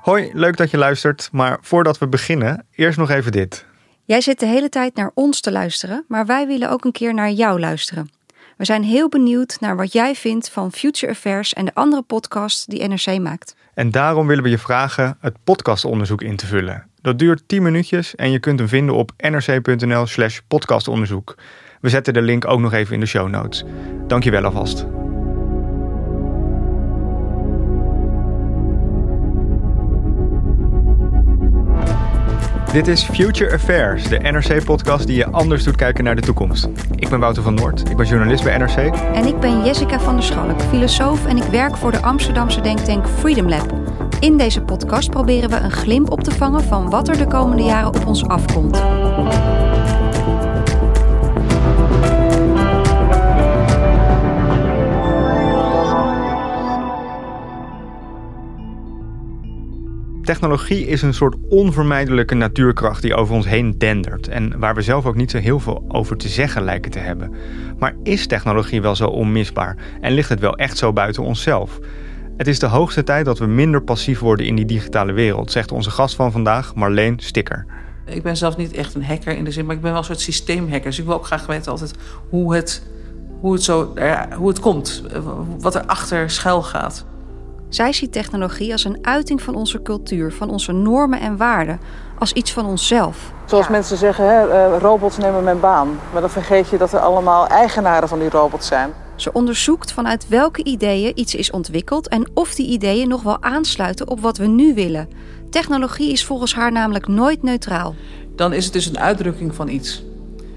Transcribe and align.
Hoi, 0.00 0.30
leuk 0.32 0.56
dat 0.56 0.70
je 0.70 0.78
luistert. 0.78 1.28
Maar 1.32 1.58
voordat 1.60 1.98
we 1.98 2.08
beginnen, 2.08 2.66
eerst 2.74 2.98
nog 2.98 3.10
even 3.10 3.32
dit. 3.32 3.66
Jij 4.04 4.20
zit 4.20 4.40
de 4.40 4.46
hele 4.46 4.68
tijd 4.68 4.94
naar 4.94 5.10
ons 5.14 5.40
te 5.40 5.52
luisteren, 5.52 6.04
maar 6.08 6.26
wij 6.26 6.46
willen 6.46 6.70
ook 6.70 6.84
een 6.84 6.92
keer 6.92 7.14
naar 7.14 7.30
jou 7.30 7.60
luisteren. 7.60 8.10
We 8.56 8.64
zijn 8.64 8.82
heel 8.82 9.08
benieuwd 9.08 9.56
naar 9.60 9.76
wat 9.76 9.92
jij 9.92 10.14
vindt 10.14 10.50
van 10.50 10.72
Future 10.72 11.12
Affairs 11.12 11.52
en 11.52 11.64
de 11.64 11.74
andere 11.74 12.02
podcasts 12.02 12.66
die 12.66 12.88
NRC 12.88 13.18
maakt. 13.18 13.56
En 13.74 13.90
daarom 13.90 14.26
willen 14.26 14.42
we 14.42 14.50
je 14.50 14.58
vragen 14.58 15.16
het 15.20 15.36
podcastonderzoek 15.44 16.22
in 16.22 16.36
te 16.36 16.46
vullen. 16.46 16.86
Dat 17.00 17.18
duurt 17.18 17.42
10 17.46 17.62
minuutjes 17.62 18.14
en 18.14 18.30
je 18.30 18.38
kunt 18.38 18.58
hem 18.58 18.68
vinden 18.68 18.94
op 18.94 19.12
nrc.nl/slash 19.16 20.38
podcastonderzoek. 20.48 21.34
We 21.80 21.88
zetten 21.88 22.14
de 22.14 22.22
link 22.22 22.46
ook 22.46 22.60
nog 22.60 22.72
even 22.72 22.94
in 22.94 23.00
de 23.00 23.06
show 23.06 23.28
notes. 23.28 23.64
Dankjewel 24.06 24.44
alvast. 24.44 25.03
Dit 32.74 32.88
is 32.88 33.02
Future 33.02 33.52
Affairs, 33.52 34.08
de 34.08 34.18
NRC-podcast 34.18 35.06
die 35.06 35.16
je 35.16 35.30
anders 35.30 35.64
doet 35.64 35.76
kijken 35.76 36.04
naar 36.04 36.14
de 36.14 36.22
toekomst. 36.22 36.68
Ik 36.94 37.08
ben 37.08 37.20
Wouter 37.20 37.42
van 37.42 37.54
Noord, 37.54 37.90
ik 37.90 37.96
ben 37.96 38.06
journalist 38.06 38.44
bij 38.44 38.56
NRC. 38.56 38.76
En 39.14 39.26
ik 39.26 39.40
ben 39.40 39.64
Jessica 39.64 40.00
van 40.00 40.14
der 40.14 40.24
Schalk, 40.24 40.60
filosoof 40.62 41.26
en 41.26 41.36
ik 41.36 41.42
werk 41.42 41.76
voor 41.76 41.90
de 41.90 42.02
Amsterdamse 42.02 42.60
denktank 42.60 43.08
Freedom 43.08 43.48
Lab. 43.48 43.72
In 44.20 44.36
deze 44.36 44.62
podcast 44.62 45.10
proberen 45.10 45.50
we 45.50 45.56
een 45.56 45.70
glimp 45.70 46.10
op 46.10 46.20
te 46.20 46.30
vangen 46.30 46.62
van 46.62 46.90
wat 46.90 47.08
er 47.08 47.16
de 47.16 47.26
komende 47.26 47.62
jaren 47.62 47.88
op 47.88 48.06
ons 48.06 48.26
afkomt. 48.28 48.82
Technologie 60.24 60.86
is 60.86 61.02
een 61.02 61.14
soort 61.14 61.36
onvermijdelijke 61.48 62.34
natuurkracht 62.34 63.02
die 63.02 63.14
over 63.14 63.34
ons 63.34 63.46
heen 63.46 63.78
dendert 63.78 64.28
en 64.28 64.58
waar 64.58 64.74
we 64.74 64.82
zelf 64.82 65.06
ook 65.06 65.14
niet 65.14 65.30
zo 65.30 65.38
heel 65.38 65.60
veel 65.60 65.84
over 65.88 66.16
te 66.16 66.28
zeggen 66.28 66.62
lijken 66.62 66.90
te 66.90 66.98
hebben. 66.98 67.34
Maar 67.78 67.94
is 68.02 68.26
technologie 68.26 68.82
wel 68.82 68.96
zo 68.96 69.06
onmisbaar 69.06 69.76
en 70.00 70.12
ligt 70.12 70.28
het 70.28 70.40
wel 70.40 70.56
echt 70.56 70.78
zo 70.78 70.92
buiten 70.92 71.22
onszelf? 71.22 71.78
Het 72.36 72.46
is 72.46 72.58
de 72.58 72.66
hoogste 72.66 73.02
tijd 73.02 73.24
dat 73.24 73.38
we 73.38 73.46
minder 73.46 73.82
passief 73.82 74.18
worden 74.18 74.46
in 74.46 74.56
die 74.56 74.64
digitale 74.64 75.12
wereld, 75.12 75.50
zegt 75.50 75.72
onze 75.72 75.90
gast 75.90 76.14
van 76.14 76.32
vandaag, 76.32 76.74
Marleen 76.74 77.18
Sticker. 77.18 77.66
Ik 78.06 78.22
ben 78.22 78.36
zelf 78.36 78.56
niet 78.56 78.72
echt 78.72 78.94
een 78.94 79.04
hacker 79.04 79.36
in 79.36 79.44
de 79.44 79.50
zin, 79.50 79.66
maar 79.66 79.74
ik 79.74 79.80
ben 79.80 79.90
wel 79.90 79.98
een 79.98 80.06
soort 80.06 80.20
systeemhacker. 80.20 80.84
Dus 80.84 80.98
ik 80.98 81.04
wil 81.04 81.14
ook 81.14 81.26
graag 81.26 81.46
weten 81.46 81.70
altijd 81.70 81.94
hoe 82.28 82.54
het, 82.54 82.82
hoe 83.40 83.52
het, 83.52 83.62
zo, 83.62 83.94
hoe 84.36 84.48
het 84.48 84.60
komt, 84.60 85.02
wat 85.58 85.74
er 85.74 85.84
achter 85.86 86.30
schuil 86.30 86.62
gaat. 86.62 87.06
Zij 87.74 87.92
ziet 87.92 88.12
technologie 88.12 88.72
als 88.72 88.84
een 88.84 88.98
uiting 89.02 89.42
van 89.42 89.54
onze 89.54 89.82
cultuur, 89.82 90.32
van 90.32 90.50
onze 90.50 90.72
normen 90.72 91.20
en 91.20 91.36
waarden, 91.36 91.80
als 92.18 92.32
iets 92.32 92.52
van 92.52 92.66
onszelf. 92.66 93.32
Zoals 93.44 93.68
mensen 93.68 93.96
zeggen, 93.96 94.28
hè, 94.28 94.48
eh, 94.48 94.80
robots 94.80 95.16
nemen 95.16 95.44
mijn 95.44 95.60
baan. 95.60 95.98
Maar 96.12 96.20
dan 96.20 96.30
vergeet 96.30 96.68
je 96.68 96.78
dat 96.78 96.92
er 96.92 96.98
allemaal 96.98 97.46
eigenaren 97.46 98.08
van 98.08 98.18
die 98.18 98.28
robots 98.28 98.66
zijn. 98.66 98.90
Ze 99.16 99.32
onderzoekt 99.32 99.92
vanuit 99.92 100.28
welke 100.28 100.64
ideeën 100.64 101.12
iets 101.14 101.34
is 101.34 101.50
ontwikkeld 101.50 102.08
en 102.08 102.30
of 102.34 102.54
die 102.54 102.66
ideeën 102.66 103.08
nog 103.08 103.22
wel 103.22 103.42
aansluiten 103.42 104.08
op 104.08 104.20
wat 104.20 104.36
we 104.36 104.46
nu 104.46 104.74
willen. 104.74 105.08
Technologie 105.50 106.12
is 106.12 106.24
volgens 106.24 106.54
haar 106.54 106.72
namelijk 106.72 107.08
nooit 107.08 107.42
neutraal. 107.42 107.94
Dan 108.36 108.52
is 108.52 108.64
het 108.64 108.72
dus 108.72 108.86
een 108.86 108.98
uitdrukking 108.98 109.54
van 109.54 109.68
iets. 109.68 110.02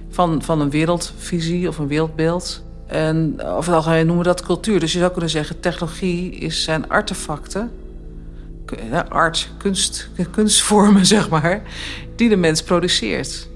Van, 0.09 0.41
van 0.41 0.61
een 0.61 0.69
wereldvisie 0.69 1.67
of 1.67 1.77
een 1.77 1.87
wereldbeeld. 1.87 2.65
En 2.87 3.41
over 3.41 3.65
het 3.65 3.75
algemeen 3.75 4.05
noemen 4.05 4.23
we 4.23 4.29
dat 4.29 4.45
cultuur. 4.45 4.79
Dus 4.79 4.93
je 4.93 4.99
zou 4.99 5.11
kunnen 5.11 5.29
zeggen, 5.29 5.59
technologie 5.59 6.31
is, 6.31 6.63
zijn 6.63 6.89
artefacten, 6.89 7.71
art, 9.09 9.49
kunst, 9.57 10.09
kunstvormen, 10.31 11.05
zeg 11.15 11.29
maar, 11.29 11.61
die 12.15 12.29
de 12.29 12.35
mens 12.35 12.63
produceert. 12.63 13.49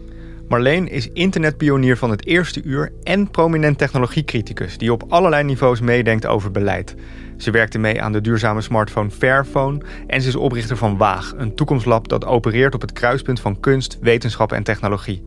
Marleen 0.47 0.87
is 0.87 1.09
internetpionier 1.13 1.97
van 1.97 2.09
het 2.09 2.25
eerste 2.25 2.61
uur 2.63 2.91
en 3.03 3.29
prominent 3.29 3.77
technologiecriticus 3.77 4.77
die 4.77 4.91
op 4.91 5.03
allerlei 5.09 5.43
niveaus 5.43 5.79
meedenkt 5.79 6.25
over 6.25 6.51
beleid. 6.51 6.95
Ze 7.37 7.51
werkte 7.51 7.77
mee 7.77 8.01
aan 8.01 8.11
de 8.11 8.21
duurzame 8.21 8.61
smartphone 8.61 9.09
Fairphone 9.09 9.81
en 10.07 10.21
ze 10.21 10.27
is 10.27 10.35
oprichter 10.35 10.77
van 10.77 10.97
Waag, 10.97 11.33
een 11.37 11.55
toekomstlab 11.55 12.07
dat 12.07 12.25
opereert 12.25 12.73
op 12.73 12.81
het 12.81 12.93
kruispunt 12.93 13.39
van 13.39 13.59
kunst, 13.59 13.97
wetenschap 14.01 14.51
en 14.51 14.63
technologie. 14.63 15.23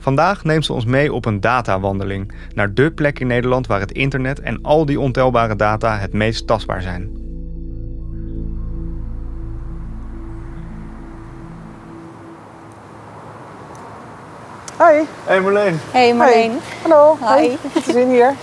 Vandaag 0.00 0.44
neemt 0.44 0.64
ze 0.64 0.72
ons 0.72 0.84
mee 0.84 1.12
op 1.12 1.24
een 1.24 1.40
datawandeling 1.40 2.32
naar 2.54 2.74
dé 2.74 2.90
plek 2.90 3.18
in 3.18 3.26
Nederland 3.26 3.66
waar 3.66 3.80
het 3.80 3.92
internet 3.92 4.40
en 4.40 4.58
al 4.62 4.86
die 4.86 5.00
ontelbare 5.00 5.56
data 5.56 5.98
het 5.98 6.12
meest 6.12 6.46
tastbaar 6.46 6.82
zijn. 6.82 7.10
Hoi. 14.76 15.06
Hey 15.24 15.40
Marleen. 15.40 15.78
Hey 15.90 16.14
Marleen. 16.14 16.50
Hey. 16.50 16.60
Hallo. 16.82 17.18
Hi. 17.20 17.56
Goed 17.72 17.84
te 17.84 17.92
zien 17.92 18.08
hier. 18.08 18.34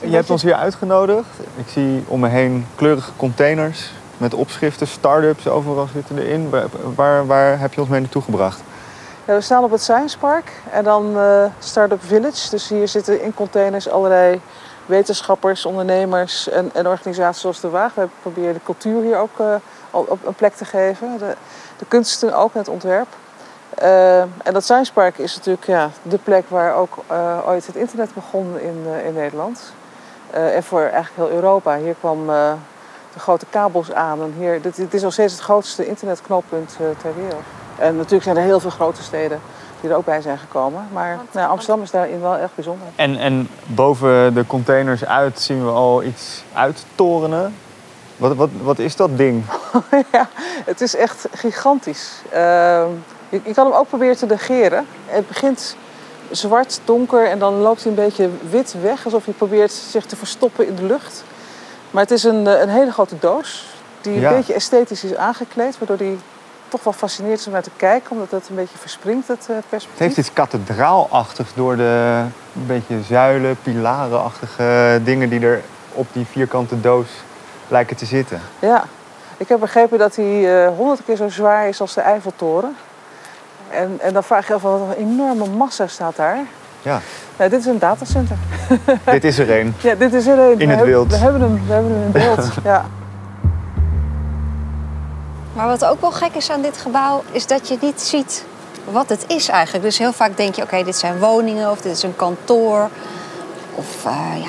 Je 0.00 0.14
hebt 0.14 0.30
ons 0.30 0.42
hier 0.42 0.54
uitgenodigd. 0.54 1.28
Ik 1.56 1.68
zie 1.68 2.04
om 2.06 2.20
me 2.20 2.28
heen 2.28 2.66
kleurige 2.74 3.10
containers 3.16 3.90
met 4.16 4.34
opschriften, 4.34 4.86
start-ups, 4.86 5.48
overal 5.48 5.88
zitten 5.92 6.18
erin. 6.18 6.50
Waar, 6.94 7.26
waar 7.26 7.60
heb 7.60 7.74
je 7.74 7.80
ons 7.80 7.90
mee 7.90 8.00
naartoe 8.00 8.22
gebracht? 8.22 8.62
We 9.34 9.40
staan 9.40 9.64
op 9.64 9.70
het 9.70 9.82
Science 9.82 10.18
Park 10.18 10.52
en 10.70 10.84
dan 10.84 11.16
uh, 11.16 11.44
Startup 11.58 12.02
Village. 12.04 12.50
Dus 12.50 12.68
hier 12.68 12.88
zitten 12.88 13.22
in 13.22 13.34
containers 13.34 13.88
allerlei 13.88 14.40
wetenschappers, 14.86 15.66
ondernemers 15.66 16.48
en, 16.48 16.70
en 16.74 16.86
organisaties 16.86 17.40
zoals 17.40 17.60
de 17.60 17.70
Waag. 17.70 17.94
We 17.94 18.08
proberen 18.22 18.54
de 18.54 18.60
cultuur 18.64 19.02
hier 19.02 19.18
ook 19.18 19.38
uh, 19.40 19.54
op 19.90 20.26
een 20.26 20.34
plek 20.34 20.54
te 20.54 20.64
geven. 20.64 21.18
De, 21.18 21.34
de 21.78 21.84
kunsten 21.88 22.34
ook, 22.34 22.54
het 22.54 22.68
ontwerp. 22.68 23.06
Uh, 23.82 24.20
en 24.20 24.52
dat 24.52 24.62
Science 24.62 24.92
Park 24.92 25.18
is 25.18 25.36
natuurlijk 25.36 25.66
ja, 25.66 25.90
de 26.02 26.18
plek 26.18 26.44
waar 26.48 26.74
ook 26.74 26.98
ooit 27.46 27.66
het 27.66 27.76
internet 27.76 28.14
begon 28.14 28.58
in, 28.58 28.86
in 29.06 29.14
Nederland. 29.14 29.72
en 30.30 30.62
voor 30.62 30.80
eigenlijk 30.80 31.16
heel 31.16 31.30
Europa. 31.30 31.76
Hier 31.76 31.94
kwam 32.00 32.26
de 33.12 33.18
grote 33.18 33.46
kabels 33.50 33.92
aan. 33.92 34.22
En 34.22 34.34
hier, 34.38 34.62
dit, 34.62 34.76
dit 34.76 34.94
is 34.94 35.02
nog 35.02 35.12
steeds 35.12 35.32
het 35.32 35.42
grootste 35.42 35.86
internetknooppunt 35.86 36.76
ter 36.76 37.14
wereld. 37.16 37.61
En 37.82 37.96
natuurlijk 37.96 38.22
zijn 38.22 38.36
er 38.36 38.42
heel 38.42 38.60
veel 38.60 38.70
grote 38.70 39.02
steden 39.02 39.40
die 39.80 39.90
er 39.90 39.96
ook 39.96 40.04
bij 40.04 40.20
zijn 40.20 40.38
gekomen. 40.38 40.88
Maar 40.92 41.18
nou, 41.30 41.50
Amsterdam 41.50 41.82
is 41.82 41.90
daarin 41.90 42.20
wel 42.20 42.36
echt 42.36 42.54
bijzonder. 42.54 42.86
En, 42.96 43.16
en 43.18 43.48
boven 43.66 44.34
de 44.34 44.46
containers 44.46 45.04
uit 45.04 45.40
zien 45.40 45.64
we 45.64 45.70
al 45.70 46.02
iets 46.02 46.44
uittorenen. 46.52 47.54
Wat, 48.16 48.34
wat, 48.34 48.48
wat 48.62 48.78
is 48.78 48.96
dat 48.96 49.16
ding? 49.16 49.44
ja, 50.12 50.28
het 50.64 50.80
is 50.80 50.96
echt 50.96 51.28
gigantisch. 51.32 52.12
Uh, 52.32 52.38
je, 53.28 53.40
je, 53.44 53.54
kan 53.54 53.66
hem 53.66 53.74
ook 53.74 53.88
proberen 53.88 54.16
te 54.16 54.26
negeren. 54.26 54.86
Het 55.06 55.28
begint 55.28 55.76
zwart, 56.30 56.80
donker 56.84 57.28
en 57.28 57.38
dan 57.38 57.54
loopt 57.54 57.82
hij 57.82 57.90
een 57.90 58.04
beetje 58.04 58.30
wit 58.50 58.74
weg. 58.82 59.04
Alsof 59.04 59.24
hij 59.24 59.34
probeert 59.34 59.72
zich 59.72 60.06
te 60.06 60.16
verstoppen 60.16 60.66
in 60.66 60.74
de 60.74 60.84
lucht. 60.84 61.24
Maar 61.90 62.02
het 62.02 62.10
is 62.10 62.24
een, 62.24 62.46
een 62.62 62.68
hele 62.68 62.92
grote 62.92 63.18
doos 63.18 63.66
die 64.00 64.14
een 64.14 64.20
ja. 64.20 64.34
beetje 64.34 64.54
esthetisch 64.54 65.04
is 65.04 65.16
aangekleed. 65.16 65.78
Waardoor 65.78 65.96
die 65.96 66.18
toch 66.72 66.84
wel 66.84 66.92
fascineert 66.92 67.38
is 67.38 67.46
om 67.46 67.52
naar 67.52 67.62
te 67.62 67.70
kijken, 67.76 68.10
omdat 68.10 68.30
het 68.30 68.48
een 68.48 68.54
beetje 68.54 68.78
verspringt, 68.78 69.28
het 69.28 69.46
perspectief. 69.46 69.90
Het 69.90 69.98
heeft 69.98 70.16
iets 70.16 70.32
kathedraalachtigs 70.32 71.54
door 71.54 71.76
de 71.76 72.22
een 72.54 72.66
beetje 72.66 73.02
zuilen, 73.02 73.56
pilarenachtige 73.62 75.00
dingen 75.04 75.28
die 75.28 75.40
er 75.40 75.62
op 75.92 76.06
die 76.12 76.26
vierkante 76.26 76.80
doos 76.80 77.08
lijken 77.68 77.96
te 77.96 78.04
zitten. 78.04 78.40
Ja, 78.58 78.84
ik 79.36 79.48
heb 79.48 79.60
begrepen 79.60 79.98
dat 79.98 80.16
hij 80.16 80.66
honderd 80.76 81.00
uh, 81.00 81.06
keer 81.06 81.16
zo 81.16 81.28
zwaar 81.28 81.68
is 81.68 81.80
als 81.80 81.94
de 81.94 82.00
Eiffeltoren. 82.00 82.76
En, 83.70 83.96
en 84.00 84.12
dan 84.12 84.24
vraag 84.24 84.46
je 84.46 84.54
af, 84.54 84.62
wat 84.62 84.80
een 84.80 85.04
enorme 85.04 85.46
massa 85.56 85.86
staat 85.86 86.16
daar. 86.16 86.38
Ja. 86.82 87.00
Nou, 87.36 87.50
dit 87.50 87.60
is 87.60 87.66
een 87.66 87.78
datacenter. 87.78 88.36
dit 89.04 89.24
is 89.24 89.38
er 89.38 89.50
een. 89.50 89.74
Ja, 89.80 89.94
dit 89.94 90.12
is 90.12 90.26
er 90.26 90.38
een. 90.38 90.58
In 90.60 90.68
we 90.68 90.74
het 90.74 90.84
wild. 90.84 91.10
We 91.10 91.16
hebben 91.16 91.40
hem, 91.40 91.66
we 91.66 91.72
hebben 91.72 91.92
hem 91.92 92.02
in 92.02 92.12
beeld. 92.12 92.48
ja. 92.64 92.84
Maar 95.54 95.66
wat 95.66 95.84
ook 95.84 96.00
wel 96.00 96.10
gek 96.10 96.34
is 96.34 96.50
aan 96.50 96.62
dit 96.62 96.76
gebouw, 96.78 97.22
is 97.32 97.46
dat 97.46 97.68
je 97.68 97.76
niet 97.80 98.00
ziet 98.00 98.44
wat 98.90 99.08
het 99.08 99.24
is 99.26 99.48
eigenlijk. 99.48 99.84
Dus 99.84 99.98
heel 99.98 100.12
vaak 100.12 100.36
denk 100.36 100.54
je, 100.54 100.62
oké, 100.62 100.84
dit 100.84 100.96
zijn 100.96 101.18
woningen 101.18 101.70
of 101.70 101.80
dit 101.80 101.92
is 101.96 102.02
een 102.02 102.16
kantoor. 102.16 102.88
Of 103.74 103.86
uh, 104.06 104.42
ja, 104.42 104.48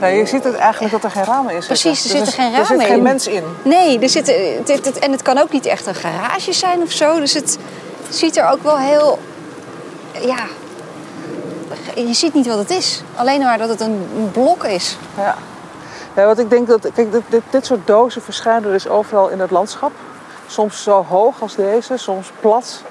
Nee, 0.00 0.18
je 0.18 0.26
ziet 0.26 0.44
het 0.44 0.54
eigenlijk 0.54 0.92
dat 0.92 1.04
er 1.04 1.10
geen 1.10 1.24
ramen 1.24 1.54
in 1.54 1.62
zitten. 1.62 1.80
Precies, 1.80 2.04
er 2.04 2.10
Dus 2.10 2.16
zitten 2.18 2.32
geen 2.44 2.54
Er 2.54 2.58
zit 2.66 2.68
ramen 2.68 2.84
geen 2.86 2.96
in. 2.96 3.02
mens 3.02 3.26
in. 3.26 3.42
Nee, 3.62 3.98
er 3.98 4.08
zit, 4.08 4.26
het, 4.26 4.68
het- 4.68 4.84
het- 4.84 4.98
en 4.98 5.10
het 5.12 5.22
kan 5.22 5.38
ook 5.38 5.50
niet 5.52 5.66
echt 5.66 5.86
een 5.86 5.94
garage 5.94 6.52
zijn 6.52 6.82
of 6.82 6.90
zo. 6.90 7.18
Dus 7.20 7.32
het 7.34 7.58
ziet 8.08 8.36
er 8.36 8.48
ook 8.48 8.62
wel 8.62 8.78
heel. 8.78 9.18
Ja. 10.24 10.44
Je 11.94 12.14
ziet 12.14 12.34
niet 12.34 12.46
wat 12.46 12.58
het 12.58 12.70
is. 12.70 13.02
Alleen 13.16 13.40
maar 13.40 13.58
dat 13.58 13.68
het 13.68 13.80
een 13.80 14.08
een 14.16 14.30
blok 14.32 14.64
is. 14.64 14.96
Ja. 15.16 15.34
ja, 16.16 16.24
want 16.26 16.38
ik 16.38 16.50
denk 16.50 16.66
dat... 16.66 16.80
Kijk, 16.94 17.12
dit, 17.12 17.22
dit, 17.28 17.42
dit 17.50 17.66
soort 17.66 17.86
dozen 17.86 18.22
verschijnen 18.22 18.70
dus 18.72 18.88
overal 18.88 19.28
in 19.28 19.40
het 19.40 19.50
landschap. 19.50 19.92
Soms 20.50 20.82
zo 20.82 21.04
hoog 21.08 21.42
als 21.42 21.54
deze, 21.54 21.96
soms 21.96 22.30
plat. 22.40 22.82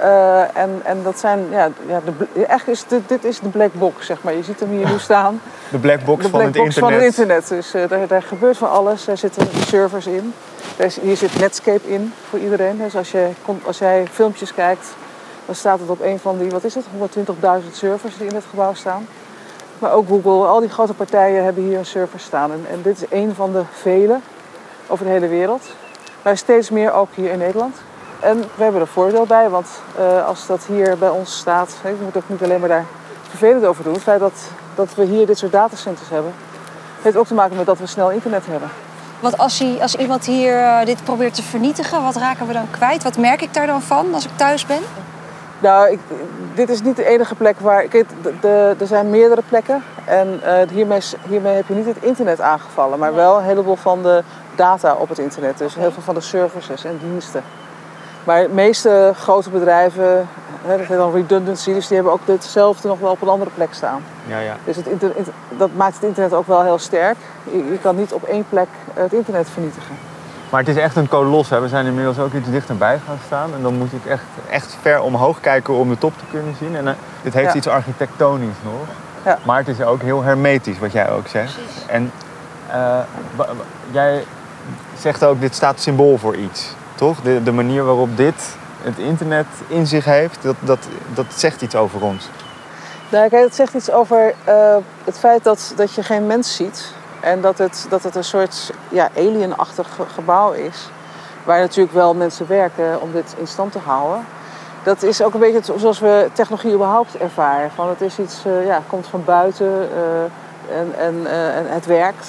Eh, 0.00 0.56
en, 0.56 0.80
en 0.84 1.02
dat 1.02 1.18
zijn... 1.18 1.46
Ja, 1.50 1.68
ja, 1.86 2.00
de, 2.04 2.26
eigenlijk 2.34 2.66
is 2.78 2.84
dit, 2.88 3.08
dit 3.08 3.24
is 3.24 3.40
de 3.40 3.48
black 3.48 3.72
box, 3.72 4.06
zeg 4.06 4.22
maar. 4.22 4.34
Je 4.34 4.42
ziet 4.42 4.60
hem 4.60 4.70
hier 4.70 4.90
nu 4.90 4.98
staan. 4.98 5.40
De 5.70 5.78
black 5.78 6.04
box 6.04 6.22
de 6.24 6.30
van 6.30 6.40
black 6.40 6.54
het 6.54 6.62
box 6.62 6.74
internet. 6.74 6.94
van 6.94 7.04
het 7.04 7.18
internet. 7.18 7.48
Dus 7.48 7.74
eh, 7.74 7.88
daar, 7.88 8.06
daar 8.06 8.22
gebeurt 8.22 8.56
van 8.56 8.70
alles. 8.70 9.04
Daar 9.04 9.16
zitten 9.18 9.46
servers 9.66 10.06
in. 10.06 10.34
Daar 10.76 10.86
is- 10.86 11.00
hier 11.00 11.16
zit 11.16 11.38
Netscape 11.40 11.88
in 11.92 12.12
voor 12.30 12.38
iedereen. 12.38 12.78
Dus 12.78 12.96
als, 12.96 13.10
je, 13.10 13.28
komt- 13.44 13.66
als 13.66 13.78
jij 13.78 14.06
filmpjes 14.12 14.54
kijkt, 14.54 14.86
dan 15.46 15.54
staat 15.54 15.80
het 15.80 15.88
op 15.88 16.00
een 16.00 16.18
van 16.18 16.38
die, 16.38 16.50
wat 16.50 16.64
is 16.64 16.74
het, 16.74 16.84
120.000 17.64 17.72
servers 17.72 18.16
die 18.18 18.28
in 18.28 18.34
het 18.34 18.44
gebouw 18.50 18.74
staan. 18.74 19.06
Maar 19.78 19.92
ook 19.92 20.08
Google, 20.08 20.46
al 20.46 20.60
die 20.60 20.68
grote 20.68 20.94
partijen 20.94 21.44
hebben 21.44 21.62
hier 21.64 21.78
een 21.78 21.86
server 21.86 22.20
staan. 22.20 22.52
En, 22.52 22.64
en 22.70 22.82
dit 22.82 22.96
is 22.96 23.08
één 23.08 23.34
van 23.34 23.52
de 23.52 23.62
vele 23.72 24.18
over 24.86 25.04
de 25.04 25.10
hele 25.10 25.28
wereld. 25.28 25.62
Maar 26.24 26.36
steeds 26.36 26.70
meer 26.70 26.92
ook 26.92 27.08
hier 27.14 27.30
in 27.30 27.38
Nederland. 27.38 27.76
En 28.20 28.38
we 28.40 28.62
hebben 28.62 28.80
er 28.80 28.86
voordeel 28.86 29.26
bij, 29.26 29.48
want 29.48 29.68
eh, 29.96 30.26
als 30.26 30.46
dat 30.46 30.64
hier 30.66 30.98
bij 30.98 31.08
ons 31.08 31.38
staat, 31.38 31.76
je 31.82 32.04
moet 32.04 32.16
ook 32.16 32.28
niet 32.28 32.42
alleen 32.42 32.60
maar 32.60 32.68
daar 32.68 32.84
vervelend 33.28 33.64
over 33.64 33.84
doen. 33.84 33.92
Het 33.92 34.02
feit 34.02 34.20
dat, 34.20 34.32
dat 34.74 34.94
we 34.94 35.04
hier 35.04 35.26
dit 35.26 35.38
soort 35.38 35.52
datacenters 35.52 36.08
hebben, 36.08 36.32
heeft 37.02 37.16
ook 37.16 37.26
te 37.26 37.34
maken 37.34 37.56
met 37.56 37.66
dat 37.66 37.78
we 37.78 37.86
snel 37.86 38.10
internet 38.10 38.46
hebben. 38.46 38.68
Want 39.20 39.38
als, 39.38 39.58
hij, 39.58 39.78
als 39.80 39.96
iemand 39.96 40.26
hier 40.26 40.58
eh, 40.58 40.84
dit 40.84 41.04
probeert 41.04 41.34
te 41.34 41.42
vernietigen, 41.42 42.02
wat 42.02 42.16
raken 42.16 42.46
we 42.46 42.52
dan 42.52 42.70
kwijt? 42.70 43.02
Wat 43.02 43.16
merk 43.16 43.42
ik 43.42 43.54
daar 43.54 43.66
dan 43.66 43.82
van 43.82 44.14
als 44.14 44.24
ik 44.24 44.36
thuis 44.36 44.66
ben? 44.66 44.82
Nou, 45.58 45.90
ik, 45.90 45.98
dit 46.54 46.68
is 46.68 46.82
niet 46.82 46.96
de 46.96 47.04
enige 47.04 47.34
plek 47.34 47.60
waar. 47.60 47.82
Kijk, 47.82 48.06
er 48.78 48.86
zijn 48.86 49.10
meerdere 49.10 49.42
plekken. 49.48 49.82
En 50.04 50.40
eh, 50.42 50.68
hiermee, 50.68 51.00
hiermee 51.28 51.54
heb 51.54 51.68
je 51.68 51.74
niet 51.74 51.86
het 51.86 52.02
internet 52.02 52.40
aangevallen, 52.40 52.98
maar 52.98 53.14
wel 53.14 53.38
een 53.38 53.44
heleboel 53.44 53.76
van 53.76 54.02
de 54.02 54.22
data 54.56 54.94
op 54.94 55.08
het 55.08 55.18
internet. 55.18 55.58
Dus 55.58 55.74
heel 55.74 55.92
veel 55.92 56.02
van 56.02 56.14
de 56.14 56.20
services 56.20 56.84
en 56.84 56.98
diensten. 57.02 57.42
Maar 58.24 58.42
de 58.42 58.48
meeste 58.48 59.12
grote 59.16 59.50
bedrijven, 59.50 60.28
hè, 60.64 60.76
dat 60.78 60.86
heet 60.86 60.96
dan 60.98 61.12
redundancy, 61.12 61.72
dus 61.72 61.86
die 61.86 61.96
hebben 61.96 62.12
ook 62.14 62.20
hetzelfde 62.24 62.88
nog 62.88 62.98
wel 62.98 63.10
op 63.10 63.22
een 63.22 63.28
andere 63.28 63.50
plek 63.54 63.74
staan. 63.74 64.02
Ja, 64.26 64.38
ja. 64.38 64.56
Dus 64.64 64.76
het 64.76 64.86
inter- 64.86 65.16
inter- 65.16 65.32
dat 65.58 65.70
maakt 65.76 65.94
het 65.94 66.02
internet 66.02 66.32
ook 66.32 66.46
wel 66.46 66.62
heel 66.62 66.78
sterk. 66.78 67.16
Je, 67.52 67.56
je 67.70 67.78
kan 67.82 67.96
niet 67.96 68.12
op 68.12 68.22
één 68.22 68.44
plek 68.48 68.68
het 68.94 69.12
internet 69.12 69.48
vernietigen. 69.50 69.94
Maar 70.50 70.60
het 70.60 70.68
is 70.76 70.82
echt 70.82 70.96
een 70.96 71.08
kolos. 71.08 71.50
Hè. 71.50 71.60
We 71.60 71.68
zijn 71.68 71.86
inmiddels 71.86 72.18
ook 72.18 72.32
iets 72.32 72.50
dichterbij 72.50 73.00
gaan 73.06 73.18
staan. 73.26 73.50
En 73.54 73.62
dan 73.62 73.74
moet 73.74 73.92
ik 73.92 74.04
echt, 74.06 74.22
echt 74.50 74.76
ver 74.80 75.00
omhoog 75.02 75.40
kijken 75.40 75.74
om 75.74 75.88
de 75.88 75.98
top 75.98 76.18
te 76.18 76.24
kunnen 76.30 76.54
zien. 76.58 76.76
En 76.76 76.88
eh, 76.88 76.94
dit 77.22 77.34
heeft 77.34 77.50
Ja. 77.52 77.54
iets 77.58 77.68
architectonisch 77.68 78.56
nog. 78.64 78.86
Ja. 79.24 79.38
Maar 79.44 79.58
het 79.58 79.68
is 79.68 79.82
ook 79.82 80.02
heel 80.02 80.22
hermetisch, 80.22 80.78
wat 80.78 80.92
jij 80.92 81.10
ook 81.10 81.26
zegt. 81.28 81.58
En 81.86 82.12
eh, 82.70 82.98
jij 83.90 84.24
zegt 84.98 85.24
ook, 85.24 85.40
dit 85.40 85.54
staat 85.54 85.80
symbool 85.80 86.18
voor 86.18 86.36
iets. 86.36 86.74
Toch? 86.94 87.20
De, 87.20 87.52
manier 87.52 87.84
waarop 87.84 88.16
dit 88.16 88.56
het 88.82 88.98
internet 88.98 89.46
in 89.66 89.86
zich 89.86 90.04
heeft, 90.04 90.42
dat, 90.42 90.56
dat, 90.60 90.78
dat 91.14 91.26
zegt 91.36 91.62
iets 91.62 91.74
over 91.74 92.02
ons. 92.02 92.28
Nou, 93.08 93.28
kijk, 93.28 93.44
het 93.44 93.54
zegt 93.54 93.74
iets 93.74 93.90
over 93.90 94.34
eh, 94.44 94.76
het 95.04 95.18
feit 95.18 95.44
dat, 95.44 95.72
dat 95.76 95.94
je 95.94 96.02
geen 96.02 96.26
mens 96.26 96.56
ziet. 96.56 96.92
En 97.20 97.40
dat 97.40 97.58
het, 97.58 97.86
dat 97.88 98.02
het 98.02 98.14
een 98.14 98.24
soort 98.24 98.72
ja, 98.88 99.08
alienachtig 99.16 99.94
ge- 99.94 100.08
gebouw 100.14 100.52
is. 100.52 100.88
Waar 101.44 101.60
natuurlijk 101.60 101.94
wel 101.94 102.14
mensen 102.14 102.46
werken 102.48 103.00
om 103.00 103.12
dit 103.12 103.34
in 103.38 103.46
stand 103.46 103.72
te 103.72 103.78
houden. 103.78 104.26
Dat 104.82 105.02
is 105.02 105.22
ook 105.22 105.34
een 105.34 105.40
beetje 105.40 105.74
zoals 105.76 105.98
we 105.98 106.28
technologie 106.32 106.72
überhaupt 106.72 107.16
ervaren. 107.16 107.70
Van 107.70 107.88
het 107.88 108.00
is 108.00 108.18
iets, 108.18 108.44
eh, 108.44 108.66
ja, 108.66 108.82
komt 108.86 109.06
van 109.06 109.24
buiten 109.24 109.88
eh, 109.96 110.78
en, 110.78 110.94
en, 110.98 111.26
en 111.54 111.66
het 111.68 111.86
werkt. 111.86 112.26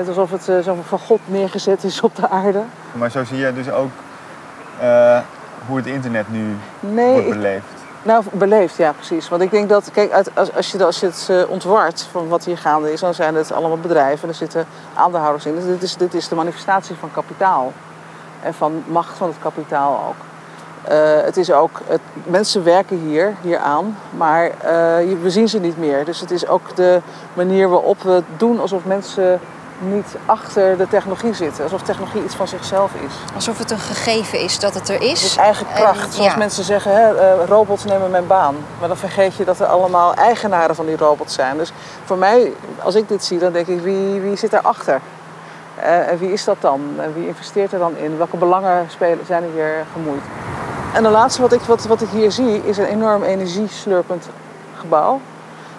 Is 0.00 0.08
alsof 0.08 0.30
het 0.30 0.42
zo 0.64 0.76
van 0.86 0.98
God 0.98 1.20
neergezet 1.24 1.84
is 1.84 2.00
op 2.00 2.16
de 2.16 2.28
aarde. 2.28 2.62
Maar 2.92 3.10
zo 3.10 3.24
zie 3.24 3.38
je 3.38 3.52
dus 3.52 3.70
ook 3.70 3.90
eh, 4.80 5.18
hoe 5.66 5.76
het 5.76 5.86
internet 5.86 6.32
nu 6.32 6.56
Nee, 6.80 7.12
wordt 7.12 7.26
ik, 7.26 7.32
beleefd. 7.32 7.64
Nou, 8.02 8.24
beleefd, 8.32 8.76
ja, 8.76 8.92
precies. 8.92 9.28
Want 9.28 9.42
ik 9.42 9.50
denk 9.50 9.68
dat, 9.68 9.90
kijk, 9.92 10.12
als, 10.12 10.54
als, 10.54 10.72
je, 10.72 10.84
als 10.84 11.00
je 11.00 11.06
het 11.06 11.26
eh, 11.30 11.50
ontwart 11.50 12.08
van 12.10 12.28
wat 12.28 12.44
hier 12.44 12.58
gaande 12.58 12.92
is, 12.92 13.00
dan 13.00 13.14
zijn 13.14 13.34
het 13.34 13.52
allemaal 13.52 13.78
bedrijven 13.78 14.22
en 14.22 14.28
er 14.28 14.34
zitten 14.34 14.66
aandeelhouders 14.94 15.46
in. 15.46 15.54
Dus 15.54 15.64
dit 15.64 15.82
is, 15.82 15.96
dit 15.96 16.14
is 16.14 16.28
de 16.28 16.34
manifestatie 16.34 16.96
van 16.96 17.10
kapitaal 17.12 17.72
en 18.42 18.54
van 18.54 18.82
macht 18.86 19.16
van 19.16 19.28
het 19.28 19.38
kapitaal 19.38 20.00
ook. 20.08 20.24
Het 21.24 21.36
is 21.36 21.52
ook, 21.52 21.80
het, 21.86 22.00
mensen 22.24 22.64
werken 22.64 22.98
hier, 22.98 23.34
hier 23.42 23.58
aan, 23.58 23.96
maar 24.16 24.50
we 25.22 25.30
zien 25.30 25.48
ze 25.48 25.58
niet 25.58 25.78
meer. 25.78 26.04
Dus 26.04 26.20
het 26.20 26.30
is 26.30 26.46
ook 26.46 26.76
de 26.76 27.00
manier 27.34 27.68
waarop 27.68 28.02
we 28.02 28.22
doen 28.36 28.60
alsof 28.60 28.84
mensen 28.84 29.40
niet 29.78 30.16
achter 30.26 30.76
de 30.76 30.88
technologie 30.88 31.34
zitten. 31.34 31.64
Alsof 31.64 31.82
technologie 31.82 32.24
iets 32.24 32.34
van 32.34 32.48
zichzelf 32.48 32.90
is. 32.94 33.34
Alsof 33.34 33.58
het 33.58 33.70
een 33.70 33.78
gegeven 33.78 34.40
is 34.40 34.58
dat 34.58 34.74
het 34.74 34.88
er 34.88 35.02
is. 35.02 35.22
Het 35.22 35.30
is 35.30 35.36
eigen 35.36 35.66
kracht. 35.74 36.06
En, 36.06 36.12
Zoals 36.12 36.32
ja. 36.32 36.38
mensen 36.38 36.64
zeggen, 36.64 36.92
hè, 36.96 37.14
eh, 37.14 37.46
robots 37.48 37.84
nemen 37.84 38.10
mijn 38.10 38.26
baan. 38.26 38.56
Maar 38.78 38.88
dan 38.88 38.96
vergeet 38.96 39.34
je 39.34 39.44
dat 39.44 39.60
er 39.60 39.66
allemaal 39.66 40.14
eigenaren 40.14 40.74
van 40.74 40.86
die 40.86 40.96
robots 40.96 41.34
zijn. 41.34 41.56
Dus 41.56 41.72
voor 42.04 42.18
mij, 42.18 42.52
als 42.82 42.94
ik 42.94 43.08
dit 43.08 43.24
zie, 43.24 43.38
dan 43.38 43.52
denk 43.52 43.66
ik, 43.66 43.80
wie, 43.80 44.20
wie 44.20 44.36
zit 44.36 44.50
daarachter? 44.50 45.00
Eh 45.76 46.08
en 46.08 46.18
wie 46.18 46.32
is 46.32 46.44
dat 46.44 46.56
dan? 46.60 46.80
En 46.98 47.14
wie 47.14 47.26
investeert 47.26 47.72
er 47.72 47.78
dan 47.78 47.96
in? 47.96 48.16
Welke 48.16 48.36
belangen 48.36 48.90
spelen, 48.90 49.26
zijn 49.26 49.42
er 49.42 49.50
hier 49.52 49.84
gemoeid? 49.92 50.22
En 50.94 51.02
de 51.02 51.08
laatste 51.08 51.40
wat 51.40 51.52
ik, 51.52 51.60
wat, 51.60 51.84
wat 51.84 52.02
ik 52.02 52.08
hier 52.08 52.32
zie, 52.32 52.64
is 52.64 52.78
een 52.78 52.86
enorm 52.86 53.22
energieslurpend 53.22 54.28
gebouw. 54.76 55.20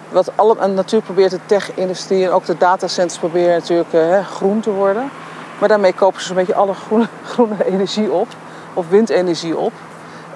Wat 0.08 0.30
alle, 0.34 0.56
en 0.58 0.74
natuurlijk 0.74 1.04
probeert 1.04 1.30
de 1.30 1.40
tech-industrie 1.46 2.24
en 2.24 2.30
ook 2.30 2.44
de 2.44 2.56
datacenters 2.58 3.18
proberen 3.18 3.58
natuurlijk 3.58 3.92
eh, 3.92 4.00
hè, 4.00 4.22
groen 4.22 4.60
te 4.60 4.70
worden. 4.70 5.10
Maar 5.58 5.68
daarmee 5.68 5.92
kopen 5.92 6.20
ze 6.20 6.26
zo'n 6.26 6.36
beetje 6.36 6.54
alle 6.54 6.74
groene, 6.74 7.08
groene 7.32 7.64
energie 7.64 8.12
op, 8.12 8.28
of 8.74 8.88
windenergie 8.88 9.56
op, 9.56 9.72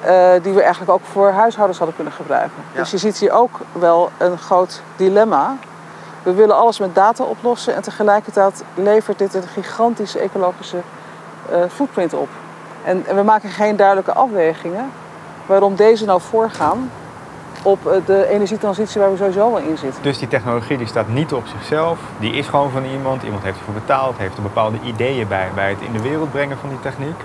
eh, 0.00 0.30
die 0.42 0.52
we 0.52 0.62
eigenlijk 0.62 0.92
ook 0.92 1.04
voor 1.12 1.30
huishoudens 1.30 1.78
hadden 1.78 1.96
kunnen 1.96 2.14
gebruiken. 2.14 2.62
Ja. 2.72 2.80
Dus 2.80 2.90
je 2.90 2.98
ziet 2.98 3.19
hier 3.19 3.32
ook 3.32 3.60
wel 3.72 4.10
een 4.19 4.38
groot 4.38 4.82
dilemma. 4.96 5.56
We 6.22 6.32
willen 6.32 6.56
alles 6.56 6.78
met 6.78 6.94
data 6.94 7.24
oplossen 7.24 7.74
en 7.74 7.82
tegelijkertijd 7.82 8.64
levert 8.74 9.19
dit 9.19 9.34
een 9.34 9.42
gigantische 9.42 10.19
ecologische 10.19 10.80
eh, 11.50 11.58
footprint 11.69 12.14
op. 12.14 12.29
En, 12.84 13.06
en 13.06 13.17
we 13.17 13.22
maken 13.22 13.50
geen 13.50 13.76
duidelijke 13.76 14.12
afwegingen 14.12 14.91
waarom 15.46 15.74
deze 15.76 16.05
nou 16.05 16.20
voorgaan 16.20 16.91
op 17.62 17.86
eh, 17.86 17.96
de 18.06 18.28
energietransitie 18.28 19.00
waar 19.00 19.10
we 19.10 19.16
sowieso 19.16 19.52
wel 19.52 19.60
in 19.60 19.78
zitten. 19.78 20.02
Dus 20.02 20.19
die 20.19 20.28
technologie 20.28 20.78
die 20.78 20.86
staat 20.86 21.08
niet 21.08 21.32
op 21.32 21.46
zichzelf. 21.46 21.98
Die 22.19 22.32
is 22.32 22.46
gewoon 22.48 22.70
van 22.70 22.84
iemand. 22.84 23.22
Iemand 23.22 23.42
heeft 23.42 23.58
ervoor 23.58 23.74
betaald. 23.74 24.19
Heeft 24.19 24.36
er 24.36 24.42
bepaalde 24.42 24.76
ideeën 24.84 25.28
bij. 25.28 25.48
Bij 25.54 25.70
het 25.70 25.81
in 25.81 25.92
de 25.92 26.02
wereld 26.02 26.31
brengen 26.31 26.58
van 26.58 26.69
die 26.69 26.81
techniek. 26.81 27.20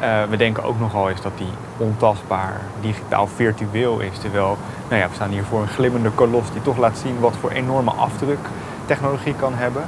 Eh, 0.00 0.22
we 0.30 0.36
denken 0.36 0.62
ook 0.62 0.80
nogal 0.80 1.10
eens 1.10 1.22
dat 1.22 1.32
die 1.36 1.52
ontastbaar, 1.76 2.60
digitaal, 2.80 3.26
virtueel 3.26 4.00
is. 4.00 4.18
Terwijl, 4.18 4.56
nou 4.88 5.00
ja, 5.00 5.08
we 5.08 5.14
staan 5.14 5.30
hier 5.30 5.44
voor 5.44 5.60
een 5.60 5.68
glimmende 5.68 6.10
kolos 6.10 6.52
die 6.52 6.62
toch 6.62 6.76
laat 6.76 6.98
zien 6.98 7.20
wat 7.20 7.34
voor 7.40 7.50
enorme 7.50 7.90
afdruk 7.90 8.38
technologie 8.86 9.34
kan 9.34 9.54
hebben. 9.54 9.84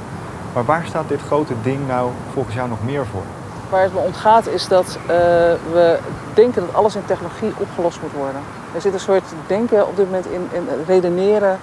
Maar 0.53 0.65
waar 0.65 0.85
staat 0.85 1.07
dit 1.07 1.21
grote 1.21 1.53
ding 1.61 1.87
nou 1.87 2.11
volgens 2.33 2.55
jou 2.55 2.69
nog 2.69 2.83
meer 2.85 3.05
voor? 3.05 3.23
Waar 3.69 3.81
het 3.81 3.93
me 3.93 3.99
om 3.99 4.13
gaat 4.13 4.47
is 4.47 4.67
dat 4.67 4.97
eh, 5.01 5.15
we 5.71 5.97
denken 6.33 6.65
dat 6.65 6.75
alles 6.75 6.95
in 6.95 7.05
technologie 7.05 7.53
opgelost 7.57 8.01
moet 8.01 8.11
worden. 8.11 8.41
Er 8.75 8.81
zit 8.81 8.93
een 8.93 8.99
soort 8.99 9.23
denken 9.47 9.87
op 9.87 9.95
dit 9.95 10.05
moment 10.05 10.25
in, 10.25 10.49
in 10.51 10.67
redeneren, 10.87 11.59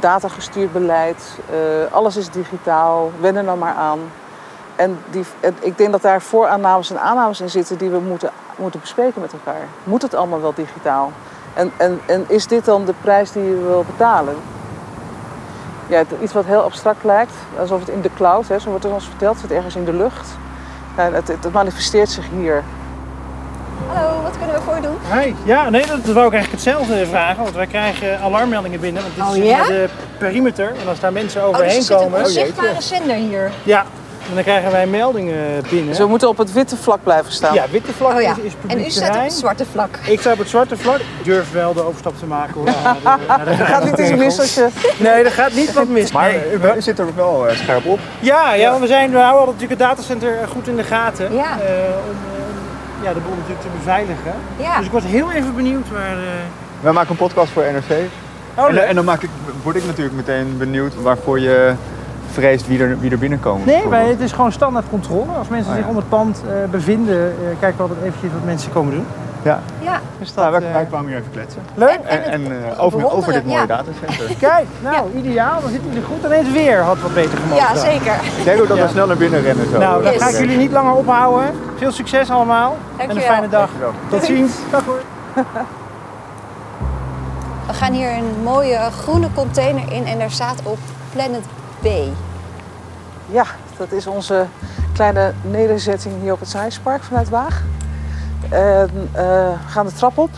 datagestuurd 0.00 0.72
beleid, 0.72 1.38
eh, 1.50 1.92
alles 1.94 2.16
is 2.16 2.30
digitaal, 2.30 3.10
wen 3.20 3.36
er 3.36 3.44
nou 3.44 3.58
maar 3.58 3.74
aan. 3.74 3.98
En 4.76 4.98
die, 5.10 5.24
ik 5.60 5.78
denk 5.78 5.92
dat 5.92 6.02
daar 6.02 6.22
vooraannames 6.22 6.90
en 6.90 7.00
aannames 7.00 7.40
in 7.40 7.50
zitten 7.50 7.78
die 7.78 7.90
we 7.90 7.98
moeten, 7.98 8.30
moeten 8.56 8.80
bespreken 8.80 9.20
met 9.20 9.32
elkaar. 9.32 9.66
Moet 9.84 10.02
het 10.02 10.14
allemaal 10.14 10.40
wel 10.40 10.54
digitaal? 10.54 11.12
En, 11.54 11.72
en, 11.76 12.00
en 12.06 12.24
is 12.28 12.46
dit 12.46 12.64
dan 12.64 12.84
de 12.84 12.94
prijs 13.00 13.32
die 13.32 13.42
je 13.44 13.56
wil 13.56 13.84
betalen? 13.86 14.34
Ja, 15.86 15.96
het- 15.98 16.08
iets 16.22 16.32
wat 16.32 16.44
heel 16.44 16.60
abstract 16.62 17.04
lijkt, 17.04 17.32
alsof 17.58 17.80
het 17.80 17.88
in 17.88 18.00
de 18.00 18.10
cloud, 18.16 18.48
hè, 18.48 18.58
zo 18.58 18.68
wordt 18.68 18.84
het 18.84 18.92
ons 18.92 19.04
verteld, 19.08 19.38
zit 19.38 19.50
ergens 19.50 19.76
in 19.76 19.84
de 19.84 19.92
lucht. 19.92 20.28
Ja, 20.96 21.10
het, 21.12 21.52
manifesteert 21.52 22.08
zich 22.10 22.24
hier. 22.40 22.62
Hallo, 23.92 24.22
wat 24.22 24.38
kunnen 24.38 24.56
we 24.56 24.62
voor 24.62 24.74
je 24.74 24.80
doen? 24.80 24.96
Hi. 25.18 25.32
Ja, 25.44 25.70
nee, 25.70 25.86
dat 25.86 25.98
wou 26.14 26.26
ik 26.26 26.32
eigenlijk 26.32 26.50
hetzelfde 26.64 27.06
vragen. 27.06 27.42
Want 27.42 27.54
wij 27.54 27.66
krijgen 27.66 28.20
alarmmeldingen 28.20 28.80
binnen. 28.80 29.02
Want 29.02 29.14
dit 29.14 29.24
Oh, 29.24 29.36
is 29.36 29.44
ja? 29.50 29.66
de 29.66 29.88
perimeter. 30.18 30.72
En 30.82 30.88
als 30.88 31.00
daar 31.00 31.12
mensen 31.12 31.40
Oh, 31.40 31.46
dus 31.46 31.58
er 31.58 31.62
overheen 31.64 31.82
zit 31.82 31.90
een 31.90 32.02
komen. 32.02 32.18
onzichtbare 32.20 32.80
zender 32.80 33.16
hier. 33.16 33.50
Ja, 33.62 33.84
En 34.28 34.34
dan 34.34 34.42
krijgen 34.42 34.70
wij 34.70 34.86
meldingen 34.86 35.62
binnen. 35.70 35.86
Dus 35.88 35.98
we 35.98 36.06
moeten 36.06 36.28
op 36.28 36.38
het 36.38 36.52
witte 36.52 36.76
vlak 36.76 36.98
blijven 37.02 37.32
staan. 37.32 37.54
Ja, 37.54 37.64
witte 37.70 37.92
vlak 37.92 38.14
Oh 38.14 38.20
ja. 38.20 38.30
is, 38.30 38.36
is 38.42 38.52
publiek 38.60 38.78
En 38.78 38.84
u 38.86 38.90
staat 38.90 39.16
op 39.16 39.22
het 39.22 39.32
zwarte 39.32 39.64
vlak. 39.72 39.96
Ik 40.06 40.20
sta 40.20 40.32
op 40.32 40.38
het 40.38 40.48
zwarte 40.48 40.76
vlak. 40.76 40.96
Ik 40.98 41.24
durf 41.24 41.52
wel 41.52 41.74
de 41.74 41.82
overstap 41.86 42.18
te 42.18 42.26
maken 42.26 42.54
hoor. 42.54 42.64
naar 42.64 42.94
de- 43.18 43.24
naar 43.28 43.44
de- 43.44 43.50
Er 43.50 43.66
gaat 43.66 43.84
niet 43.84 43.98
iets 43.98 44.14
mis 44.14 44.40
als 44.40 44.54
je... 44.54 44.68
Nee, 44.96 45.12
er 45.24 45.30
gaat 45.30 45.52
niet 45.52 45.72
wat 45.72 45.88
mis. 45.88 46.12
Maar 46.12 46.32
Nee. 46.60 46.76
u 46.76 46.80
zit 46.82 46.98
er 46.98 47.06
wel 47.16 47.48
eh, 47.48 47.56
scherp 47.56 47.86
op. 47.86 47.98
Ja, 48.20 48.54
ja, 48.54 48.68
want 48.68 48.80
we, 48.80 48.86
zijn, 48.86 49.10
we 49.10 49.18
houden 49.18 49.54
natuurlijk 49.54 49.80
het 49.80 49.88
datacenter 49.88 50.38
goed 50.52 50.68
in 50.68 50.76
de 50.76 50.82
gaten. 50.84 51.32
Ja. 51.34 51.40
eh, 51.60 51.68
om 52.08 52.16
eh, 53.00 53.04
ja, 53.04 53.12
de 53.12 53.20
boel 53.20 53.34
natuurlijk 53.34 53.60
te 53.60 53.68
beveiligen. 53.78 54.32
Ja. 54.56 54.76
Dus 54.76 54.86
ik 54.86 54.92
was 54.92 55.04
heel 55.04 55.30
even 55.32 55.54
benieuwd 55.54 55.90
waar... 55.90 56.12
eh, 56.16 56.22
Wij 56.80 56.92
maken 56.92 57.10
een 57.10 57.16
podcast 57.16 57.52
voor 57.52 57.62
NRC. 57.62 57.98
Oh, 58.54 58.68
en, 58.68 58.86
en 58.88 58.94
dan 58.94 59.04
maak 59.04 59.22
ik, 59.22 59.30
word 59.62 59.76
ik 59.76 59.84
natuurlijk 59.86 60.16
meteen 60.16 60.56
benieuwd 60.58 60.94
waarvoor 61.02 61.40
je 61.40 61.72
vreest 62.32 62.66
wie 62.66 62.82
er, 62.82 62.98
wie 62.98 63.10
er 63.10 63.18
binnenkomen. 63.18 63.66
Nee, 63.66 63.74
wij, 63.74 63.82
bijvoorbeeld. 63.82 64.12
het 64.18 64.20
is 64.28 64.32
gewoon 64.32 64.52
standaard 64.52 64.84
controle. 64.90 65.32
Als 65.38 65.48
mensen 65.48 65.68
Oh, 65.70 65.74
zich 65.76 65.82
ja. 65.84 65.88
onder 65.88 66.02
het 66.02 66.10
pand 66.18 66.42
eh, 66.48 66.70
bevinden, 66.70 67.16
eh, 67.30 67.46
kijken 67.60 67.76
we 67.76 67.82
altijd 67.82 68.02
eventjes 68.02 68.32
wat 68.32 68.44
mensen 68.44 68.72
komen 68.72 68.92
doen. 68.94 69.06
Ja. 69.42 69.60
Ja. 69.80 70.00
Dus 70.18 70.34
Nou, 70.34 70.50
wij, 70.52 70.60
eh, 70.62 70.72
wij 70.72 70.84
kwamen 70.84 71.08
hier 71.08 71.18
even 71.18 71.30
kletsen. 71.30 71.62
leuk. 71.74 71.88
En- 72.04 72.24
En, 72.24 72.42
het 72.42 72.50
en 72.50 72.72
eh, 72.76 72.84
over, 72.84 73.12
over 73.12 73.32
dit 73.32 73.44
mooie 73.46 73.58
ja. 73.60 73.66
datacenter. 73.66 74.36
Kijk, 74.48 74.66
nou, 74.82 75.06
ideaal. 75.16 75.60
Dan 75.60 75.70
zitten 75.70 75.88
jullie 75.88 76.04
goed. 76.06 76.24
Ineens 76.24 76.52
weer 76.52 76.78
had 76.80 77.00
wat 77.00 77.14
beter 77.14 77.38
gemogen. 77.38 77.64
Ja, 77.74 77.80
zeker. 77.80 78.12
Jij 78.44 78.56
doet 78.56 78.68
dat 78.68 78.76
Ja. 78.76 78.82
we 78.82 78.88
snel 78.88 79.06
naar 79.06 79.16
binnen 79.16 79.42
rennen 79.42 79.68
zo. 79.70 79.78
Nou, 79.78 80.02
dan 80.02 80.12
Yes. 80.12 80.22
ga 80.22 80.28
ik 80.28 80.38
jullie 80.38 80.56
niet 80.56 80.70
langer 80.72 80.92
ophouden. 80.92 81.50
Veel 81.76 81.92
succes 81.92 82.30
allemaal. 82.30 82.76
En 82.96 83.10
een 83.10 83.20
fijne 83.20 83.48
dag. 83.48 83.60
Dankjewel. 83.68 83.92
Tot 84.10 84.24
ziens. 84.24 84.52
Dag 84.70 84.84
hoor. 84.84 85.00
We 87.66 87.72
gaan 87.72 87.92
hier 87.92 88.10
een 88.12 88.42
mooie 88.42 88.78
groene 88.78 89.26
container 89.34 89.92
in 89.92 90.04
en 90.06 90.18
daar 90.18 90.30
staat 90.30 90.60
op 90.62 90.78
Planet 91.12 91.42
B. 91.82 91.86
Ja, 93.30 93.46
dat 93.76 93.92
is 93.92 94.06
onze 94.06 94.46
kleine 94.92 95.32
nederzetting 95.42 96.20
hier 96.20 96.32
op 96.32 96.40
het 96.40 96.48
Science 96.48 96.80
Park 96.80 97.02
vanuit 97.02 97.28
Waag. 97.28 97.62
En 98.48 98.90
eh, 99.12 99.22
we 99.22 99.54
gaan 99.68 99.86
de 99.86 99.92
trap 99.92 100.18
op. 100.18 100.30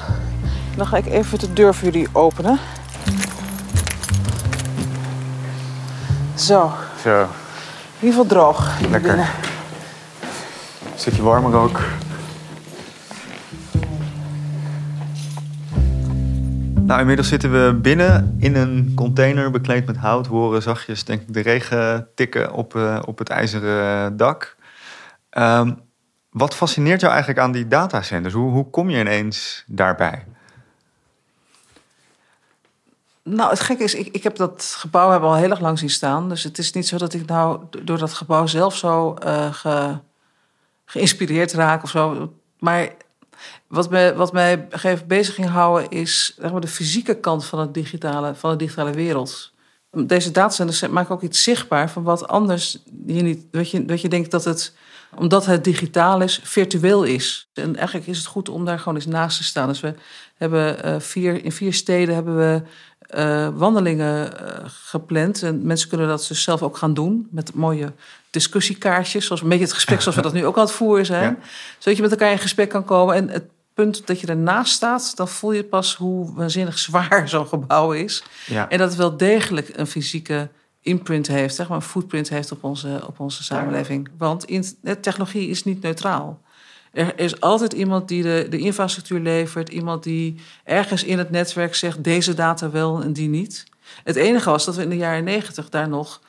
En 0.71 0.77
dan 0.77 0.87
ga 0.87 0.97
ik 0.97 1.07
even 1.07 1.39
de 1.39 1.53
deur 1.53 1.75
voor 1.75 1.85
jullie 1.85 2.09
openen. 2.13 2.59
Zo, 6.35 6.73
Zo, 7.03 7.21
in 7.21 7.27
ieder 8.01 8.09
geval 8.09 8.27
droog. 8.27 8.81
Lekker. 8.81 9.01
binnen. 9.01 9.27
een 10.93 10.99
stukje 10.99 11.23
warmer 11.23 11.55
ook. 11.57 11.81
Nou, 16.85 17.01
inmiddels 17.01 17.29
zitten 17.29 17.53
we 17.53 17.75
binnen 17.75 18.37
in 18.39 18.57
een 18.57 18.93
container 18.95 19.51
bekleed 19.51 19.87
met 19.87 19.97
hout. 19.97 20.27
Horen 20.27 20.63
zachtjes, 20.63 21.05
denk 21.05 21.21
ik, 21.21 21.33
de 21.35 21.41
regen 21.41 22.09
tikken 22.15 22.53
op, 22.53 22.77
eh, 22.77 23.03
op 23.07 23.19
het 23.19 23.29
ijzeren 23.29 24.17
dak. 24.17 24.57
Ehm, 25.31 25.73
wat 26.31 26.55
fascineert 26.55 27.01
jou 27.01 27.13
eigenlijk 27.13 27.43
aan 27.43 27.53
die 27.53 27.69
datacenters? 27.69 28.35
Hoe, 28.35 28.51
hoe 28.51 28.71
kom 28.71 28.91
je 28.91 28.99
ineens 29.01 29.65
daarbij? 29.67 30.25
Nou, 33.23 33.51
het 33.51 33.61
gekke 33.61 33.83
is, 33.85 33.95
ik, 33.95 34.07
ik 34.07 34.23
heb 34.23 34.37
dat 34.37 34.75
gebouw 34.79 35.11
hebben 35.11 35.29
al 35.29 35.37
heel 35.37 35.51
erg 35.51 35.61
lang 35.61 35.79
zien 35.79 35.91
staan. 35.91 36.29
Dus 36.29 36.43
het 36.43 36.59
is 36.59 36.73
niet 36.73 36.87
zo 36.87 36.97
dat 36.99 37.15
ik 37.15 37.27
nou 37.27 37.61
door 37.85 37.99
dat 37.99 38.13
gebouw 38.13 38.47
zelf 38.47 38.77
zo 38.77 39.15
eh, 39.15 39.53
ge- 39.53 39.99
geïnspireerd 40.85 41.53
raak 41.53 41.83
of 41.83 41.91
zo. 41.91 42.33
Maar 42.59 42.89
wat, 43.67 43.91
me, 43.91 44.15
wat 44.17 44.33
mij 44.33 44.69
moment 44.71 45.07
bezig 45.07 45.35
ging 45.35 45.49
houden, 45.49 45.91
is 45.91 46.39
de 46.61 46.69
fysieke 46.69 47.15
kant 47.15 47.45
van, 47.45 47.59
het 47.59 47.75
digitale, 47.75 48.35
van 48.35 48.51
de 48.51 48.57
digitale 48.57 48.93
wereld. 48.93 49.53
Deze 49.91 50.31
datacenters 50.31 50.89
maken 50.89 51.15
ook 51.15 51.23
iets 51.23 51.43
zichtbaar 51.43 51.91
van 51.91 52.03
wat 52.03 52.29
anders 52.29 52.79
je 53.07 53.23
niet. 53.23 53.47
Wat 53.51 53.71
je, 53.71 53.85
wat 53.87 54.01
je 54.01 54.09
denkt 54.09 54.31
dat 54.31 54.45
het, 54.45 54.75
omdat 55.17 55.47
het 55.47 55.65
digitaal 55.65 56.21
is, 56.21 56.41
virtueel 56.43 57.03
is. 57.03 57.49
En 57.55 57.77
eigenlijk 57.77 58.07
is 58.07 58.19
het 58.19 58.27
goed 58.27 58.49
om 58.49 58.65
daar 58.65 58.79
gewoon 58.79 58.95
eens 58.95 59.07
naast 59.07 59.37
te 59.37 59.45
staan. 59.45 59.69
Dus 59.69 59.81
we 59.81 59.95
hebben 60.35 60.83
eh, 60.83 61.01
vier, 61.01 61.45
in 61.45 61.53
vier 61.53 61.73
steden 61.73 62.15
hebben 62.15 62.37
we 62.37 62.63
eh, 63.07 63.49
wandelingen 63.55 64.39
eh, 64.39 64.65
gepland. 64.67 65.43
En 65.43 65.67
mensen 65.67 65.89
kunnen 65.89 66.09
dat 66.09 66.27
dus 66.29 66.43
zelf 66.43 66.63
ook 66.63 66.77
gaan 66.77 66.95
doen. 66.95 67.29
Met 67.31 67.55
mooie 67.55 67.93
discussiekaartjes. 68.31 69.27
Zoals 69.27 69.43
een 69.43 69.49
beetje 69.49 69.65
het 69.65 69.73
gesprek 69.73 70.01
zoals 70.01 70.17
we 70.17 70.23
dat 70.23 70.33
nu 70.33 70.47
ook 70.47 70.57
aan 70.57 70.65
het 70.65 70.73
voeren 70.73 71.07
zijn. 71.07 71.39
Zodat 71.79 71.97
je 71.97 72.03
met 72.03 72.11
elkaar 72.11 72.31
in 72.31 72.39
gesprek 72.39 72.69
kan 72.69 72.85
komen. 72.85 73.15
En 73.15 73.29
het 73.29 73.45
punt 73.75 74.07
dat 74.07 74.21
je 74.21 74.27
ernaast 74.27 74.73
staat, 74.73 75.17
dan 75.17 75.29
voel 75.29 75.53
je 75.53 75.65
pas 75.65 75.97
hoe 75.97 76.35
waanzinnig 76.35 76.79
zwaar 76.79 77.29
zo'n 77.29 77.47
gebouw 77.47 77.93
is. 77.93 78.25
Ja. 78.47 78.69
En 78.69 78.79
dat 78.79 78.89
het 78.89 78.99
wel 78.99 79.17
degelijk 79.17 79.71
een 79.73 79.87
fysieke 79.87 80.49
imprint 80.81 81.27
heeft, 81.27 81.55
zeg 81.55 81.69
maar, 81.69 81.77
een 81.77 81.83
footprint 81.83 82.29
heeft 82.29 82.53
op 82.53 82.65
onze, 82.65 83.03
op 83.07 83.21
onze 83.21 83.43
samenleving. 83.43 84.09
Want 84.19 84.45
in, 84.45 84.65
technologie 85.01 85.49
is 85.49 85.65
niet 85.65 85.83
neutraal. 85.83 86.41
Er 86.95 87.19
is 87.19 87.41
altijd 87.41 87.73
iemand 87.73 88.09
die 88.09 88.23
de, 88.23 88.47
de 88.51 88.59
infrastructuur 88.59 89.21
levert, 89.21 89.69
iemand 89.69 90.03
die 90.03 90.41
ergens 90.65 91.05
in 91.05 91.19
het 91.19 91.31
netwerk 91.31 91.75
zegt 91.75 92.05
deze 92.05 92.35
data 92.35 92.71
wel 92.71 93.03
en 93.03 93.13
die 93.13 93.29
niet. 93.29 93.65
Het 94.05 94.17
enige 94.17 94.51
was 94.51 94.65
dat 94.65 94.77
we 94.77 94.83
in 94.83 94.89
de 94.89 94.97
jaren 94.97 95.25
negentig 95.25 95.69
daar 95.69 95.89
nog 95.89 96.21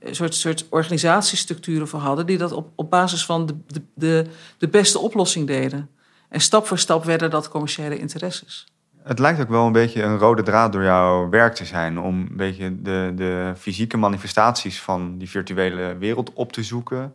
een 0.00 0.14
soort, 0.14 0.34
soort 0.34 0.66
organisatiestructuren 0.68 1.88
voor 1.88 2.00
hadden, 2.00 2.26
die 2.26 2.38
dat 2.38 2.52
op, 2.52 2.68
op 2.74 2.90
basis 2.90 3.24
van 3.24 3.46
de, 3.46 3.54
de, 3.94 4.26
de, 4.58 4.68
beste 4.68 4.98
oplossing 4.98 5.46
deden. 5.46 5.88
En 6.28 6.40
stap 6.40 6.66
voor 6.66 6.78
stap 6.78 7.04
werden 7.04 7.30
dat 7.30 7.48
commerciële 7.48 7.98
interesses. 7.98 8.66
Het 9.02 9.18
lijkt 9.18 9.40
ook 9.40 9.48
wel 9.48 9.66
een 9.66 9.72
beetje 9.72 10.02
een 10.02 10.18
rode 10.18 10.42
draad 10.42 10.72
door 10.72 10.82
jouw 10.82 11.28
werk 11.28 11.54
te 11.54 11.64
zijn. 11.64 11.98
Om 11.98 12.20
een 12.20 12.36
beetje 12.36 12.82
de, 12.82 13.12
de 13.14 13.52
fysieke 13.58 13.96
manifestaties 13.96 14.80
van 14.80 15.18
die 15.18 15.30
virtuele 15.30 15.96
wereld 15.98 16.32
op 16.32 16.52
te 16.52 16.62
zoeken. 16.62 17.14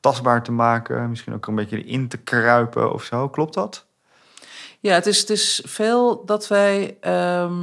Tastbaar 0.00 0.42
te 0.42 0.52
maken. 0.52 1.08
Misschien 1.10 1.34
ook 1.34 1.46
een 1.46 1.54
beetje 1.54 1.84
in 1.84 2.08
te 2.08 2.16
kruipen 2.16 2.92
of 2.92 3.04
zo. 3.04 3.28
Klopt 3.28 3.54
dat? 3.54 3.86
Ja, 4.80 4.94
het 4.94 5.06
is, 5.06 5.18
het 5.18 5.30
is 5.30 5.62
veel 5.66 6.24
dat 6.24 6.48
wij. 6.48 6.96
ehm, 7.00 7.62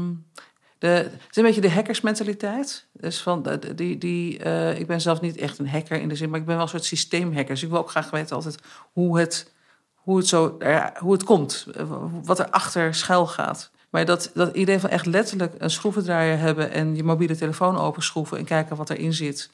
de, 0.80 0.88
het 0.88 1.12
is 1.30 1.36
een 1.38 1.44
beetje 1.44 1.62
de 1.62 1.72
hackersmentaliteit. 1.72 2.86
Dus 2.92 3.22
van 3.22 3.60
die, 3.76 3.98
die, 3.98 4.40
eh, 4.40 4.80
ik 4.80 4.88
ben 4.88 5.02
zelf 5.02 5.22
niet 5.22 5.38
echt 5.38 5.58
een 5.60 5.70
hacker 5.70 6.00
in 6.00 6.10
de 6.10 6.16
zin, 6.16 6.30
maar 6.30 6.40
ik 6.40 6.46
ben 6.46 6.54
wel 6.56 6.64
een 6.64 6.70
soort 6.70 6.86
systeemhacker. 6.86 7.54
Dus 7.54 7.64
ik 7.64 7.70
wil 7.70 7.78
ook 7.80 7.90
graag 7.90 8.10
weten 8.10 8.36
altijd 8.36 8.58
hoe 8.94 9.20
het, 9.20 9.52
hoe 9.96 10.18
het, 10.18 10.28
zo, 10.28 10.56
er- 10.60 10.92
hoe 11.00 11.14
het 11.14 11.24
komt, 11.24 11.68
eh, 11.76 11.84
wat 12.24 12.40
er 12.40 12.50
achter 12.50 12.96
schuil 12.96 13.28
gaat. 13.28 13.72
Maar 13.90 14.06
dat, 14.06 14.32
dat 14.34 14.56
idee 14.56 14.80
van 14.80 14.90
echt 14.90 15.06
letterlijk 15.06 15.54
een 15.58 15.70
schroevendraaier 15.70 16.38
hebben 16.38 16.72
en 16.72 16.96
je 16.96 17.04
mobiele 17.04 17.36
telefoon 17.36 17.78
openschroeven 17.78 18.38
en 18.38 18.46
kijken 18.46 18.76
wat 18.76 18.90
erin 18.90 19.14
zit. 19.14 19.50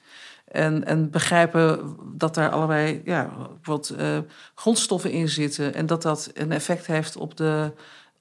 En, 0.54 0.86
en 0.86 1.10
begrijpen 1.10 1.96
dat 2.16 2.36
daar 2.36 2.50
allerlei 2.50 3.02
ja, 3.06 3.30
eh, 3.98 4.18
grondstoffen 4.56 5.12
in 5.12 5.30
zitten. 5.30 5.74
En 5.74 5.86
dat 5.86 6.02
dat 6.02 6.32
een 6.34 6.52
effect 6.52 6.86
heeft 6.86 7.16
op, 7.18 7.38
de, 7.38 7.72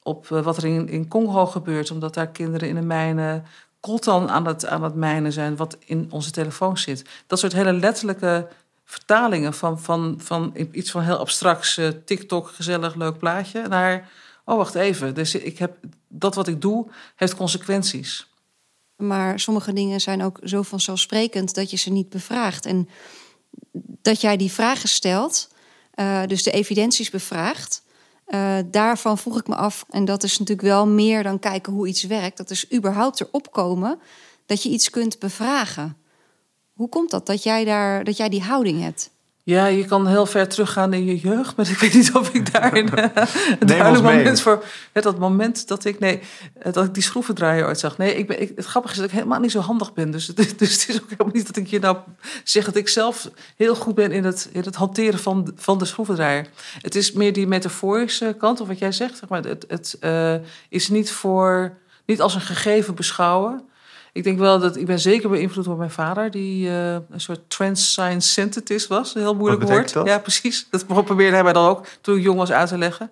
op 0.03 0.31
eh, 0.31 0.43
wat 0.43 0.57
er 0.57 0.65
in, 0.65 0.89
in 0.89 1.09
Congo 1.09 1.47
gebeurt. 1.47 1.91
Omdat 1.91 2.15
daar 2.15 2.29
kinderen 2.29 2.69
in 2.69 2.75
de 2.75 2.81
mijnen 2.81 3.45
coltan 3.81 4.31
aan 4.31 4.47
het, 4.47 4.67
aan 4.67 4.83
het 4.83 4.95
mijnen 4.95 5.33
zijn, 5.33 5.57
wat 5.57 5.77
in 5.85 6.07
onze 6.11 6.31
telefoon 6.31 6.79
zit. 6.79 7.05
Dat 7.27 7.39
soort 7.39 7.53
hele 7.53 7.73
letterlijke 7.73 8.49
vertalingen 8.85 9.55
van, 9.55 9.81
van, 9.81 10.15
van 10.19 10.55
iets 10.73 10.91
van 10.91 11.03
heel 11.03 11.19
abstracts, 11.19 11.77
eh, 11.77 11.89
TikTok, 12.05 12.49
gezellig, 12.49 12.95
leuk 12.95 13.19
plaatje, 13.19 13.69
naar, 13.69 14.11
oh 14.45 14.57
wacht 14.57 14.75
even, 14.75 15.15
dus 15.15 15.35
ik 15.35 15.59
heb, 15.59 15.77
dat 16.09 16.35
wat 16.35 16.49
ik 16.49 16.61
doe 16.61 16.91
heeft 17.17 17.37
consequenties. 17.37 18.32
Maar 18.97 19.41
sommige 19.41 19.73
dingen 19.73 20.01
zijn 20.01 20.23
ook 20.23 20.39
zo 20.43 20.63
vanzelfsprekend 20.63 21.55
dat 21.55 21.71
je 21.71 21.77
ze 21.77 21.91
niet 21.91 22.09
bevraagt. 22.09 22.67
En 22.67 22.89
dat 24.03 24.21
jij 24.21 24.37
die 24.37 24.53
vragen 24.53 24.89
stelt, 24.89 25.49
eh, 25.95 26.23
dus 26.27 26.43
de 26.43 26.51
evidenties 26.51 27.11
bevraagt, 27.11 27.83
eh, 28.25 28.59
daarvan 28.71 29.19
vroeg 29.19 29.39
ik 29.39 29.47
me 29.49 29.55
af. 29.55 29.85
En 29.91 30.05
dat 30.05 30.23
is 30.23 30.39
natuurlijk 30.39 30.69
wel 30.69 30.87
meer 30.87 31.23
dan 31.23 31.39
kijken 31.39 31.73
hoe 31.73 31.89
iets 31.89 32.03
werkt. 32.03 32.37
Dat 32.37 32.51
is 32.51 32.73
überhaupt 32.73 33.21
erop 33.21 33.53
komen 33.53 33.99
dat 34.47 34.63
je 34.63 34.69
iets 34.69 34.91
kunt 34.91 35.19
bevragen. 35.19 35.97
Hoe 36.73 36.89
komt 36.89 37.11
dat 37.11 37.27
dat 37.27 37.43
jij, 37.43 37.65
daar, 37.65 38.05
dat 38.05 38.17
jij 38.17 38.29
die 38.29 38.43
houding 38.43 38.81
hebt? 38.81 39.11
Ja, 39.45 39.67
je 39.67 39.85
kan 39.85 40.07
heel 40.07 40.27
ver 40.27 40.49
teruggaan 40.49 40.93
in 40.93 41.05
je 41.05 41.17
jeugd, 41.19 41.57
maar 41.57 41.71
ik 41.71 41.79
weet 41.79 41.95
niet 41.95 42.15
of 42.15 42.29
ik 42.35 42.53
daar 42.53 42.77
een, 42.77 42.95
eh, 42.95 43.25
duidelijk 43.59 44.03
moment 44.03 44.41
voor. 44.41 44.65
Dat 44.93 45.19
moment 45.19 45.69
dat 45.69 45.85
ik, 45.85 45.99
nee, 45.99 46.21
eh, 46.59 46.73
dat 46.73 46.85
ik 46.85 46.95
die 46.95 47.03
schroevendraaier 47.03 47.67
ooit 47.67 47.79
zag. 47.79 47.99
Nee, 47.99 48.15
ik 48.15 48.27
ben, 48.27 48.41
ik, 48.41 48.53
het 48.57 48.65
grappige 48.65 48.95
is 48.95 49.01
dat 49.01 49.09
ik 49.11 49.15
helemaal 49.17 49.41
niet 49.41 49.51
zo 49.51 49.61
handig 49.61 49.93
ben. 49.93 50.11
Dus, 50.11 50.27
het 50.27 50.39
is- 50.39 50.57
dus 50.63 50.81
het 50.81 50.89
is 50.89 51.03
ook 51.03 51.11
helemaal 51.11 51.33
niet 51.35 51.47
dat 51.47 51.57
ik 51.57 51.67
je 51.67 51.79
nou 51.79 51.97
zeg 52.45 52.65
dat 52.65 52.77
ik 52.77 52.89
zelf 52.89 53.31
heel 53.57 53.75
goed 53.75 53.95
ben 53.95 54.13
in 54.13 54.25
het, 54.25 54.49
in 54.53 54.63
het 54.63 54.75
hanteren 54.75 55.19
van, 55.19 55.45
de- 55.45 55.53
van 55.57 55.79
de 55.79 55.85
schroevendraaier. 55.85 56.47
Het 56.81 56.95
is 56.95 57.13
meer 57.13 57.33
die 57.33 57.47
metaforische 57.47 58.35
kant, 58.39 58.61
of 58.61 58.69
wat 58.69 58.79
jij 58.79 58.93
zegt. 58.93 59.19
Zeg 59.19 59.29
maar, 59.29 59.43
het 59.45 59.65
het 59.69 59.97
eh, 60.01 60.35
is 60.69 60.89
niet, 60.89 61.11
voor, 61.11 61.73
niet 62.07 62.21
als 62.21 62.35
een 62.35 62.41
gegeven 62.41 62.95
beschouwen. 62.95 63.63
Ik 64.14 64.25
denk 64.25 64.38
wel 64.38 64.59
dat 64.59 64.76
ik 64.76 64.87
ben 64.87 65.00
zeker 65.00 65.28
beïnvloed 65.28 65.64
door 65.64 65.76
mijn 65.76 65.90
vader, 65.90 66.31
die 66.31 66.66
uh, 66.69 66.92
een 66.92 67.21
soort 67.21 67.40
trans 67.49 67.90
science 67.90 68.28
scientist 68.28 68.87
was. 68.87 69.14
Een 69.14 69.21
heel 69.21 69.35
moeilijk 69.35 69.62
woord. 69.62 69.92
Dat? 69.92 70.07
Ja, 70.07 70.19
precies. 70.19 70.66
Dat 70.71 70.87
probeerde 70.87 71.35
hij 71.35 71.42
mij 71.42 71.52
dan 71.52 71.69
ook 71.69 71.87
toen 72.00 72.16
ik 72.16 72.23
jong 72.23 72.38
was 72.38 72.52
uit 72.52 72.69
te 72.69 72.78
leggen. 72.78 73.11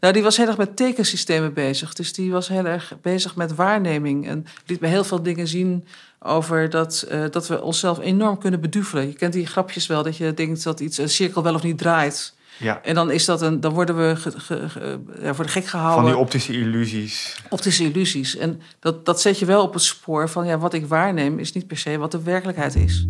Nou, 0.00 0.12
die 0.12 0.22
was 0.22 0.36
heel 0.36 0.46
erg 0.46 0.56
met 0.56 0.76
tekensystemen 0.76 1.52
bezig. 1.52 1.94
Dus 1.94 2.12
die 2.12 2.32
was 2.32 2.48
heel 2.48 2.64
erg 2.64 2.92
bezig 3.02 3.36
met 3.36 3.54
waarneming. 3.54 4.28
En 4.28 4.46
liet 4.66 4.80
me 4.80 4.86
heel 4.86 5.04
veel 5.04 5.22
dingen 5.22 5.48
zien 5.48 5.86
over 6.20 6.70
dat, 6.70 7.06
uh, 7.12 7.24
dat 7.30 7.48
we 7.48 7.62
onszelf 7.62 7.98
enorm 7.98 8.38
kunnen 8.38 8.60
beduvelen. 8.60 9.06
Je 9.06 9.14
kent 9.14 9.32
die 9.32 9.46
grapjes 9.46 9.86
wel, 9.86 10.02
dat 10.02 10.16
je 10.16 10.34
denkt 10.34 10.64
dat 10.64 10.80
iets 10.80 10.98
een 10.98 11.08
cirkel 11.08 11.42
wel 11.42 11.54
of 11.54 11.62
niet 11.62 11.78
draait. 11.78 12.34
Ja. 12.58 12.82
En 12.82 12.94
dan, 12.94 13.10
is 13.10 13.24
dat 13.24 13.42
een, 13.42 13.60
dan 13.60 13.72
worden 13.72 13.96
we 13.96 14.16
ge, 14.16 14.40
ge, 14.40 14.68
ge, 14.68 15.00
ja, 15.20 15.34
voor 15.34 15.44
de 15.44 15.50
gek 15.50 15.66
gehouden. 15.66 16.02
Van 16.02 16.12
die 16.12 16.20
optische 16.20 16.52
illusies. 16.52 17.42
Optische 17.48 17.84
illusies. 17.84 18.36
En 18.36 18.60
dat, 18.80 19.04
dat 19.04 19.20
zet 19.20 19.38
je 19.38 19.46
wel 19.46 19.62
op 19.62 19.72
het 19.72 19.82
spoor 19.82 20.28
van 20.28 20.46
ja, 20.46 20.58
wat 20.58 20.74
ik 20.74 20.86
waarneem 20.86 21.38
is 21.38 21.52
niet 21.52 21.66
per 21.66 21.78
se 21.78 21.98
wat 21.98 22.10
de 22.10 22.22
werkelijkheid 22.22 22.74
is. 22.74 23.06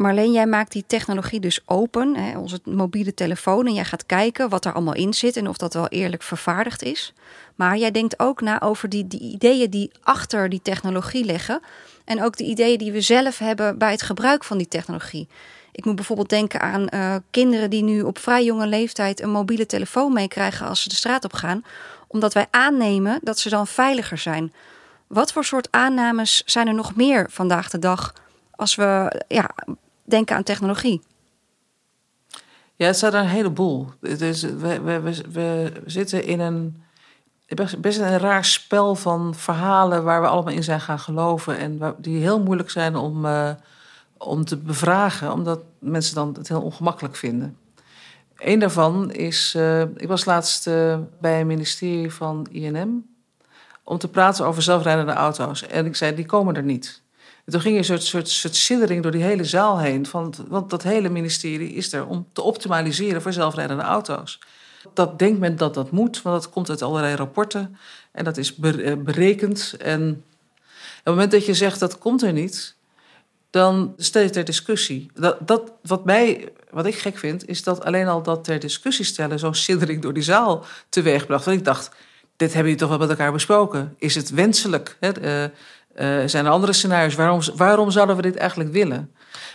Marleen, 0.00 0.32
jij 0.32 0.46
maakt 0.46 0.72
die 0.72 0.84
technologie 0.86 1.40
dus 1.40 1.60
open, 1.64 2.16
hè, 2.16 2.38
onze 2.38 2.60
mobiele 2.64 3.14
telefoon, 3.14 3.66
en 3.66 3.74
jij 3.74 3.84
gaat 3.84 4.06
kijken 4.06 4.48
wat 4.48 4.64
er 4.64 4.72
allemaal 4.72 4.94
in 4.94 5.14
zit 5.14 5.36
en 5.36 5.48
of 5.48 5.56
dat 5.56 5.74
wel 5.74 5.88
eerlijk 5.88 6.22
vervaardigd 6.22 6.82
is. 6.82 7.12
Maar 7.54 7.76
jij 7.76 7.90
denkt 7.90 8.18
ook 8.18 8.40
na 8.40 8.60
over 8.60 8.88
die, 8.88 9.06
die 9.06 9.20
ideeën 9.20 9.70
die 9.70 9.90
achter 10.02 10.48
die 10.48 10.62
technologie 10.62 11.24
liggen 11.24 11.60
en 12.04 12.22
ook 12.22 12.36
de 12.36 12.44
ideeën 12.44 12.78
die 12.78 12.92
we 12.92 13.00
zelf 13.00 13.38
hebben 13.38 13.78
bij 13.78 13.90
het 13.90 14.02
gebruik 14.02 14.44
van 14.44 14.58
die 14.58 14.68
technologie. 14.68 15.28
Ik 15.72 15.84
moet 15.84 15.96
bijvoorbeeld 15.96 16.28
denken 16.28 16.60
aan 16.60 16.86
uh, 16.94 17.14
kinderen 17.30 17.70
die 17.70 17.82
nu 17.82 18.02
op 18.02 18.18
vrij 18.18 18.44
jonge 18.44 18.66
leeftijd 18.66 19.22
een 19.22 19.30
mobiele 19.30 19.66
telefoon 19.66 20.12
meekrijgen 20.12 20.66
als 20.66 20.82
ze 20.82 20.88
de 20.88 20.94
straat 20.94 21.24
op 21.24 21.32
gaan, 21.32 21.64
omdat 22.06 22.34
wij 22.34 22.46
aannemen 22.50 23.18
dat 23.22 23.38
ze 23.38 23.48
dan 23.48 23.66
veiliger 23.66 24.18
zijn. 24.18 24.52
Wat 25.06 25.32
voor 25.32 25.44
soort 25.44 25.68
aannames 25.70 26.42
zijn 26.44 26.66
er 26.66 26.74
nog 26.74 26.94
meer 26.94 27.26
vandaag 27.30 27.70
de 27.70 27.78
dag 27.78 28.12
als 28.60 28.74
we 28.74 29.22
ja, 29.28 29.50
denken 30.10 30.36
aan 30.36 30.42
technologie? 30.42 31.02
Ja, 32.76 32.86
het 32.86 32.98
zijn 32.98 33.12
er 33.12 33.20
een 33.20 33.26
heleboel. 33.26 33.88
Dus 34.00 34.42
we, 34.42 34.80
we, 34.80 35.00
we, 35.32 35.72
zitten 35.86 36.24
in 36.24 36.40
een 36.40 36.82
best 37.78 37.98
een 37.98 38.18
raar 38.18 38.44
spel 38.44 38.94
van 38.94 39.34
verhalen 39.34 40.04
waar 40.04 40.20
we 40.20 40.28
allemaal 40.28 40.54
in 40.54 40.62
zijn 40.62 40.80
gaan 40.80 40.98
geloven. 40.98 41.58
En 41.58 41.94
die 41.98 42.20
heel 42.20 42.42
moeilijk 42.42 42.70
zijn 42.70 42.96
om, 42.96 43.24
uh, 43.24 43.50
om 44.16 44.44
te 44.44 44.56
bevragen, 44.56 45.32
omdat 45.32 45.60
mensen 45.78 46.14
dan 46.14 46.34
het 46.38 46.48
heel 46.48 46.62
ongemakkelijk 46.62 47.16
vinden. 47.16 47.56
Eén 48.36 48.58
daarvan 48.58 49.10
is, 49.10 49.54
uh, 49.56 49.80
ik 49.80 50.08
was 50.08 50.24
laatst 50.24 50.66
uh, 50.66 50.98
bij 51.20 51.40
een 51.40 51.46
ministerie 51.46 52.12
van 52.12 52.46
INM 52.50 53.06
om 53.84 53.98
te 53.98 54.08
praten 54.08 54.46
over 54.46 54.62
zelfrijdende 54.62 55.12
auto's. 55.12 55.66
En 55.66 55.86
ik 55.86 55.96
zei, 55.96 56.14
die 56.14 56.26
komen 56.26 56.56
er 56.56 56.62
niet. 56.62 57.02
En 57.50 57.56
toen 57.56 57.64
ging 57.64 57.78
een 57.78 57.84
soort, 57.84 58.02
soort, 58.02 58.28
soort 58.28 58.56
siddering 58.56 59.02
door 59.02 59.12
die 59.12 59.22
hele 59.22 59.44
zaal 59.44 59.78
heen. 59.78 60.06
Van, 60.06 60.34
want 60.48 60.70
dat 60.70 60.82
hele 60.82 61.08
ministerie 61.08 61.72
is 61.72 61.92
er 61.92 62.06
om 62.06 62.26
te 62.32 62.42
optimaliseren 62.42 63.22
voor 63.22 63.32
zelfrijdende 63.32 63.82
auto's. 63.82 64.38
Dat 64.94 65.18
denkt 65.18 65.38
men 65.38 65.56
dat 65.56 65.74
dat 65.74 65.90
moet, 65.90 66.22
want 66.22 66.42
dat 66.42 66.52
komt 66.52 66.70
uit 66.70 66.82
allerlei 66.82 67.14
rapporten. 67.14 67.76
En 68.12 68.24
dat 68.24 68.36
is 68.36 68.54
berekend. 68.54 69.74
En 69.78 70.10
op 70.10 70.16
het 70.94 71.04
moment 71.04 71.30
dat 71.30 71.46
je 71.46 71.54
zegt 71.54 71.80
dat 71.80 71.98
komt 71.98 72.22
er 72.22 72.32
niet, 72.32 72.74
dan 73.50 73.94
stel 73.96 74.22
je 74.22 74.30
ter 74.30 74.44
discussie. 74.44 75.10
Dat, 75.14 75.36
dat, 75.40 75.72
wat, 75.82 76.04
mij, 76.04 76.52
wat 76.70 76.86
ik 76.86 76.98
gek 76.98 77.18
vind, 77.18 77.48
is 77.48 77.62
dat 77.62 77.84
alleen 77.84 78.08
al 78.08 78.22
dat 78.22 78.44
ter 78.44 78.58
discussie 78.58 79.04
stellen 79.04 79.38
zo'n 79.38 79.54
siddering 79.54 80.02
door 80.02 80.12
die 80.12 80.22
zaal 80.22 80.64
teweegbracht. 80.88 81.44
Want 81.44 81.58
ik 81.58 81.64
dacht, 81.64 81.90
dit 82.36 82.52
hebben 82.52 82.72
jullie 82.72 82.86
toch 82.86 82.88
wel 82.88 82.98
met 82.98 83.10
elkaar 83.10 83.32
besproken. 83.32 83.94
Is 83.98 84.14
het 84.14 84.30
wenselijk? 84.30 84.96
Hè? 85.00 85.10
Uh, 85.96 86.22
uh, 86.22 86.28
zijn 86.28 86.44
er 86.44 86.50
andere 86.50 86.72
scenario's? 86.72 87.14
Waarom, 87.14 87.40
waarom 87.56 87.90
zouden 87.90 88.16
we 88.16 88.22
dit 88.22 88.36
eigenlijk 88.36 88.72
willen? 88.72 89.12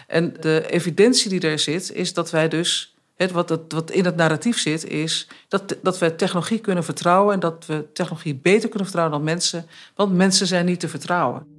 En 0.07 0.33
de 0.39 0.65
evidentie 0.69 1.29
die 1.29 1.39
er 1.39 1.59
zit, 1.59 1.91
is 1.93 2.13
dat 2.13 2.29
wij 2.29 2.49
dus 2.49 2.95
het, 3.15 3.31
wat, 3.31 3.59
wat 3.67 3.91
in 3.91 4.05
het 4.05 4.15
narratief 4.15 4.59
zit, 4.59 4.87
is 4.87 5.27
dat, 5.47 5.75
dat 5.81 5.97
we 5.97 6.15
technologie 6.15 6.59
kunnen 6.59 6.83
vertrouwen 6.83 7.33
en 7.33 7.39
dat 7.39 7.65
we 7.65 7.85
technologie 7.93 8.35
beter 8.35 8.69
kunnen 8.69 8.87
vertrouwen 8.87 9.17
dan 9.17 9.25
mensen, 9.25 9.65
want 9.95 10.13
mensen 10.13 10.47
zijn 10.47 10.65
niet 10.65 10.79
te 10.79 10.87
vertrouwen. 10.87 11.54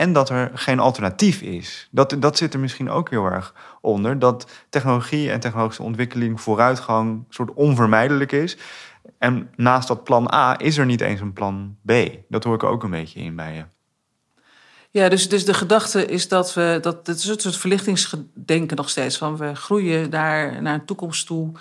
En 0.00 0.12
dat 0.12 0.28
er 0.28 0.50
geen 0.54 0.78
alternatief 0.78 1.40
is. 1.40 1.88
Dat, 1.90 2.16
dat 2.18 2.36
zit 2.36 2.54
er 2.54 2.60
misschien 2.60 2.90
ook 2.90 3.10
heel 3.10 3.24
erg 3.24 3.54
onder. 3.80 4.18
Dat 4.18 4.50
technologie 4.68 5.30
en 5.30 5.40
technologische 5.40 5.82
ontwikkeling, 5.82 6.40
vooruitgang, 6.40 7.24
soort 7.28 7.54
onvermijdelijk 7.54 8.32
is. 8.32 8.56
En 9.18 9.50
naast 9.56 9.88
dat 9.88 10.04
plan 10.04 10.32
A 10.34 10.58
is 10.58 10.78
er 10.78 10.86
niet 10.86 11.00
eens 11.00 11.20
een 11.20 11.32
plan 11.32 11.76
B. 11.86 11.92
Dat 12.28 12.44
hoor 12.44 12.54
ik 12.54 12.62
ook 12.62 12.82
een 12.82 12.90
beetje 12.90 13.20
in 13.20 13.36
bij 13.36 13.54
je. 13.54 13.64
Ja, 14.90 15.08
dus, 15.08 15.28
dus 15.28 15.44
de 15.44 15.54
gedachte 15.54 16.06
is 16.06 16.28
dat 16.28 16.54
we, 16.54 16.78
dat 16.80 17.06
het 17.06 17.18
is 17.18 17.26
een 17.26 17.40
soort 17.40 17.56
verlichtingsdenken 17.56 18.76
nog 18.76 18.90
steeds. 18.90 19.18
Van 19.18 19.36
we 19.36 19.54
groeien 19.54 20.10
daar 20.10 20.62
naar 20.62 20.74
een 20.74 20.84
toekomst 20.84 21.26
toe. 21.26 21.52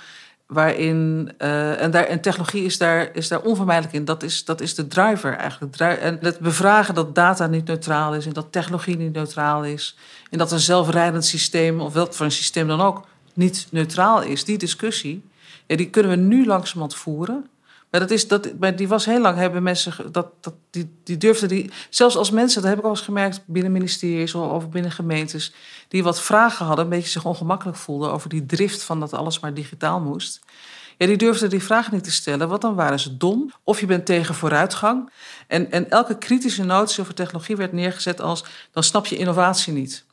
Waarin, 0.49 1.31
uh, 1.39 1.81
en, 1.81 1.91
daar, 1.91 2.03
en 2.03 2.21
technologie 2.21 2.63
is 2.63 2.77
daar, 2.77 3.09
is 3.13 3.27
daar 3.27 3.41
onvermijdelijk 3.41 3.95
in. 3.95 4.05
Dat 4.05 4.23
is, 4.23 4.45
dat 4.45 4.61
is 4.61 4.75
de 4.75 4.87
driver 4.87 5.35
eigenlijk. 5.35 5.75
En 5.79 6.17
het 6.21 6.39
bevragen 6.39 6.93
dat 6.93 7.15
data 7.15 7.47
niet 7.47 7.67
neutraal 7.67 8.15
is 8.15 8.25
en 8.25 8.33
dat 8.33 8.51
technologie 8.51 8.97
niet 8.97 9.13
neutraal 9.13 9.63
is. 9.63 9.97
En 10.29 10.37
dat 10.37 10.51
een 10.51 10.59
zelfrijdend 10.59 11.25
systeem, 11.25 11.81
of 11.81 11.93
welk 11.93 12.13
voor 12.13 12.25
een 12.25 12.31
systeem 12.31 12.67
dan 12.67 12.81
ook, 12.81 13.07
niet 13.33 13.67
neutraal 13.71 14.21
is. 14.21 14.43
Die 14.43 14.57
discussie, 14.57 15.23
die 15.65 15.89
kunnen 15.89 16.11
we 16.11 16.17
nu 16.17 16.45
langzamerhand 16.45 16.95
voeren. 16.95 17.47
Maar, 17.91 17.99
dat 17.99 18.11
is, 18.11 18.27
dat, 18.27 18.59
maar 18.59 18.75
die 18.75 18.87
was 18.87 19.05
heel 19.05 19.21
lang, 19.21 19.37
hebben 19.37 19.63
mensen, 19.63 20.11
dat, 20.11 20.27
dat, 20.41 20.53
die, 20.69 20.99
die 21.03 21.17
durfden 21.17 21.49
die, 21.49 21.71
zelfs 21.89 22.15
als 22.15 22.31
mensen, 22.31 22.61
dat 22.61 22.69
heb 22.69 22.79
ik 22.79 22.85
al 22.85 22.89
eens 22.89 23.01
gemerkt 23.01 23.41
binnen 23.45 23.71
ministeries 23.71 24.35
of 24.35 24.69
binnen 24.69 24.91
gemeentes, 24.91 25.53
die 25.87 26.03
wat 26.03 26.21
vragen 26.21 26.65
hadden, 26.65 26.85
een 26.85 26.91
beetje 26.91 27.09
zich 27.09 27.25
ongemakkelijk 27.25 27.77
voelden 27.77 28.11
over 28.11 28.29
die 28.29 28.45
drift 28.45 28.83
van 28.83 28.99
dat 28.99 29.13
alles 29.13 29.39
maar 29.39 29.53
digitaal 29.53 29.99
moest. 29.99 30.39
Ja, 30.97 31.05
die 31.07 31.17
durfden 31.17 31.49
die 31.49 31.63
vragen 31.63 31.93
niet 31.93 32.03
te 32.03 32.11
stellen, 32.11 32.49
want 32.49 32.61
dan 32.61 32.75
waren 32.75 32.99
ze 32.99 33.17
dom. 33.17 33.51
Of 33.63 33.79
je 33.79 33.85
bent 33.85 34.05
tegen 34.05 34.35
vooruitgang. 34.35 35.11
En, 35.47 35.71
en 35.71 35.89
elke 35.89 36.17
kritische 36.17 36.63
notie 36.63 37.01
over 37.01 37.13
technologie 37.13 37.55
werd 37.55 37.73
neergezet 37.73 38.21
als, 38.21 38.45
dan 38.71 38.83
snap 38.83 39.05
je 39.05 39.17
innovatie 39.17 39.73
niet. 39.73 40.05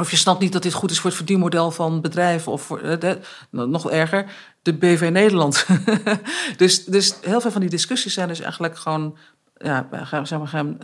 Of 0.00 0.10
je 0.10 0.16
snapt 0.16 0.40
niet 0.40 0.52
dat 0.52 0.62
dit 0.62 0.72
goed 0.72 0.90
is 0.90 0.96
voor 0.96 1.08
het 1.08 1.18
verdienmodel 1.18 1.70
van 1.70 2.00
bedrijven. 2.00 2.52
Of 2.52 2.62
voor, 2.62 2.98
de, 2.98 3.18
nog 3.50 3.90
erger, 3.90 4.32
de 4.62 4.74
BV 4.74 5.08
Nederland. 5.12 5.66
dus, 6.56 6.84
dus 6.84 7.14
heel 7.20 7.40
veel 7.40 7.50
van 7.50 7.60
die 7.60 7.70
discussies 7.70 8.14
zijn 8.14 8.28
dus 8.28 8.40
eigenlijk 8.40 8.78
gewoon 8.78 9.16
ja, 9.56 9.88
zeg 10.22 10.38
maar, 10.38 10.48
gaan, 10.48 10.78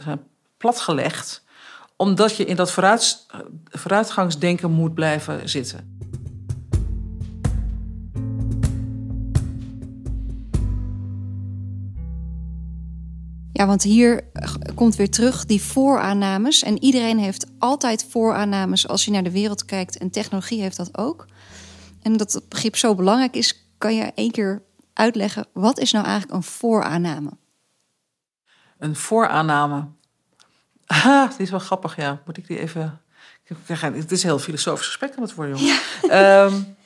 platgelegd. 0.57 1.45
Omdat 1.97 2.37
je 2.37 2.45
in 2.45 2.57
dat 2.57 2.73
vooruit, 2.73 3.27
vooruitgangsdenken 3.71 4.71
moet 4.71 4.95
blijven 4.95 5.49
zitten. 5.49 5.92
Ja, 13.63 13.69
want 13.69 13.83
hier 13.83 14.25
komt 14.75 14.97
weer 14.97 15.11
terug 15.11 15.45
die 15.45 15.63
vooraannames. 15.63 16.63
En 16.63 16.83
iedereen 16.83 17.19
heeft 17.19 17.47
altijd 17.59 18.07
vooraannames 18.11 18.89
als 18.89 19.05
je 19.05 19.11
naar 19.11 19.23
de 19.23 19.31
wereld 19.31 19.65
kijkt. 19.65 19.99
En 19.99 20.11
technologie 20.11 20.61
heeft 20.61 20.77
dat 20.77 20.99
ook. 20.99 21.27
En 22.03 22.17
dat 22.17 22.33
het 22.33 22.49
begrip 22.49 22.77
zo 22.77 22.95
belangrijk 22.95 23.37
is, 23.37 23.67
kan 23.79 23.95
je 23.95 24.13
één 24.15 24.31
keer 24.31 24.63
uitleggen. 24.93 25.47
Wat 25.53 25.79
is 25.79 25.93
nou 25.93 26.05
eigenlijk 26.05 26.35
een 26.35 26.43
vooraanname? 26.43 27.31
Een 28.79 28.97
vooraanname. 28.97 29.87
Ah, 30.87 31.31
die 31.31 31.41
is 31.41 31.51
wel 31.51 31.59
grappig, 31.59 31.97
ja. 31.97 32.23
Moet 32.27 32.37
ik 32.37 32.47
die 32.47 32.59
even. 32.59 33.01
Het 33.79 34.13
is 34.13 34.23
een 34.23 34.29
heel 34.29 34.39
filosofisch 34.39 34.87
gesprek 34.87 35.17
aan 35.17 35.23
het 35.23 35.35
worden, 35.35 35.57
jongen. 35.57 35.75
Ja. 36.03 36.45
Um, 36.45 36.77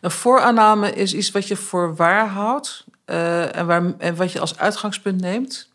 een 0.00 0.10
vooraanname 0.10 0.92
is 0.92 1.14
iets 1.14 1.30
wat 1.30 1.48
je 1.48 1.56
voor 1.56 1.96
waar 1.96 2.28
houdt. 2.28 2.84
Uh, 3.06 3.56
en, 3.56 3.66
waar, 3.66 3.98
en 3.98 4.16
wat 4.16 4.32
je 4.32 4.40
als 4.40 4.58
uitgangspunt 4.58 5.20
neemt. 5.20 5.72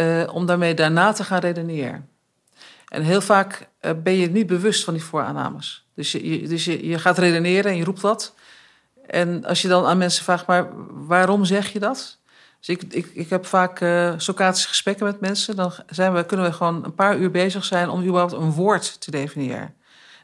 Uh, 0.00 0.34
om 0.34 0.46
daarmee 0.46 0.74
daarna 0.74 1.12
te 1.12 1.24
gaan 1.24 1.40
redeneren. 1.40 2.08
En 2.88 3.02
heel 3.02 3.20
vaak 3.20 3.68
uh, 3.80 3.90
ben 4.02 4.12
je 4.12 4.30
niet 4.30 4.46
bewust 4.46 4.84
van 4.84 4.94
die 4.94 5.02
vooraannames. 5.02 5.86
Dus, 5.94 6.12
je, 6.12 6.40
je, 6.40 6.48
dus 6.48 6.64
je, 6.64 6.86
je 6.86 6.98
gaat 6.98 7.18
redeneren 7.18 7.70
en 7.70 7.76
je 7.76 7.84
roept 7.84 8.00
wat. 8.00 8.34
En 9.06 9.44
als 9.44 9.62
je 9.62 9.68
dan 9.68 9.86
aan 9.86 9.98
mensen 9.98 10.24
vraagt, 10.24 10.46
maar 10.46 10.68
waarom 11.06 11.44
zeg 11.44 11.72
je 11.72 11.78
dat? 11.78 12.18
Dus 12.58 12.68
ik, 12.68 12.82
ik, 12.82 13.10
ik 13.14 13.30
heb 13.30 13.46
vaak 13.46 13.80
uh, 13.80 14.14
Socratische 14.16 14.68
gesprekken 14.68 15.06
met 15.06 15.20
mensen. 15.20 15.56
Dan 15.56 15.72
zijn 15.86 16.14
we, 16.14 16.24
kunnen 16.24 16.46
we 16.46 16.52
gewoon 16.52 16.84
een 16.84 16.94
paar 16.94 17.18
uur 17.18 17.30
bezig 17.30 17.64
zijn 17.64 17.88
om 17.88 18.02
überhaupt 18.02 18.32
een 18.32 18.52
woord 18.52 19.00
te 19.00 19.10
definiëren. 19.10 19.74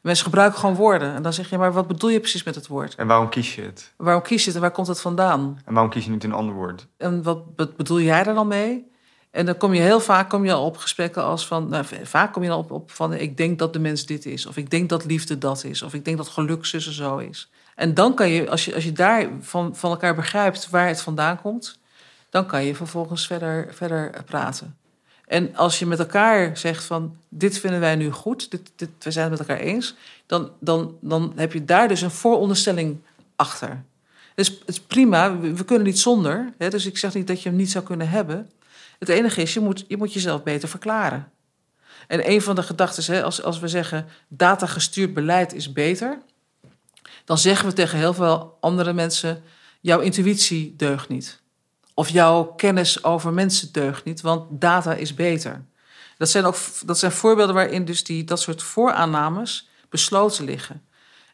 Mensen 0.03 0.25
gebruiken 0.25 0.59
gewoon 0.59 0.75
woorden. 0.75 1.15
En 1.15 1.23
dan 1.23 1.33
zeg 1.33 1.51
je, 1.51 1.59
maar 1.59 1.73
wat 1.73 1.87
bedoel 1.87 2.11
je 2.11 2.21
precies 2.21 2.43
met 2.43 2.55
het 2.55 2.67
woord? 2.67 2.95
En 2.95 3.07
waarom 3.07 3.29
kies 3.29 3.55
je 3.55 3.63
het? 3.63 3.93
Waarom 3.97 4.23
kies 4.23 4.41
je 4.41 4.47
het 4.47 4.55
en 4.55 4.61
waar 4.61 4.71
komt 4.71 4.87
het 4.87 5.01
vandaan? 5.01 5.59
En 5.65 5.73
waarom 5.73 5.91
kies 5.93 6.05
je 6.05 6.11
niet 6.11 6.25
een 6.25 6.33
ander 6.33 6.55
woord? 6.55 6.87
En 6.97 7.23
wat 7.23 7.77
bedoel 7.77 8.01
jij 8.01 8.23
daar 8.23 8.35
dan 8.35 8.49
mee? 8.49 8.93
En 9.35 9.47
dan 9.47 9.57
kom 9.57 9.75
je 9.75 9.81
heel 9.81 10.01
vaak 10.01 10.31
kom 10.31 10.45
je 10.45 10.57
op 10.57 10.77
gesprekken 10.77 11.25
als 11.25 11.47
van, 11.47 11.69
nou, 11.69 11.85
vaak 12.03 12.33
kom 12.33 12.43
je 12.43 12.51
al 12.51 12.59
op, 12.59 12.71
op 12.71 12.91
van, 12.91 13.15
ik 13.15 13.37
denk 13.37 13.59
dat 13.59 13.73
de 13.73 13.79
mens 13.79 14.07
dit 14.07 14.27
is, 14.27 14.47
of 14.47 14.57
ik 14.57 14.71
denk 14.71 14.89
dat 14.89 15.05
liefde 15.05 15.39
dat 15.39 15.65
is, 15.65 15.83
of 15.83 15.95
ik 15.95 16.05
denk 16.05 16.17
dat 16.17 16.29
geluk 16.29 16.67
zussen 16.67 16.93
zo 16.93 17.17
is. 17.17 17.51
En 17.75 17.95
dan 17.95 18.15
kan 18.15 18.29
je, 18.29 18.51
als 18.51 18.65
je, 18.65 18.75
als 18.75 18.85
je 18.85 18.93
daar 18.93 19.29
van, 19.41 19.77
van 19.77 19.91
elkaar 19.91 20.15
begrijpt 20.15 20.71
waar 20.71 20.89
het 20.89 21.01
vandaan 21.01 21.41
komt, 21.41 21.79
dan 22.31 22.47
kan 22.47 22.65
je 22.65 22.75
vervolgens 22.75 23.27
verder, 23.27 23.69
verder 23.71 24.23
praten. 24.25 24.77
En 25.27 25.57
als 25.57 25.79
je 25.79 25.87
met 25.87 25.99
elkaar 25.99 26.57
zegt 26.57 26.85
van 26.85 27.17
dit 27.29 27.59
vinden 27.59 27.81
wij 27.81 27.97
nu 27.97 28.11
goed, 28.11 28.51
dit, 28.51 28.89
we 28.99 29.11
zijn 29.11 29.31
het 29.31 29.39
met 29.39 29.49
elkaar 29.49 29.65
eens, 29.65 29.95
dan, 30.27 30.51
dan, 30.61 30.97
dan 31.01 31.33
heb 31.37 31.53
je 31.53 31.65
daar 31.65 31.89
dus 31.89 32.01
een 32.01 32.11
vooronderstelling 32.11 32.97
achter. 33.37 33.83
Dus 34.35 34.49
het 34.49 34.59
is 34.69 34.81
prima, 34.81 35.39
we, 35.39 35.65
kunnen 35.65 35.87
niet 35.87 35.99
zonder. 35.99 36.53
Hè, 36.59 36.71
dus 36.71 36.87
ik 36.87 36.99
zeg 36.99 37.15
niet 37.15 37.27
dat 37.27 37.43
je 37.43 37.49
hem 37.49 37.59
niet 37.59 37.71
zou 37.71 37.85
kunnen 37.85 38.09
hebben. 38.09 38.51
Het 39.07 39.17
enige 39.17 39.43
is, 39.43 39.55
je 39.55 39.61
moet, 39.61 39.85
je 39.89 39.97
moet 39.97 40.13
jezelf 40.13 40.43
beter 40.43 40.69
verklaren. 40.69 41.33
En 42.07 42.31
een 42.31 42.43
van 42.43 42.55
de 42.55 42.63
gedachten, 42.63 43.25
als, 43.25 43.43
als 43.43 43.59
we 43.59 43.69
zeggen 43.69 44.07
datagestuurd 44.29 45.15
beleid 45.15 45.53
is 45.53 45.73
beter, 45.73 46.19
dan 47.25 47.39
zeggen 47.39 47.69
we 47.69 47.75
tegen 47.75 47.99
heel 47.99 48.15
veel 48.15 48.57
andere 48.61 48.93
mensen: 48.93 49.43
jouw 49.81 50.01
intuïtie 50.01 50.75
deugt 50.77 51.09
niet. 51.09 51.41
Of 51.95 52.09
jouw 52.09 52.45
kennis 52.45 53.05
over 53.05 53.33
mensen 53.33 53.73
deugt 53.73 54.05
niet, 54.05 54.21
want 54.21 54.61
data 54.61 54.95
is 54.95 55.15
beter. 55.15 55.65
Dat 56.19 56.31
zijn, 56.31 56.45
ook, 56.45 56.57
dat 56.85 56.99
zijn 56.99 57.13
voorbeelden 57.13 57.55
waarin 57.55 57.85
dus 57.85 58.05
die, 58.05 58.25
dat 58.25 58.41
soort 58.41 58.63
vooraannames 58.63 59.69
besloten 59.89 60.45
liggen. 60.45 60.83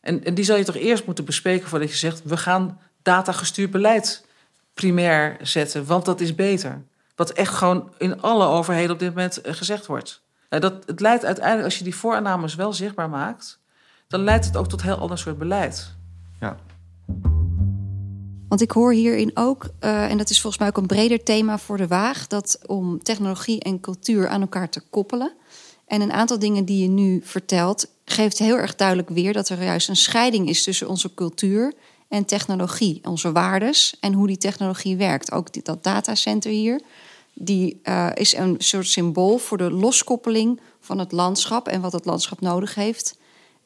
En, 0.01 0.25
en 0.25 0.35
die 0.35 0.45
zal 0.45 0.57
je 0.57 0.65
toch 0.65 0.77
eerst 0.77 1.07
moeten 1.07 1.25
bespreken 1.25 1.69
voordat 1.69 1.91
je 1.91 1.97
zegt: 1.97 2.23
we 2.25 2.37
gaan 2.37 2.81
datagestuurd 3.03 3.71
beleid 3.71 4.27
primair 4.75 5.37
zetten, 5.43 5.87
want 5.87 6.05
dat 6.05 6.21
is 6.21 6.35
beter. 6.35 6.83
Wat 7.21 7.31
echt 7.31 7.55
gewoon 7.55 7.93
in 7.99 8.23
alle 8.23 8.47
overheden 8.47 8.91
op 8.91 8.99
dit 8.99 9.09
moment 9.09 9.41
eh, 9.41 9.55
gezegd 9.55 9.87
wordt. 9.87 10.23
Nou, 10.51 10.63
dat, 10.63 10.75
het 10.87 11.01
leidt 11.01 11.25
uiteindelijk, 11.25 11.65
als 11.65 11.79
je 11.79 11.85
die 11.85 11.95
vooraannames 11.95 12.55
wel 12.55 12.73
zichtbaar 12.73 13.09
maakt, 13.09 13.59
dan 14.09 14.21
leidt 14.21 14.45
het 14.45 14.57
ook 14.57 14.69
tot 14.69 14.83
heel 14.83 14.97
ander 14.97 15.19
soort 15.19 15.39
beleid. 15.39 15.95
Ja. 16.41 16.57
Want 18.49 18.61
ik 18.61 18.71
hoor 18.71 18.93
hierin 18.93 19.31
ook, 19.35 19.69
uh, 19.81 20.11
en 20.11 20.19
dat 20.19 20.31
is 20.31 20.41
volgens 20.41 20.63
mij 20.63 20.71
ook 20.71 20.77
een 20.77 20.87
breder 20.87 21.23
thema 21.23 21.59
voor 21.59 21.77
de 21.77 21.87
Waag, 21.87 22.27
dat 22.27 22.59
om 22.67 23.03
technologie 23.03 23.61
en 23.61 23.81
cultuur 23.81 24.29
aan 24.29 24.41
elkaar 24.41 24.71
te 24.71 24.83
koppelen. 24.91 25.33
En 25.87 26.01
een 26.01 26.13
aantal 26.13 26.39
dingen 26.39 26.65
die 26.65 26.83
je 26.83 26.89
nu 26.89 27.21
vertelt, 27.25 27.87
geeft 28.05 28.39
heel 28.39 28.57
erg 28.57 28.75
duidelijk 28.75 29.09
weer 29.09 29.33
dat 29.33 29.49
er 29.49 29.63
juist 29.63 29.89
een 29.89 29.97
scheiding 29.97 30.49
is 30.49 30.63
tussen 30.63 30.89
onze 30.89 31.15
cultuur 31.15 31.73
en 32.09 32.25
technologie, 32.25 33.01
onze 33.05 33.33
waardes 33.33 33.97
en 34.01 34.13
hoe 34.13 34.27
die 34.27 34.39
technologie 34.39 34.97
werkt. 34.97 35.33
Ook 35.33 35.65
dat 35.65 35.85
datacenter 35.85 36.51
hier, 36.51 36.81
die 37.43 37.81
uh, 37.85 38.11
is 38.15 38.37
een 38.37 38.55
soort 38.59 38.87
symbool 38.87 39.39
voor 39.39 39.59
de 39.59 39.71
loskoppeling 39.71 40.61
van 40.81 40.99
het 40.99 41.13
landschap 41.13 41.69
en 41.69 41.81
wat 41.81 41.93
het 41.93 42.05
landschap 42.05 42.41
nodig 42.41 42.75
heeft 42.75 43.19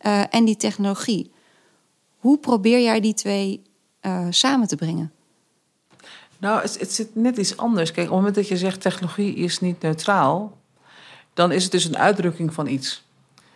uh, 0.06 0.34
en 0.34 0.44
die 0.44 0.56
technologie. 0.56 1.30
Hoe 2.18 2.38
probeer 2.38 2.80
jij 2.80 3.00
die 3.00 3.14
twee 3.14 3.62
uh, 4.02 4.26
samen 4.30 4.68
te 4.68 4.76
brengen? 4.76 5.12
Nou, 6.38 6.62
het, 6.62 6.78
het 6.78 6.92
zit 6.92 7.14
net 7.14 7.37
iets 7.37 7.56
anders. 7.56 7.90
Kijk, 7.90 8.06
op 8.06 8.12
het 8.12 8.16
moment 8.16 8.34
dat 8.34 8.48
je 8.48 8.56
zegt 8.56 8.80
technologie 8.80 9.34
is 9.34 9.60
niet 9.60 9.82
neutraal, 9.82 10.58
dan 11.32 11.52
is 11.52 11.62
het 11.62 11.72
dus 11.72 11.84
een 11.84 11.98
uitdrukking 11.98 12.54
van 12.54 12.66
iets. 12.66 13.02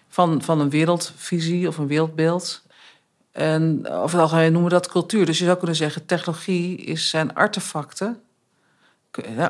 Van, 0.09 0.43
van 0.43 0.61
een 0.61 0.71
wereldvisie 0.71 1.69
of 1.69 1.79
een 1.79 1.87
wereldbeeld. 1.87 2.63
En 3.33 3.89
over 3.89 4.19
het 4.19 4.21
algemeen 4.21 4.53
noemen 4.53 4.71
we 4.71 4.77
dat 4.77 4.89
cultuur. 4.89 5.27
Dus 5.27 5.39
je 5.39 5.45
zou 5.45 5.57
kunnen 5.57 5.77
zeggen, 5.77 6.07
technologie 6.07 6.77
is, 6.77 7.11
zijn 7.11 7.35
artefacten, 7.35 8.21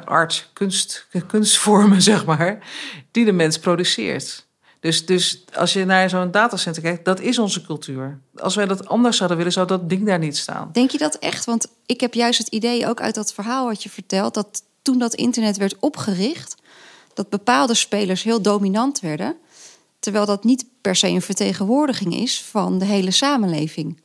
art, 0.04 0.50
kunst, 0.52 1.07
kunstvormen, 1.26 2.02
zeg 2.12 2.24
maar, 2.24 2.59
die 3.11 3.24
de 3.24 3.33
mens 3.33 3.59
produceert. 3.59 4.46
Dus, 4.81 5.07
dus 5.07 5.44
als 5.54 5.72
je 5.72 5.85
naar 5.85 6.11
zo'n 6.11 6.31
datacenter 6.31 6.83
kijkt, 6.83 7.04
dat 7.04 7.20
is 7.20 7.38
onze 7.38 7.62
cultuur. 7.62 8.20
Als 8.37 8.54
wij 8.54 8.66
dat 8.66 8.88
anders 8.88 9.16
zouden 9.16 9.37
willen, 9.37 9.52
zou 9.52 9.66
dat 9.66 9.88
ding 9.88 10.07
daar 10.07 10.18
niet 10.18 10.37
staan. 10.37 10.68
Denk 10.72 10.90
je 10.90 10.98
dat 10.98 11.14
echt? 11.14 11.44
Want 11.44 11.66
ik 11.87 12.00
heb 12.00 12.14
juist 12.14 12.38
het 12.38 12.48
idee, 12.48 12.87
ook 12.88 13.00
uit 13.00 13.14
dat 13.14 13.33
verhaal 13.33 13.66
wat 13.66 13.83
je 13.83 13.90
vertelt, 13.90 14.35
dat 14.35 14.62
toen 14.83 14.98
dat 14.98 15.14
internet 15.14 15.57
werd 15.57 15.76
opgericht, 15.78 16.57
dat 17.14 17.28
bepaalde 17.28 17.74
spelers 17.74 18.22
heel 18.22 18.42
dominant 18.42 19.00
werden. 19.00 19.37
Terwijl 19.98 20.26
dat 20.26 20.44
niet 20.44 20.64
per 20.81 20.96
se 20.96 21.09
een 21.09 21.22
vertegenwoordiging 21.22 22.14
is 22.14 22.42
van 22.42 22.78
de 22.78 22.85
hele 22.85 23.11
samenleving. 23.11 24.00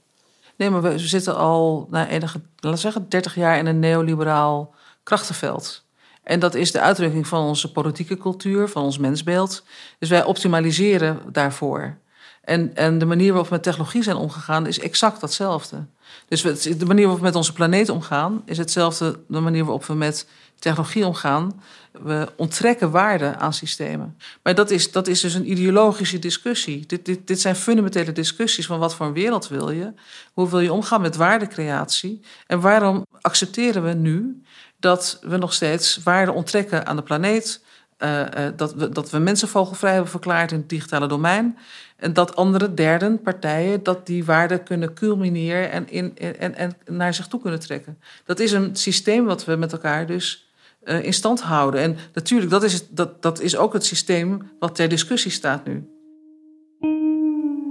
Nee, 0.56 0.70
maar 0.70 0.82
we 0.82 1.00
zitten 1.00 1.38
al, 1.38 1.88
nou, 1.90 2.08
enige, 2.08 2.42
laten 2.56 2.72
we 2.72 2.78
zeggen, 2.78 3.06
30 3.10 3.36
jaar 3.36 3.58
in 3.58 3.66
een 3.66 3.80
neoliberaal 3.80 4.74
krachtenveld. 5.04 5.86
En 6.24 6.40
dat 6.40 6.56
is 6.56 6.72
de 6.72 6.80
uitdrukking 6.80 7.28
van 7.28 7.44
onze 7.44 7.72
politieke 7.72 8.18
cultuur, 8.18 8.68
van 8.68 8.84
ons 8.84 8.98
mensbeeld. 8.98 9.64
Dus 10.00 10.10
wij 10.10 10.24
optimaliseren 10.24 11.20
daarvoor. 11.32 11.98
En, 12.44 12.76
en 12.76 12.98
de 12.98 13.06
manier 13.06 13.28
waarop 13.28 13.48
we 13.48 13.54
met 13.54 13.64
technologie 13.64 14.04
zijn 14.04 14.16
omgegaan 14.16 14.68
is 14.68 14.80
exact 14.80 15.22
datzelfde. 15.22 15.86
Dus 16.28 16.42
de 16.42 16.86
manier 16.86 17.04
waarop 17.04 17.20
we 17.20 17.26
met 17.26 17.36
onze 17.36 17.54
planeet 17.54 17.90
omgaan 17.90 18.42
is 18.46 18.58
hetzelfde 18.58 19.20
de 19.28 19.40
manier 19.40 19.64
waarop 19.64 19.86
we 19.86 19.94
met 19.94 20.28
technologie 20.60 21.06
omgaan. 21.06 21.62
We 21.92 22.32
onttrekken 22.36 22.92
waarde 22.92 23.36
aan 23.36 23.54
systemen. 23.54 24.18
Maar 24.44 24.56
dat 24.56 24.72
is, 24.72 24.92
dat 24.92 25.08
is 25.08 25.22
dus 25.22 25.34
een 25.34 25.52
ideologische 25.52 26.20
discussie. 26.20 26.86
Dit, 26.86 27.06
dit, 27.06 27.28
dit 27.28 27.42
zijn 27.42 27.56
fundamentele 27.56 28.12
discussies 28.12 28.66
van 28.66 28.80
wat 28.80 28.96
voor 28.96 29.06
een 29.06 29.14
wereld 29.14 29.48
wil 29.48 29.70
je? 29.70 29.94
Hoe 30.34 30.50
wil 30.50 30.60
je 30.60 30.74
omgaan 30.74 31.02
met 31.02 31.16
waardecreatie? 31.16 32.22
En 32.48 32.60
waarom 32.60 33.06
accepteren 33.22 33.84
we 33.84 33.94
nu 33.94 34.43
dat 34.84 35.20
we 35.22 35.38
nog 35.38 35.54
steeds 35.54 36.00
waarde 36.04 36.32
onttrekken 36.32 36.86
aan 36.86 36.96
de 36.96 37.02
planeet? 37.02 37.62
Uh, 38.00 38.20
uh, 38.20 38.26
dat, 38.56 38.74
we, 38.74 38.90
dat 38.90 39.10
we 39.10 39.18
mensen 39.18 39.48
vogelvrij 39.48 39.92
hebben 39.92 40.12
verklaard 40.12 40.52
in 40.52 40.58
het 40.58 40.70
digitale 40.70 41.08
domein. 41.08 41.58
En 41.96 42.14
dat 42.14 42.36
andere 42.36 42.74
derden, 42.74 43.22
partijen, 43.22 43.84
dat 43.84 44.06
die 44.06 44.26
waarden 44.26 44.64
kunnen 44.64 44.94
culmineren 44.94 45.72
en, 45.72 45.90
in, 45.90 46.18
en, 46.18 46.56
en 46.56 46.78
naar 46.86 47.14
zich 47.14 47.28
toe 47.28 47.42
kunnen 47.42 47.60
trekken. 47.60 47.98
Dat 48.26 48.40
is 48.40 48.52
een 48.52 48.76
systeem 48.76 49.26
wat 49.26 49.46
we 49.46 49.56
met 49.56 49.72
elkaar 49.72 50.06
dus 50.06 50.52
uh, 50.84 51.04
in 51.04 51.14
stand 51.14 51.42
houden. 51.42 51.82
En 51.82 51.98
natuurlijk, 52.14 52.52
dat 52.52 52.64
is, 52.64 52.88
dat, 52.90 53.22
dat 53.22 53.40
is 53.40 53.58
ook 53.58 53.74
het 53.74 53.86
systeem 53.86 54.52
wat 54.60 54.76
ter 54.76 54.90
discussie 54.90 55.32
staat 55.32 55.66
nu. 55.66 55.93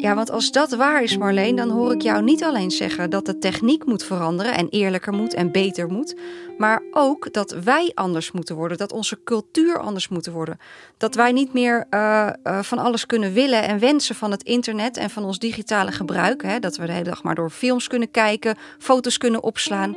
Ja, 0.03 0.15
want 0.15 0.31
als 0.31 0.51
dat 0.51 0.71
waar 0.71 1.03
is, 1.03 1.17
Marleen, 1.17 1.57
dan 1.57 1.71
hoor 1.71 1.93
ik 1.93 2.03
jou 2.03 2.23
niet 2.23 2.45
alleen 2.45 2.71
zeggen 2.71 3.11
dat 3.11 3.27
de 3.27 3.39
techniek 3.39 3.87
moet 3.87 4.05
veranderen 4.05 4.55
en 4.55 4.69
eerlijker 4.69 5.13
moet 5.13 5.35
en 5.35 5.53
beter 5.53 5.89
moet, 5.89 6.17
maar 6.59 6.83
ook 6.91 7.33
dat 7.33 7.51
wij 7.51 7.93
anders 7.95 8.33
moeten 8.33 8.57
worden, 8.57 8.79
dat 8.79 8.93
onze 8.93 9.19
cultuur 9.25 9.79
anders 9.79 10.09
moet 10.09 10.27
worden. 10.27 10.59
Dat 10.97 11.15
wij 11.15 11.33
niet 11.33 11.53
meer 11.53 11.87
uh, 11.91 12.29
uh, 12.45 12.63
van 12.63 12.79
alles 12.79 13.07
kunnen 13.07 13.33
willen 13.33 13.63
en 13.63 13.79
wensen 13.79 14.15
van 14.15 14.31
het 14.31 14.43
internet 14.43 14.97
en 14.97 15.11
van 15.11 15.25
ons 15.25 15.39
digitale 15.39 15.93
gebruik. 15.93 16.43
Hè, 16.43 16.59
dat 16.59 16.77
we 16.77 16.87
de 16.87 16.93
hele 16.93 17.05
dag 17.05 17.23
maar 17.23 17.35
door 17.35 17.51
films 17.51 17.87
kunnen 17.87 18.11
kijken, 18.11 18.57
foto's 18.79 19.19
kunnen 19.19 19.43
opslaan. 19.43 19.97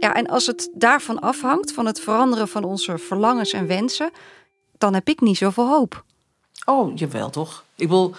Ja, 0.00 0.14
en 0.14 0.26
als 0.26 0.46
het 0.46 0.70
daarvan 0.74 1.20
afhangt, 1.20 1.72
van 1.72 1.86
het 1.86 2.00
veranderen 2.00 2.48
van 2.48 2.64
onze 2.64 2.98
verlangens 2.98 3.52
en 3.52 3.66
wensen, 3.66 4.10
dan 4.78 4.94
heb 4.94 5.08
ik 5.08 5.20
niet 5.20 5.36
zoveel 5.36 5.68
hoop. 5.68 6.04
Oh, 6.64 6.96
jawel 6.96 7.30
toch? 7.30 7.64
Ik 7.74 7.88
wil. 7.88 8.14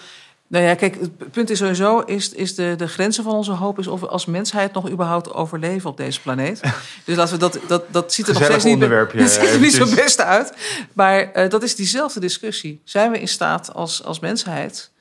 Nou 0.49 0.65
ja, 0.65 0.75
kijk, 0.75 0.99
het 0.99 1.31
punt 1.31 1.49
is 1.49 1.57
sowieso, 1.57 1.99
is, 1.99 2.33
is 2.33 2.55
de, 2.55 2.73
de 2.77 2.87
grenzen 2.87 3.23
van 3.23 3.33
onze 3.33 3.51
hoop... 3.51 3.79
is 3.79 3.87
of 3.87 3.99
we 3.99 4.07
als 4.07 4.25
mensheid 4.25 4.73
nog 4.73 4.89
überhaupt 4.89 5.33
overleven 5.33 5.89
op 5.89 5.97
deze 5.97 6.21
planeet. 6.21 6.61
dus 7.05 7.15
laten 7.15 7.33
we 7.33 7.39
dat, 7.39 7.59
dat, 7.67 7.83
dat 7.87 8.13
ziet 8.13 8.27
er 8.27 8.33
nog 8.33 8.43
steeds 8.43 8.63
niet, 8.63 8.79
dat 9.13 9.29
ziet 9.29 9.49
er 9.49 9.59
niet 9.59 9.73
zo 9.73 9.95
best 9.95 10.21
uit. 10.21 10.53
Maar 10.93 11.29
uh, 11.35 11.49
dat 11.49 11.63
is 11.63 11.75
diezelfde 11.75 12.19
discussie. 12.19 12.81
Zijn 12.83 13.11
we 13.11 13.19
in 13.19 13.27
staat 13.27 13.73
als, 13.73 14.03
als 14.03 14.19
mensheid 14.19 14.91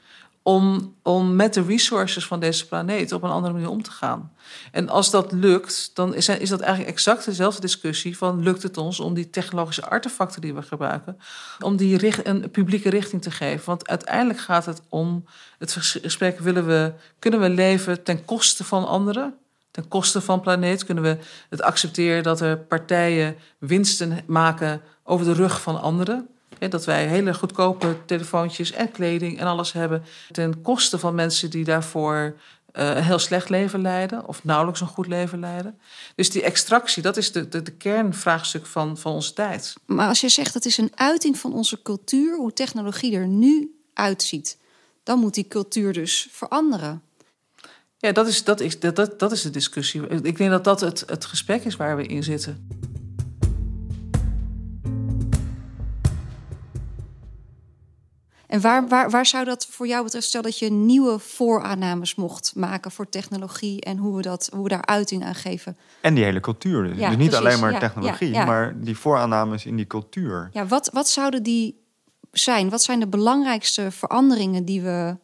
om, 0.48 0.94
om 1.02 1.37
met 1.37 1.54
de 1.54 1.62
resources 1.62 2.26
van 2.26 2.40
deze 2.40 2.66
planeet 2.66 3.12
op 3.12 3.22
een 3.22 3.30
andere 3.30 3.52
manier 3.52 3.68
om 3.68 3.82
te 3.82 3.90
gaan. 3.90 4.32
En 4.72 4.88
als 4.88 5.11
dat 5.11 5.32
lukt, 5.32 5.90
dan 5.94 6.14
is, 6.14 6.28
is 6.28 6.48
dat 6.48 6.61
eigenlijk 6.61 6.90
exact 6.90 7.24
dezelfde 7.24 7.61
discussie 7.61 8.16
van 8.16 8.42
lukt 8.42 8.62
het 8.62 8.76
ons 8.76 9.00
om 9.00 9.14
die 9.14 9.30
technologische 9.30 9.87
artefacten 9.87 10.40
die 10.40 10.54
we 10.54 10.62
gebruiken, 10.62 11.18
om 11.61 11.76
die 11.76 12.26
een 12.28 12.50
publieke 12.50 12.90
richting 12.90 13.22
te 13.22 13.30
geven. 13.30 13.66
Want 13.66 13.88
uiteindelijk 13.88 14.38
gaat 14.38 14.66
het 14.66 14.82
om 14.88 15.24
het 15.58 15.72
gesprek, 15.72 16.38
willen 16.38 16.66
we, 16.66 16.92
kunnen 17.18 17.40
we 17.40 17.48
leven 17.48 18.02
ten 18.02 18.24
koste 18.24 18.64
van 18.64 18.87
anderen? 18.87 19.34
Ten 19.70 19.88
koste 19.88 20.20
van 20.20 20.40
planeet 20.40 20.84
kunnen 20.84 21.04
we 21.04 21.18
het 21.48 21.62
accepteren 21.62 22.22
dat 22.22 22.40
er 22.40 22.58
partijen 22.58 23.37
winsten 23.58 24.18
maken 24.26 24.80
over 25.04 25.26
de 25.26 25.32
rug 25.32 25.61
van 25.61 25.80
anderen? 25.80 26.28
Dat 26.59 26.85
wij 26.85 27.07
hele 27.07 27.35
goedkope 27.35 27.97
telefoontjes 28.05 28.73
en 28.73 28.90
kleding 28.90 29.38
en 29.38 29.47
alles 29.47 29.73
hebben. 29.73 30.03
Ten 30.31 30.62
koste 30.62 30.99
van 30.99 31.14
mensen 31.14 31.51
die 31.51 31.64
daarvoor 31.64 32.37
uh, 32.73 32.97
een 32.97 33.03
heel 33.03 33.18
slecht 33.18 33.49
leven 33.49 33.81
leiden. 33.81 34.29
Of 34.29 34.44
nauwelijks 34.44 34.81
een 34.81 34.87
goed 34.87 35.07
leven 35.07 35.40
leiden. 35.40 35.79
Dus 36.14 36.31
die 36.31 36.42
extractie, 36.42 37.03
dat 37.03 37.16
is 37.16 37.33
de, 37.33 37.49
de, 37.49 37.62
de 37.62 37.73
kernvraagstuk 37.73 38.66
van, 38.66 38.99
van 38.99 39.12
onze 39.12 39.33
tijd. 39.33 39.75
Maar 39.87 40.09
als 40.09 40.21
je 40.21 40.29
zegt 40.29 40.53
dat 40.53 40.64
is 40.64 40.79
een 40.79 40.92
uiting 40.94 41.38
van 41.38 41.53
onze 41.53 41.83
cultuur, 41.83 42.37
hoe 42.37 42.53
technologie 42.53 43.16
er 43.16 43.27
nu 43.27 43.75
uitziet. 43.94 44.59
Dan 45.03 45.18
moet 45.18 45.35
die 45.35 45.49
cultuur 45.49 45.92
dus 45.92 46.29
veranderen. 46.31 47.03
Ja, 47.99 48.12
dat 48.12 48.27
is, 48.27 48.44
dat 48.44 48.61
is, 48.61 48.81
dat, 48.81 48.97
dat, 48.97 49.18
dat 49.18 49.33
is 49.33 49.42
de 49.42 49.51
discussie. 49.51 50.09
Ik 50.09 50.37
denk 50.37 50.51
dat 50.51 50.64
dat 50.64 50.81
het, 50.81 51.03
het 51.07 51.25
gesprek 51.25 51.64
is 51.64 51.77
waar 51.77 51.97
we 51.97 52.07
in 52.07 52.23
zitten. 52.23 52.68
En 58.48 58.61
waar, 58.61 58.88
waar, 58.88 59.11
waar 59.11 59.26
zou 59.26 59.44
dat 59.44 59.66
voor 59.70 59.87
jou 59.87 60.04
betreft, 60.04 60.26
stel 60.26 60.42
dat 60.42 60.58
je 60.58 60.70
nieuwe 60.70 61.18
vooraannames 61.18 62.14
mocht 62.14 62.52
maken 62.54 62.90
voor 62.90 63.08
technologie 63.08 63.80
en 63.80 63.96
hoe 63.96 64.16
we, 64.16 64.22
dat, 64.22 64.48
hoe 64.52 64.62
we 64.62 64.68
daar 64.68 64.84
uiting 64.84 65.24
aan 65.24 65.34
geven? 65.34 65.76
En 66.00 66.14
die 66.14 66.24
hele 66.24 66.40
cultuur. 66.40 66.82
Dus, 66.82 66.98
Ja, 66.98 67.08
dus 67.08 67.16
niet 67.16 67.28
precies. 67.28 67.46
alleen 67.46 67.61
maar 67.61 67.78
technologie, 67.78 68.30
ja, 68.30 68.40
ja. 68.40 68.44
maar 68.44 68.74
die 68.76 68.96
vooraannames 68.96 69.66
in 69.66 69.76
die 69.76 69.87
cultuur. 69.87 70.50
Ja, 70.52 70.66
wat, 70.66 70.90
wat 70.92 71.08
zouden 71.08 71.42
die 71.42 71.80
zijn? 72.32 72.70
Wat 72.70 72.82
zijn 72.82 73.00
de 73.00 73.06
belangrijkste 73.06 73.90
veranderingen 73.90 74.64
die 74.64 74.82
we 74.82 75.16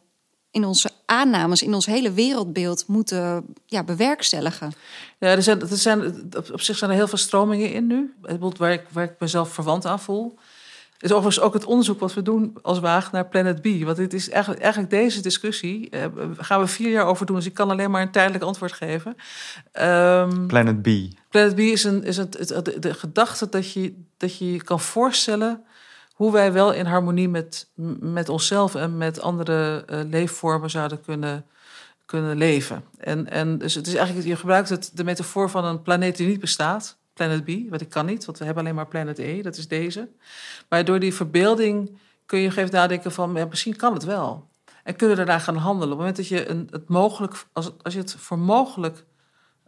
in 0.51 0.65
onze 0.65 0.89
aannames, 1.05 1.63
in 1.63 1.73
ons 1.73 1.85
hele 1.85 2.11
wereldbeeld 2.11 2.87
moeten 2.87 3.45
ja, 3.65 3.83
bewerkstelligen? 3.83 4.71
Ja, 5.19 5.27
er 5.27 5.43
zijn, 5.43 5.61
er 5.61 5.77
zijn, 5.77 6.31
op, 6.51 6.61
zich 6.61 6.77
zijn 6.77 6.91
er 6.91 6.95
heel 6.95 7.07
veel 7.07 7.17
stromingen 7.17 7.73
in 7.73 7.87
nu. 7.87 8.13
Bijvoorbeeld 8.21 8.57
waar 8.57 8.71
ik, 8.71 8.83
waar 8.91 9.03
ik 9.03 9.15
mezelf 9.19 9.53
verwant 9.53 9.85
aan 9.85 9.99
voel. 9.99 10.37
Is 11.05 11.11
overigens 11.11 11.39
ook 11.45 11.53
het 11.53 11.65
onderzoek 11.65 11.99
wat 11.99 12.13
we 12.13 12.21
doen 12.21 12.57
als 12.61 12.79
Waag 12.79 13.11
naar 13.11 13.25
Planet 13.27 13.61
B. 13.61 13.83
Want 13.83 13.97
dit 13.97 14.13
is 14.13 14.29
eigenlijk, 14.29 14.61
eigenlijk 14.61 14.93
deze 14.93 15.21
discussie 15.21 15.89
eh, 15.89 16.05
gaan 16.37 16.59
we 16.59 16.67
vier 16.67 16.89
jaar 16.91 17.05
over 17.05 17.25
doen. 17.25 17.35
Dus 17.35 17.45
ik 17.45 17.53
kan 17.53 17.69
alleen 17.69 17.91
maar 17.91 18.01
een 18.01 18.11
tijdelijk 18.11 18.43
antwoord 18.43 18.71
geven. 18.73 19.15
Ehm, 19.71 20.45
Planet 20.45 20.81
B. 20.81 20.87
Planet 21.29 21.55
B 21.55 21.59
is, 21.59 21.83
een, 21.83 22.03
is 22.03 22.17
het, 22.17 22.37
het- 22.37 22.65
de, 22.65 22.79
de 22.79 22.93
gedachte 22.93 23.49
dat 23.49 23.71
je, 23.71 23.93
dat 24.17 24.37
je 24.37 24.51
je 24.51 24.63
kan 24.63 24.79
voorstellen 24.79 25.63
hoe 26.13 26.31
wij 26.31 26.51
wel 26.53 26.73
in 26.73 26.85
harmonie 26.85 27.29
met, 27.29 27.67
met 27.99 28.29
onszelf 28.29 28.75
en 28.75 28.97
met 28.97 29.21
andere 29.21 29.83
eh, 29.87 29.99
leefvormen 30.09 30.69
zouden 30.69 31.01
kunnen, 31.01 31.45
kunnen 32.05 32.37
leven. 32.37 32.83
En, 32.97 33.29
en 33.29 33.57
dus 33.57 33.73
het 33.75 33.87
is 33.87 33.95
eigenlijk, 33.95 34.27
je 34.27 34.35
gebruikt 34.35 34.69
het, 34.69 34.91
de 34.93 35.03
metafoor 35.03 35.49
van 35.49 35.65
een 35.65 35.81
planeet 35.81 36.17
die 36.17 36.27
niet 36.27 36.39
bestaat, 36.39 36.97
Planet 37.15 37.43
B, 37.43 37.69
wat 37.69 37.81
ik 37.81 37.89
kan 37.89 38.05
niet, 38.05 38.25
want 38.25 38.37
we 38.37 38.45
hebben 38.45 38.63
alleen 38.63 38.75
maar 38.75 38.87
Planet 38.87 39.17
E, 39.17 39.41
dat 39.41 39.57
is 39.57 39.67
deze. 39.67 40.09
Maar 40.69 40.85
door 40.85 40.99
die 40.99 41.13
verbeelding 41.13 41.97
kun 42.25 42.39
je 42.39 42.47
even 42.47 42.71
nadenken 42.71 43.11
van, 43.11 43.31
misschien 43.31 43.75
kan 43.75 43.93
het 43.93 44.03
wel. 44.03 44.49
En 44.83 44.95
kunnen 44.95 45.17
we 45.17 45.25
daarna 45.25 45.41
gaan 45.41 45.55
handelen. 45.55 45.93
Op 45.93 45.99
het 45.99 46.07
moment 46.07 46.15
dat 46.15 46.27
je 46.27 46.49
een, 46.49 46.67
het 46.71 46.89
mogelijk, 46.89 47.45
als, 47.53 47.71
als 47.81 47.93
je 47.93 47.99
het 47.99 48.15
voor 48.17 48.39
mogelijk 48.39 49.05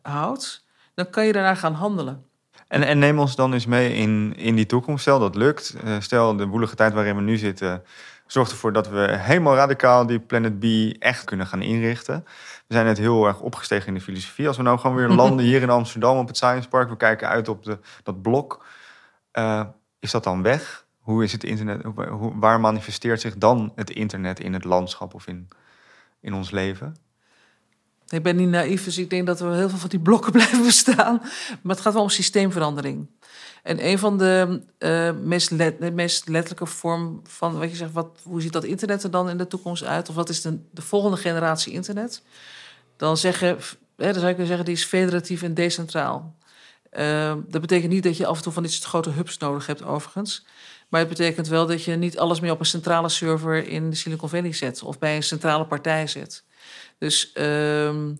houdt, 0.01 0.65
dan 0.93 1.09
kan 1.09 1.25
je 1.25 1.31
daarna 1.31 1.55
gaan 1.55 1.73
handelen. 1.73 2.25
En, 2.67 2.83
en 2.83 2.99
neem 2.99 3.19
ons 3.19 3.35
dan 3.35 3.53
eens 3.53 3.65
mee 3.65 3.93
in, 3.93 4.33
in 4.35 4.55
die 4.55 4.65
toekomst. 4.65 5.01
Stel 5.01 5.19
dat 5.19 5.35
lukt. 5.35 5.75
Eh, 5.83 5.95
stel 5.99 6.35
de 6.35 6.45
woelige 6.45 6.75
tijd 6.75 6.93
waarin 6.93 7.15
we 7.15 7.21
nu 7.21 7.37
zitten. 7.37 7.83
Zorgt 8.27 8.51
ervoor 8.51 8.73
dat 8.73 8.87
we 8.89 9.15
helemaal 9.17 9.55
radicaal 9.55 10.05
die 10.05 10.19
Planet 10.19 10.59
B 10.59 10.63
echt 10.99 11.23
kunnen 11.23 11.47
gaan 11.47 11.61
inrichten. 11.61 12.23
We 12.67 12.73
zijn 12.73 12.85
net 12.85 12.97
heel 12.97 13.25
erg 13.27 13.39
opgestegen 13.39 13.87
in 13.87 13.93
de 13.93 14.01
filosofie. 14.01 14.47
Als 14.47 14.57
we 14.57 14.63
nou 14.63 14.79
gewoon 14.79 14.95
weer 14.95 15.09
landen 15.21 15.45
hier 15.45 15.61
in 15.61 15.69
Amsterdam 15.69 16.17
op 16.17 16.27
het 16.27 16.35
Science 16.37 16.67
Park. 16.69 16.89
We 16.89 16.97
kijken 16.97 17.27
uit 17.27 17.47
op 17.47 17.63
de, 17.63 17.79
dat 18.03 18.21
blok. 18.21 18.65
Eh, 19.31 19.63
is 19.99 20.11
dat 20.11 20.23
dan 20.23 20.41
weg? 20.41 20.85
Hoe 20.99 21.23
is 21.23 21.31
het 21.31 21.43
internet? 21.43 21.83
hoe- 21.83 22.33
waar 22.39 22.59
manifesteert 22.59 23.21
zich 23.21 23.37
dan 23.37 23.71
het 23.75 23.89
internet 23.89 24.39
in 24.39 24.53
het 24.53 24.63
landschap 24.63 25.13
of 25.13 25.27
in, 25.27 25.47
in 26.21 26.33
ons 26.33 26.51
leven? 26.51 26.95
Ik 28.09 28.23
ben 28.23 28.35
niet 28.35 28.49
naïef, 28.49 28.83
dus 28.83 28.97
ik 28.97 29.09
denk 29.09 29.27
dat 29.27 29.39
er 29.39 29.53
heel 29.53 29.69
veel 29.69 29.77
van 29.77 29.89
die 29.89 29.99
blokken 29.99 30.31
blijven 30.37 30.63
bestaan. 30.63 31.17
Maar 31.61 31.75
het 31.75 31.79
gaat 31.81 31.93
wel 31.93 32.01
om 32.01 32.09
systeemverandering. 32.09 33.07
En 33.67 33.85
een 33.87 33.99
van 33.99 34.17
de 34.17 34.61
eh, 34.77 35.69
de 35.79 35.91
meest 35.93 36.27
letterlijke 36.27 36.65
vorm 36.65 37.21
van 37.23 37.59
wat 37.59 37.69
je 37.69 37.75
zegt, 37.75 37.91
wat, 37.91 38.19
hoe 38.23 38.41
ziet 38.41 38.53
dat 38.53 38.63
internet 38.63 39.03
er 39.03 39.11
dan 39.11 39.29
in 39.29 39.37
de 39.37 39.47
toekomst 39.47 39.83
uit? 39.83 40.09
Of 40.09 40.15
wat 40.15 40.29
is 40.29 40.41
de, 40.41 40.59
de 40.71 40.81
volgende 40.81 41.17
generatie 41.17 41.73
internet? 41.73 42.21
Dan 42.97 43.17
zeggen, 43.17 43.47
hè, 43.47 43.55
dan 43.95 44.13
zou 44.13 44.27
ik 44.27 44.35
kunnen 44.35 44.47
zeggen, 44.47 44.65
die 44.65 44.73
is 44.73 44.83
federatief 44.83 45.43
en 45.43 45.53
decentraal. 45.53 46.35
Eh, 46.89 47.35
dat 47.47 47.61
betekent 47.61 47.91
niet 47.91 48.03
dat 48.03 48.17
je 48.17 48.25
af 48.25 48.37
en 48.37 48.43
toe 48.43 48.53
van 48.53 48.63
dit 48.63 48.83
grote 48.83 49.09
hubs 49.09 49.37
nodig 49.37 49.67
hebt, 49.67 49.83
overigens. 49.83 50.45
Maar 50.89 50.99
het 50.99 51.09
betekent 51.09 51.47
wel 51.47 51.65
dat 51.65 51.83
je 51.83 51.95
niet 51.95 52.17
alles 52.17 52.39
meer 52.39 52.51
op 52.51 52.59
een 52.59 52.65
centrale 52.65 53.09
server 53.09 53.67
in 53.67 53.89
de 53.89 53.95
Silicon 53.95 54.29
Valley 54.29 54.53
zet 54.53 54.83
of 54.83 54.99
bij 54.99 55.15
een 55.15 55.23
centrale 55.23 55.65
partij 55.65 56.07
zet. 56.07 56.43
Dus, 56.97 57.31
ehm, 57.31 58.13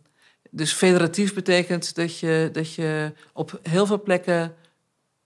dus 0.49 0.73
federatief 0.73 1.33
betekent 1.33 1.95
dat 1.95 2.19
je, 2.19 2.49
dat 2.51 2.73
je 2.73 3.13
op 3.33 3.59
heel 3.63 3.85
veel 3.85 4.01
plekken 4.01 4.55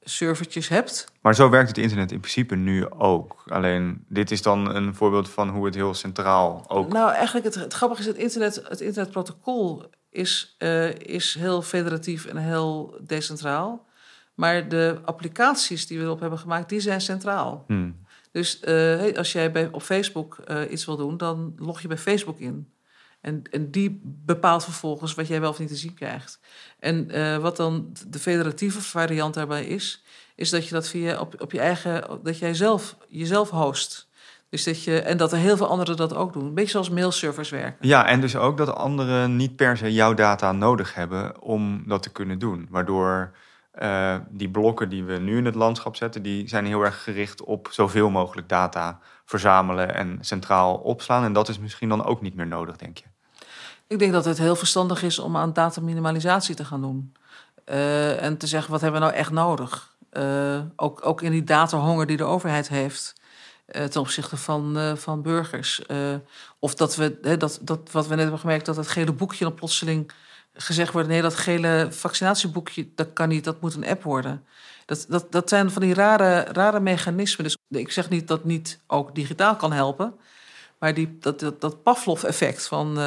servertjes 0.03 0.67
hebt. 0.67 1.11
Maar 1.21 1.35
zo 1.35 1.49
werkt 1.49 1.67
het 1.67 1.77
internet 1.77 2.11
in 2.11 2.19
principe 2.19 2.55
nu 2.55 2.89
ook. 2.89 3.43
Alleen 3.45 4.05
dit 4.07 4.31
is 4.31 4.41
dan 4.41 4.75
een 4.75 4.95
voorbeeld 4.95 5.29
van 5.29 5.49
hoe 5.49 5.65
het 5.65 5.75
heel 5.75 5.93
centraal 5.93 6.63
ook. 6.67 6.93
Nou, 6.93 7.11
eigenlijk 7.11 7.45
het, 7.45 7.55
het 7.55 7.73
grappige 7.73 8.01
is 8.01 8.07
het 8.07 8.17
internet, 8.17 8.63
het 8.67 8.81
internetprotocol 8.81 9.83
is, 10.09 10.55
eh, 10.57 10.93
is 10.93 11.35
heel 11.39 11.61
federatief 11.61 12.25
en 12.25 12.37
heel 12.37 12.99
decentraal. 13.01 13.85
Maar 14.33 14.69
de 14.69 14.99
applicaties 15.05 15.87
die 15.87 15.97
we 15.97 16.03
erop 16.03 16.19
hebben 16.19 16.39
gemaakt, 16.39 16.69
die 16.69 16.79
zijn 16.79 17.01
centraal. 17.01 17.63
Hmm. 17.67 18.05
Dus 18.31 18.59
eh, 18.59 19.17
als 19.17 19.31
jij 19.31 19.51
bij, 19.51 19.69
op 19.71 19.81
Facebook 19.81 20.37
eh, 20.37 20.71
iets 20.71 20.85
wil 20.85 20.97
doen, 20.97 21.17
dan 21.17 21.53
log 21.57 21.81
je 21.81 21.87
bij 21.87 21.97
Facebook 21.97 22.39
in. 22.39 22.73
En, 23.21 23.41
en 23.51 23.71
die 23.71 24.01
bepaalt 24.03 24.63
vervolgens 24.63 25.13
wat 25.13 25.27
jij 25.27 25.41
wel 25.41 25.49
of 25.49 25.59
niet 25.59 25.67
te 25.67 25.75
zien 25.75 25.93
krijgt. 25.93 26.39
En 26.79 27.11
eh, 27.11 27.37
wat 27.37 27.57
dan 27.57 27.93
de 28.07 28.19
federatieve 28.19 28.81
variant 28.81 29.33
daarbij 29.33 29.65
is, 29.65 30.03
is 30.35 30.49
dat 30.49 30.67
je 30.67 30.73
dat 30.73 30.87
via 30.87 31.19
op, 31.19 31.41
op 31.41 31.51
je 31.51 31.59
eigen, 31.59 32.19
dat 32.23 32.39
jij 32.39 32.53
zelf 32.53 32.97
jezelf 33.09 33.49
host. 33.49 34.09
Dus 34.49 34.63
dat 34.63 34.83
je, 34.83 35.01
en 35.01 35.17
dat 35.17 35.31
er 35.31 35.37
heel 35.37 35.57
veel 35.57 35.67
anderen 35.67 35.97
dat 35.97 36.15
ook 36.15 36.33
doen. 36.33 36.45
Een 36.45 36.53
beetje 36.53 36.71
zoals 36.71 36.89
mailservers 36.89 37.49
werken. 37.49 37.87
Ja, 37.87 38.07
en 38.07 38.21
dus 38.21 38.35
ook 38.35 38.57
dat 38.57 38.75
anderen 38.75 39.35
niet 39.35 39.55
per 39.55 39.77
se 39.77 39.93
jouw 39.93 40.13
data 40.13 40.51
nodig 40.51 40.93
hebben 40.93 41.41
om 41.41 41.83
dat 41.87 42.03
te 42.03 42.11
kunnen 42.11 42.39
doen. 42.39 42.67
Waardoor 42.69 43.31
eh, 43.71 44.15
die 44.29 44.49
blokken 44.49 44.89
die 44.89 45.03
we 45.03 45.17
nu 45.17 45.37
in 45.37 45.45
het 45.45 45.55
landschap 45.55 45.95
zetten, 45.95 46.21
die 46.21 46.47
zijn 46.47 46.65
heel 46.65 46.81
erg 46.81 47.03
gericht 47.03 47.43
op 47.43 47.67
zoveel 47.71 48.09
mogelijk 48.09 48.49
data 48.49 48.99
verzamelen 49.25 49.95
en 49.95 50.17
centraal 50.21 50.75
opslaan. 50.75 51.23
En 51.23 51.33
dat 51.33 51.49
is 51.49 51.59
misschien 51.59 51.89
dan 51.89 52.05
ook 52.05 52.21
niet 52.21 52.35
meer 52.35 52.47
nodig, 52.47 52.77
denk 52.77 52.97
je. 52.97 53.05
Ik 53.91 53.99
denk 53.99 54.11
dat 54.11 54.25
het 54.25 54.37
heel 54.37 54.55
verstandig 54.55 55.03
is 55.03 55.19
om 55.19 55.37
aan 55.37 55.53
dataminimalisatie 55.53 56.55
te 56.55 56.65
gaan 56.65 56.81
doen. 56.81 57.13
Eh, 57.65 58.23
en 58.23 58.37
te 58.37 58.47
zeggen, 58.47 58.71
wat 58.71 58.81
hebben 58.81 58.99
we 58.99 59.05
nou 59.05 59.17
echt 59.17 59.31
nodig? 59.31 59.95
Eh, 60.09 60.61
ook, 60.75 61.05
ook 61.05 61.21
in 61.21 61.31
die 61.31 61.43
datahonger 61.43 62.05
die 62.05 62.17
de 62.17 62.23
overheid 62.23 62.69
heeft 62.69 63.13
eh, 63.65 63.83
ten 63.83 64.01
opzichte 64.01 64.37
van, 64.37 64.97
van 64.97 65.21
burgers. 65.21 65.81
Of 66.59 66.75
dat 66.75 66.95
we, 66.95 67.37
dat, 67.37 67.59
dat, 67.61 67.91
wat 67.91 68.07
we 68.07 68.09
net 68.09 68.19
hebben 68.19 68.39
gemerkt, 68.39 68.65
dat 68.65 68.75
het 68.75 68.87
gele 68.87 69.13
boekje 69.13 69.43
dan 69.43 69.53
plotseling 69.53 70.11
gezegd 70.53 70.93
wordt... 70.93 71.07
nee, 71.07 71.21
dat 71.21 71.35
gele 71.35 71.87
vaccinatieboekje, 71.89 72.89
dat 72.95 73.13
kan 73.13 73.29
niet, 73.29 73.43
dat 73.43 73.61
moet 73.61 73.75
een 73.75 73.87
app 73.87 74.03
worden. 74.03 74.45
Dat, 74.85 75.05
dat, 75.09 75.31
dat 75.31 75.49
zijn 75.49 75.71
van 75.71 75.81
die 75.81 75.93
rare, 75.93 76.39
rare 76.39 76.79
mechanismen. 76.79 77.43
Dus 77.43 77.57
ik 77.69 77.91
zeg 77.91 78.09
niet 78.09 78.27
dat 78.27 78.43
niet 78.43 78.79
ook 78.87 79.15
digitaal 79.15 79.55
kan 79.55 79.71
helpen... 79.71 80.13
maar 80.79 80.93
die, 80.93 81.17
dat, 81.19 81.39
dat, 81.39 81.61
dat 81.61 81.83
Pavlov-effect 81.83 82.67
van... 82.67 82.97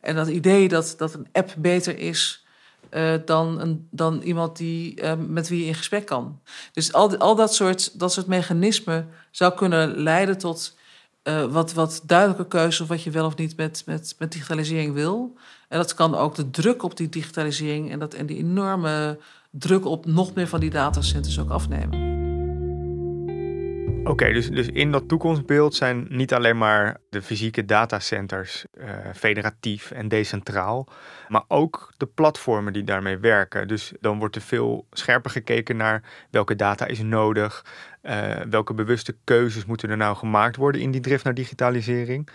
en 0.00 0.14
dat 0.14 0.28
idee 0.28 0.68
dat, 0.68 0.94
dat 0.98 1.14
een 1.14 1.28
app 1.32 1.54
beter 1.58 1.98
is 1.98 2.46
eh, 2.90 3.14
dan, 3.24 3.60
een, 3.60 3.88
dan 3.90 4.20
iemand 4.20 4.56
die, 4.56 5.00
eh, 5.00 5.12
met 5.28 5.48
wie 5.48 5.60
je 5.60 5.66
in 5.66 5.74
gesprek 5.74 6.06
kan. 6.06 6.40
Dus 6.72 6.92
al, 6.92 7.16
al 7.16 7.34
dat, 7.34 7.54
soort, 7.54 7.98
dat 7.98 8.12
soort 8.12 8.26
mechanismen 8.26 9.08
zou 9.30 9.54
kunnen 9.54 9.96
leiden 9.96 10.38
tot 10.38 10.76
eh, 11.22 11.44
wat, 11.44 11.72
wat 11.72 12.02
duidelijke 12.04 12.46
keuze 12.46 12.82
of 12.82 12.88
wat 12.88 13.02
je 13.02 13.10
wel 13.10 13.26
of 13.26 13.36
niet 13.36 13.56
met, 13.56 13.82
met, 13.86 14.14
met 14.18 14.32
digitalisering 14.32 14.94
wil. 14.94 15.36
En 15.68 15.78
dat 15.78 15.94
kan 15.94 16.14
ook 16.14 16.34
de 16.34 16.50
druk 16.50 16.82
op 16.82 16.96
die 16.96 17.08
digitalisering 17.08 17.90
en, 17.90 17.98
dat, 17.98 18.14
en 18.14 18.26
die 18.26 18.38
enorme 18.38 19.18
druk 19.50 19.86
op 19.86 20.06
nog 20.06 20.34
meer 20.34 20.48
van 20.48 20.60
die 20.60 20.70
datacenters 20.70 21.38
ook 21.38 21.50
afnemen. 21.50 22.07
Oké, 24.08 24.32
dus, 24.32 24.50
dus 24.50 24.68
in 24.68 24.92
dat 24.92 25.08
toekomstbeeld 25.08 25.74
zijn 25.74 26.06
niet 26.08 26.34
alleen 26.34 26.58
maar 26.58 26.96
de 27.10 27.22
fysieke 27.22 27.64
datacenters 27.64 28.64
eh, 28.72 28.88
federatief 29.14 29.90
en 29.90 30.08
decentraal, 30.08 30.88
maar 31.28 31.44
ook 31.48 31.92
de 31.96 32.06
platformen 32.06 32.72
die 32.72 32.84
daarmee 32.84 33.18
werken. 33.18 33.68
Dus 33.68 33.92
dan 34.00 34.18
wordt 34.18 34.36
er 34.36 34.42
veel 34.42 34.86
scherper 34.90 35.30
gekeken 35.30 35.76
naar 35.76 36.02
welke 36.30 36.56
data 36.56 36.86
is 36.86 37.02
nodig, 37.02 37.64
eh, 38.00 38.36
welke 38.50 38.74
bewuste 38.74 39.16
keuzes 39.24 39.64
moeten 39.64 39.90
er 39.90 39.96
nou 39.96 40.16
gemaakt 40.16 40.56
worden 40.56 40.80
in 40.80 40.90
die 40.90 41.00
drift 41.00 41.24
naar 41.24 41.34
digitalisering. 41.34 42.28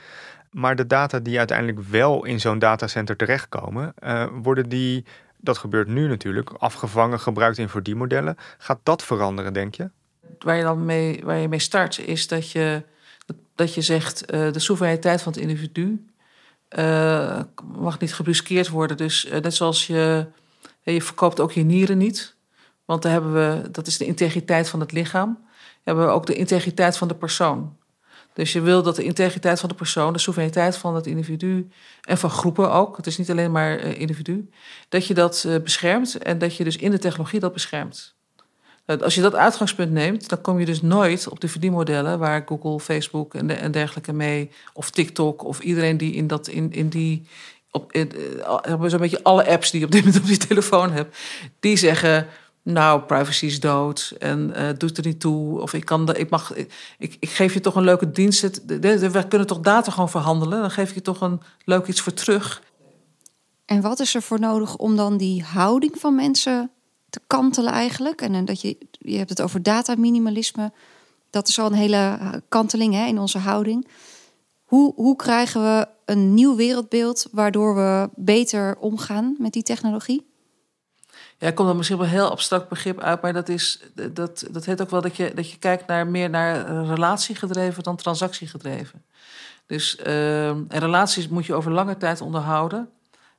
Maar 0.52 0.76
de 0.76 0.88
data 0.88 1.20
die 1.20 1.38
uiteindelijk 1.38 1.80
wel 1.80 2.26
in 2.26 2.40
zo'n 2.40 2.60
datacenter 2.60 3.16
terechtkomen, 3.16 3.94
eh, 3.96 4.28
worden 4.32 4.70
die, 4.70 5.06
dat 5.38 5.58
gebeurt 5.58 5.88
nu 5.88 6.08
natuurlijk, 6.08 6.50
afgevangen, 6.50 7.20
gebruikt 7.20 7.58
in 7.58 7.70
verdienmodellen. 7.70 8.36
Gaat 8.58 8.80
dat 8.84 9.04
veranderen, 9.04 9.54
denk 9.54 9.76
je? 9.76 9.90
Waar 10.40 10.58
je 10.58 10.64
dan 10.64 10.86
mee, 10.86 11.22
waar 11.24 11.38
je 11.38 11.48
mee 11.48 11.60
start, 11.60 12.00
is 12.00 12.28
dat 12.28 12.52
je, 12.52 12.84
dat 13.56 13.74
je 13.74 13.82
zegt 13.82 14.26
eh, 14.26 14.52
de 14.52 14.60
soevereiniteit 14.60 15.22
van 15.22 15.32
het 15.32 15.42
individu 15.42 16.06
eh, 16.68 17.42
mag 17.78 18.00
niet 18.00 18.14
gebruskeerd 18.14 18.70
worden. 18.70 18.98
Dus 18.98 19.26
eh, 19.26 19.42
net 19.42 19.54
zoals 19.54 19.88
je, 19.88 20.26
je 20.82 21.02
verkoopt 21.02 21.40
ook 21.40 21.52
je 21.52 21.64
nieren 21.64 21.98
niet. 21.98 22.36
Want 22.86 23.02
daar 23.02 23.12
hebben 23.12 23.34
we, 23.34 23.72
dat 23.72 23.88
is 23.88 23.98
de 23.98 24.06
integriteit 24.06 24.70
van 24.70 24.80
het 24.80 24.92
lichaam. 24.92 25.48
Hebben 25.84 26.06
we 26.06 26.12
ook 26.12 26.26
de 26.26 26.36
integriteit 26.36 26.98
van 26.98 27.08
de 27.08 27.16
persoon. 27.16 27.78
Dus 28.34 28.54
je 28.54 28.62
wil 28.62 28.84
dat 28.84 28.96
de 28.96 29.04
integriteit 29.04 29.60
van 29.60 29.70
de 29.70 29.76
persoon, 29.76 30.14
de 30.14 30.20
soevereiniteit 30.20 30.78
van 30.78 30.96
het 30.96 31.08
individu 31.08 31.70
en 32.02 32.18
van 32.18 32.30
groepen 32.30 32.72
ook, 32.72 32.98
het 32.98 33.08
is 33.08 33.18
niet 33.18 33.32
alleen 33.32 33.52
maar 33.52 33.80
individu, 33.80 34.50
dat 34.90 35.08
je 35.08 35.14
dat 35.14 35.48
beschermt 35.64 36.18
en 36.18 36.38
dat 36.38 36.56
je 36.56 36.64
dus 36.64 36.78
in 36.78 36.92
de 36.92 37.00
technologie 37.00 37.40
dat 37.40 37.54
beschermt. 37.54 38.13
Als 38.86 39.16
je 39.16 39.22
dat 39.22 39.36
uitgangspunt 39.36 39.92
neemt, 39.92 40.30
dan 40.30 40.42
kom 40.42 40.60
je 40.60 40.66
dus 40.66 40.82
nooit 40.82 41.28
op 41.28 41.40
de 41.40 41.48
verdienmodellen 41.48 42.20
waar 42.20 42.44
Google, 42.46 42.80
Facebook 42.80 43.34
en, 43.34 43.48
de- 43.48 43.54
en 43.54 43.72
dergelijke 43.72 44.14
mee, 44.14 44.50
of 44.74 44.90
TikTok, 44.90 45.44
of 45.44 45.60
iedereen 45.60 45.98
die 45.98 46.14
in, 46.14 46.28
dat, 46.28 46.48
in, 46.48 46.72
in 46.72 46.90
die, 46.90 47.28
op, 47.72 47.92
eh, 47.92 48.42
al- 48.46 48.90
zo'n 48.90 49.00
beetje 49.00 49.24
alle 49.24 49.48
apps 49.48 49.72
die 49.72 49.80
je 49.80 49.86
op 49.86 49.92
dit 49.92 50.06
moment 50.06 50.24
op 50.24 50.30
je 50.30 50.38
telefoon 50.38 50.92
hebt, 50.92 51.18
die 51.60 51.78
zeggen, 51.78 52.28
nou, 52.64 53.02
privacy 53.02 53.46
is 53.46 53.60
dood 53.60 54.16
en 54.20 54.54
eh 54.56 54.68
doet 54.78 54.98
er 54.98 55.06
niet 55.06 55.20
toe, 55.20 55.62
of 55.62 55.74
ik 55.74 55.86
kan, 55.86 56.06
de, 56.06 56.14
ik 56.14 56.30
mag, 56.30 56.56
ik, 56.56 57.18
ik, 57.20 57.30
geef 57.30 57.54
je 57.54 57.60
toch 57.60 57.76
een 57.76 57.84
leuke 57.84 58.12
dienst, 58.12 58.62
we 58.66 59.26
kunnen 59.28 59.48
toch 59.48 59.60
data 59.60 59.92
gewoon 59.92 60.10
verhandelen, 60.10 60.62
dan 60.62 60.72
geef 60.72 60.90
ik 60.90 60.96
je 60.96 61.02
toch 61.02 61.22
een 61.22 61.42
leuk 61.66 61.88
iets 61.88 62.02
voor 62.02 62.14
terug. 62.14 62.62
En 63.66 63.82
wat 63.82 64.00
is 64.00 64.16
er 64.16 64.22
voor 64.22 64.40
nodig 64.40 64.76
om 64.76 64.96
dan 64.96 65.18
die 65.18 65.44
houding 65.44 65.94
van 66.00 66.16
mensen 66.16 66.72
te 67.14 67.22
kantelen 67.28 67.72
eigenlijk? 67.72 68.22
En 68.22 68.46
dat 68.46 68.62
je, 68.62 68.78
je 68.92 69.18
hebt 69.18 69.30
het 69.30 69.42
over 69.42 69.64
dataminimalisme. 69.64 70.72
Dat 71.30 71.48
is 71.48 71.60
al 71.60 71.66
een 71.66 71.74
hele 71.74 72.18
eh, 72.20 72.34
kanteling 72.50 72.94
hè, 72.94 73.06
in 73.06 73.20
onze 73.20 73.38
houding. 73.38 73.88
Hoe, 74.64 74.94
hoe 74.96 75.16
krijgen 75.16 75.62
we 75.62 75.88
een 76.06 76.34
nieuw 76.34 76.56
wereldbeeld 76.56 77.28
waardoor 77.32 77.76
we 77.76 78.10
beter 78.16 78.78
omgaan 78.78 79.36
met 79.38 79.54
die 79.54 79.64
technologie? 79.64 80.32
Ja, 81.38 81.48
ik 81.48 81.56
kom 81.56 81.66
dan 81.66 81.78
misschien 81.78 81.98
wel 81.98 82.06
een 82.06 82.12
heel 82.12 82.30
abstract 82.30 82.70
begrip 82.70 83.00
uit, 83.00 83.22
maar 83.22 83.34
dat, 83.34 83.50
is, 83.50 83.82
dat, 84.12 84.46
dat 84.52 84.66
heet 84.66 84.82
ook 84.82 84.90
wel 84.90 85.02
dat 85.02 85.16
je, 85.16 85.32
dat 85.36 85.52
je 85.52 85.58
kijkt 85.58 85.88
naar 85.88 86.08
meer 86.08 86.30
naar 86.30 86.86
relatiegedreven 86.86 87.84
dan 87.84 87.96
transactiegedreven. 87.96 89.04
Dus 89.66 89.96
eh, 89.96 90.48
en 90.48 90.80
relaties 90.80 91.28
moet 91.28 91.46
je 91.46 91.54
over 91.54 91.72
lange 91.72 91.98
tijd 91.98 92.22
onderhouden 92.22 92.90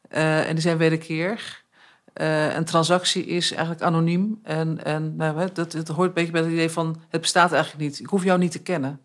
eh, 0.09 0.49
en 0.49 0.53
die 0.53 0.63
zijn 0.63 0.77
wederkerig. 0.77 1.64
Eh 2.15 2.55
een 2.55 2.65
transactie 2.65 3.25
is 3.27 3.53
eigenlijk 3.53 3.83
anoniem 3.83 4.41
en, 4.43 4.85
en 4.85 5.17
nou, 5.17 5.39
hè, 5.39 5.47
dat, 5.53 5.73
het 5.73 5.89
hoort 5.89 6.09
een 6.09 6.15
beetje 6.15 6.33
bij 6.33 6.41
het 6.41 6.51
idee 6.51 6.71
van 6.71 6.97
het 7.09 7.21
bestaat 7.21 7.53
eigenlijk 7.53 7.85
niet. 7.85 8.01
Ik 8.01 8.07
hoef 8.07 8.25
jou 8.25 8.39
niet 8.39 8.53
te 8.53 8.63
kennen. 8.63 8.91
Op 8.91 8.99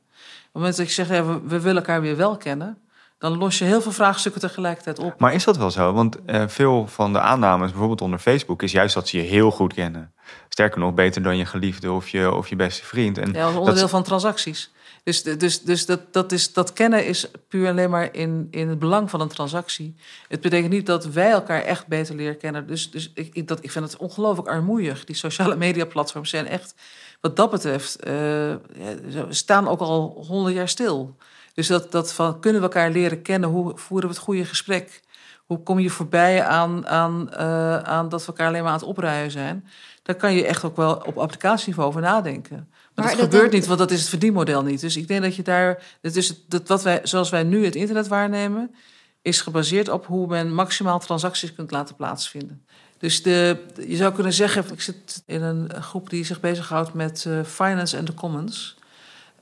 het 0.43 0.54
moment 0.54 0.78
dat 0.78 0.88
je 0.88 0.93
zegt 0.93 1.10
ja, 1.10 1.26
we, 1.26 1.39
we 1.48 1.60
willen 1.60 1.76
elkaar 1.82 2.02
weer 2.02 2.15
wel 2.17 2.38
kennen, 2.38 2.78
dan 3.17 3.38
los 3.38 3.58
je 3.58 3.65
heel 3.65 3.82
veel 3.82 3.91
vraagstukken 3.91 4.41
tegelijkertijd 4.41 5.00
op. 5.00 5.19
Maar 5.19 5.34
is 5.34 5.43
dat 5.43 5.58
wel 5.58 5.72
zo? 5.72 5.93
Want 5.93 6.26
eh, 6.26 6.43
veel 6.48 6.88
van 6.88 7.13
de 7.13 7.19
aannames, 7.19 7.69
bijvoorbeeld 7.69 8.02
onder 8.02 8.19
Facebook, 8.19 8.62
is 8.62 8.72
juist 8.72 8.93
dat 8.93 9.08
ze 9.08 9.17
je 9.17 9.24
heel 9.24 9.52
goed 9.52 9.74
kennen. 9.74 10.13
Sterker 10.50 10.80
nog, 10.80 10.93
beter 10.93 11.22
dan 11.24 11.38
je 11.38 11.45
geliefde 11.45 11.91
of 11.91 12.10
je, 12.10 12.34
of 12.34 12.48
je 12.48 12.56
beste 12.56 12.86
vriend. 12.86 13.17
En 13.17 13.32
Ja, 13.34 13.43
als 13.43 13.52
dat- 13.54 13.60
onderdeel 13.62 13.88
van 13.88 14.04
transacties. 14.04 14.72
Dus, 15.03 15.23
dus, 15.23 15.62
dus 15.62 15.85
dat, 15.85 16.13
dat, 16.13 16.31
is, 16.31 16.53
dat 16.53 16.73
kennen 16.73 17.05
is 17.05 17.31
puur 17.47 17.67
alleen 17.67 17.89
maar 17.89 18.15
in, 18.15 18.47
in 18.51 18.69
het 18.69 18.79
belang 18.79 19.09
van 19.09 19.21
een 19.21 19.27
transactie. 19.27 19.95
Het 20.27 20.41
betekent 20.41 20.71
niet 20.71 20.85
dat 20.85 21.05
wij 21.05 21.31
elkaar 21.31 21.62
echt 21.62 21.88
beter 21.88 22.15
leren 22.15 22.38
kennen. 22.38 22.67
Dus, 22.67 22.91
dus 22.91 23.12
ik, 23.13 23.35
ik, 23.35 23.71
vind 23.71 23.85
het 23.85 23.97
ongelooflijk 23.97 24.47
armoeig. 24.47 25.05
Die 25.05 25.15
sociale 25.15 25.55
mediaplatforms 25.65 26.29
zijn 26.29 26.47
echt, 26.47 26.75
wat 27.21 27.35
dat 27.35 27.51
betreft, 27.51 27.91
ze 28.01 29.25
staan 29.29 29.67
ook 29.67 29.79
al 29.79 30.25
honderd 30.27 30.55
jaar 30.55 30.69
stil. 30.69 31.15
Dus 31.53 31.67
dat, 31.67 31.91
dat 31.91 32.13
van 32.13 32.39
kunnen 32.39 32.62
we 32.62 32.67
elkaar 32.67 32.91
leren 32.91 33.21
kennen? 33.21 33.49
Hoe 33.49 33.71
voeren 33.75 34.09
we 34.09 34.15
het 34.15 34.23
goede 34.23 34.45
gesprek? 34.45 35.01
Hoe 35.45 35.63
kom 35.63 35.79
je 35.79 35.89
voorbij 35.89 36.43
aan, 36.43 36.88
aan, 36.88 37.31
eh, 37.31 37.77
aan 37.77 38.09
dat 38.09 38.21
we 38.21 38.27
elkaar 38.27 38.47
alleen 38.47 38.63
maar 38.63 38.71
aan 38.71 38.77
het 38.77 38.88
opruien 38.88 39.31
zijn? 39.31 39.67
Daar 40.03 40.15
kan 40.15 40.33
je 40.33 40.45
echt 40.45 40.63
ook 40.63 40.75
wel 40.75 40.95
op 41.05 41.17
applicatieniveau 41.17 41.89
over 41.89 42.01
nadenken. 42.01 42.69
Maar, 42.99 43.07
Maar 43.07 43.17
dat 43.17 43.25
dat 43.25 43.33
gebeurt 43.33 43.51
dan- 43.51 43.59
niet, 43.59 43.67
want 43.67 43.79
dat 43.79 43.91
is 43.91 43.99
het 43.99 44.09
verdienmodel 44.09 44.63
niet. 44.63 44.81
Dus 44.81 44.97
ik 44.97 45.07
denk 45.07 45.21
dat 45.21 45.35
je 45.35 45.43
daar. 45.43 45.83
Het 46.01 46.15
is 46.15 46.27
het, 46.27 46.38
dat 46.47 46.67
wat 46.67 46.83
wij, 46.83 46.99
zoals 47.03 47.29
wij 47.29 47.43
nu 47.43 47.65
het 47.65 47.75
internet 47.75 48.07
waarnemen, 48.07 48.75
is 49.21 49.41
gebaseerd 49.41 49.89
op 49.89 50.05
hoe 50.05 50.27
men 50.27 50.53
maximaal 50.53 50.99
transacties 50.99 51.53
kunt 51.53 51.71
laten 51.71 51.95
plaatsvinden. 51.95 52.65
Dus 52.97 53.23
de, 53.23 53.65
je 53.88 53.95
zou 53.95 54.13
kunnen 54.13 54.33
zeggen, 54.33 54.65
ik 54.73 54.81
zit 54.81 55.23
in 55.25 55.41
een 55.41 55.71
groep 55.81 56.09
die 56.09 56.23
zich 56.25 56.39
bezighoudt 56.39 56.93
met 56.93 57.25
eh, 57.27 57.39
finance 57.43 57.97
en 57.97 58.05
de 58.05 58.13
commons. 58.13 58.77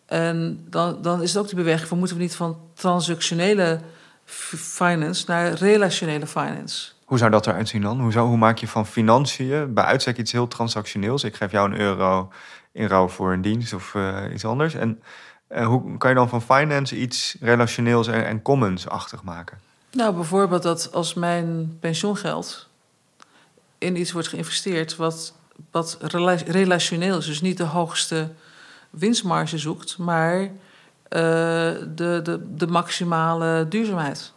En 0.06 0.66
dan, 0.70 1.02
dan 1.02 1.22
is 1.22 1.34
het 1.34 1.42
ook 1.42 1.48
die 1.48 1.56
beweging 1.56 1.88
van 1.88 1.98
moeten 1.98 2.18
we 2.18 2.24
niet 2.24 2.36
van 2.36 2.58
transactionele 2.74 3.80
finance 4.26 5.24
naar 5.28 5.54
relationele 5.54 6.28
finance. 6.28 6.92
Hoe 7.06 7.18
zou 7.18 7.32
dat 7.32 7.48
eruit 7.48 7.70
zien 7.70 7.82
dan? 7.82 8.00
Hoe, 8.02 8.12
zou, 8.12 8.28
hoe 8.28 8.38
maak 8.38 8.58
je 8.58 8.68
van 8.68 8.88
financiën 8.88 9.74
bij 9.74 9.84
uitstek 9.84 10.18
iets 10.18 10.32
heel 10.32 10.48
transactioneels? 10.48 11.24
Ik 11.24 11.36
geef 11.36 11.52
jou 11.52 11.72
een 11.72 11.80
euro 11.80 12.32
in 12.78 12.88
ruil 12.88 13.10
voor 13.10 13.34
een 13.34 13.42
dienst 13.42 13.74
of 13.74 13.96
eh, 13.96 14.24
iets 14.34 14.46
anders. 14.46 14.74
En 14.74 15.02
eh, 15.48 15.66
hoe 15.66 15.98
kan 15.98 16.10
je 16.10 16.16
dan 16.16 16.30
van 16.30 16.42
finance 16.42 16.98
iets 16.98 17.38
relationeels 17.40 18.08
en, 18.08 18.42
commons-achtig 18.42 19.24
maken? 19.24 19.60
Nou, 19.92 20.14
bijvoorbeeld 20.16 20.64
dat 20.64 20.94
als 20.94 21.14
mijn 21.14 21.78
pensioengeld 21.80 22.68
in 23.78 23.96
iets 23.96 24.12
wordt 24.12 24.28
geïnvesteerd 24.28 24.96
wat, 24.96 25.34
wat 25.72 25.98
rela- 26.02 26.44
relationeel 26.48 27.18
is, 27.18 27.26
dus 27.26 27.42
niet 27.42 27.58
de 27.58 27.64
hoogste 27.64 28.30
winstmarge 28.90 29.58
zoekt, 29.58 29.98
maar 29.98 30.42
eh, 30.42 30.50
de, 31.96 32.20
de, 32.24 32.46
de 32.56 32.68
maximale 32.68 33.66
duurzaamheid. 33.70 34.34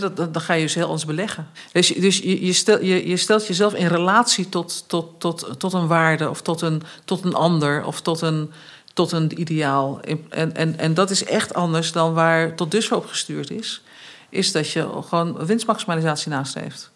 Dat, 0.00 0.16
dat- 0.16 0.32
dan 0.34 0.42
ga 0.42 0.54
je 0.54 0.62
dus 0.62 0.74
heel 0.74 0.84
anders 0.84 1.04
beleggen. 1.04 1.48
Dus, 1.72 1.88
je- 1.88 2.00
dus 2.00 2.18
je, 2.18 2.46
je, 2.46 2.52
stel, 2.52 2.82
je, 2.82 3.08
je 3.08 3.16
stelt 3.16 3.46
jezelf 3.46 3.74
in 3.74 3.86
relatie 3.86 4.48
tot, 4.48 4.84
tot, 4.86 5.20
tot, 5.20 5.48
tot 5.58 5.72
een 5.72 5.86
waarde 5.86 6.30
of 6.30 6.42
tot 6.42 6.60
een, 6.60 6.82
tot 7.04 7.24
een 7.24 7.34
ander 7.34 7.84
of 7.84 8.00
tot 8.00 8.20
een, 8.20 8.50
tot 8.94 9.12
een 9.12 9.40
ideaal. 9.40 10.00
En, 10.28 10.54
en, 10.56 10.78
en 10.78 10.94
dat 10.94 11.10
is 11.10 11.24
echt 11.24 11.54
anders 11.54 11.92
dan 11.92 12.12
waar 12.14 12.54
tot 12.56 12.70
dusver 12.70 12.96
op 12.96 13.06
gestuurd 13.06 13.50
is. 13.50 13.82
Is 14.28 14.52
dat 14.52 14.70
je 14.70 14.88
gewoon 15.08 15.46
winstmaximalisatie 15.46 16.30
nastreeft. 16.30 16.90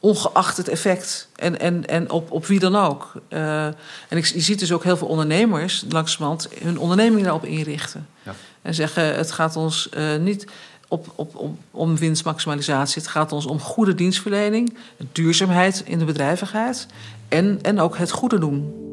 Ongeacht 0.00 0.56
het 0.56 0.68
effect. 0.68 1.28
En, 1.36 1.60
en, 1.60 1.86
en 1.86 2.10
op, 2.10 2.30
op 2.30 2.46
wie 2.46 2.58
dan 2.58 2.76
ook. 2.76 3.12
Eh, 3.28 3.64
en 3.66 3.76
ik, 4.16 4.24
je 4.24 4.40
ziet 4.40 4.58
dus 4.58 4.72
ook 4.72 4.84
heel 4.84 4.96
veel 4.96 5.08
ondernemers 5.08 5.84
langzamerhand 5.88 6.48
hun 6.62 6.78
onderneming 6.78 7.22
daarop 7.22 7.44
inrichten. 7.44 8.06
Ja. 8.22 8.34
En 8.62 8.74
zeggen: 8.74 9.14
het 9.16 9.32
gaat 9.32 9.56
ons 9.56 9.88
eh, 9.88 10.16
niet 10.16 10.46
op, 10.88 11.12
op, 11.14 11.50
om 11.70 11.96
winstmaximalisatie. 11.96 13.02
Het 13.02 13.10
gaat 13.10 13.32
ons 13.32 13.46
om 13.46 13.60
goede 13.60 13.94
dienstverlening, 13.94 14.76
duurzaamheid 15.12 15.82
in 15.84 15.98
de 15.98 16.04
bedrijvigheid. 16.04 16.86
En, 17.28 17.58
en 17.62 17.80
ook 17.80 17.96
het 17.96 18.10
goede 18.10 18.38
doen. 18.38 18.86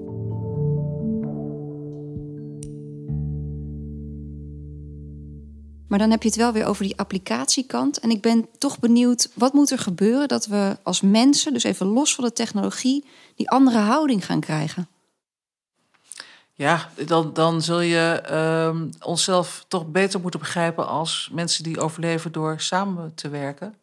Maar 5.88 6.00
dan 6.00 6.12
heb 6.12 6.24
je 6.24 6.30
het 6.30 6.38
wel 6.38 6.52
weer 6.52 6.66
over 6.66 6.84
die 6.84 6.98
applicatiekant. 6.98 8.00
En 8.00 8.10
ik 8.10 8.22
ben 8.22 8.48
toch 8.58 8.80
benieuwd, 8.80 9.30
wat 9.34 9.54
moet 9.54 9.72
er 9.72 9.80
gebeuren 9.80 10.28
dat 10.28 10.46
we 10.46 10.78
als 10.84 11.02
mensen, 11.02 11.54
dus 11.54 11.64
even 11.64 11.88
los 11.88 12.16
van 12.16 12.24
de 12.24 12.34
technologie, 12.34 13.06
die 13.36 13.50
andere 13.50 13.78
houding 13.78 14.26
gaan 14.26 14.40
krijgen? 14.40 14.88
Ja, 16.58 16.90
dan, 17.06 17.34
dan 17.34 17.62
zul 17.62 17.80
je 17.80 18.22
ehm, 18.26 18.90
onszelf 19.00 19.66
toch 19.68 19.88
beter 19.88 20.20
moeten 20.20 20.40
begrijpen 20.40 20.88
als 20.88 21.30
mensen 21.34 21.64
die 21.64 21.80
overleven 21.80 22.32
door 22.32 22.60
samen 22.60 23.14
te 23.16 23.30
werken. 23.30 23.76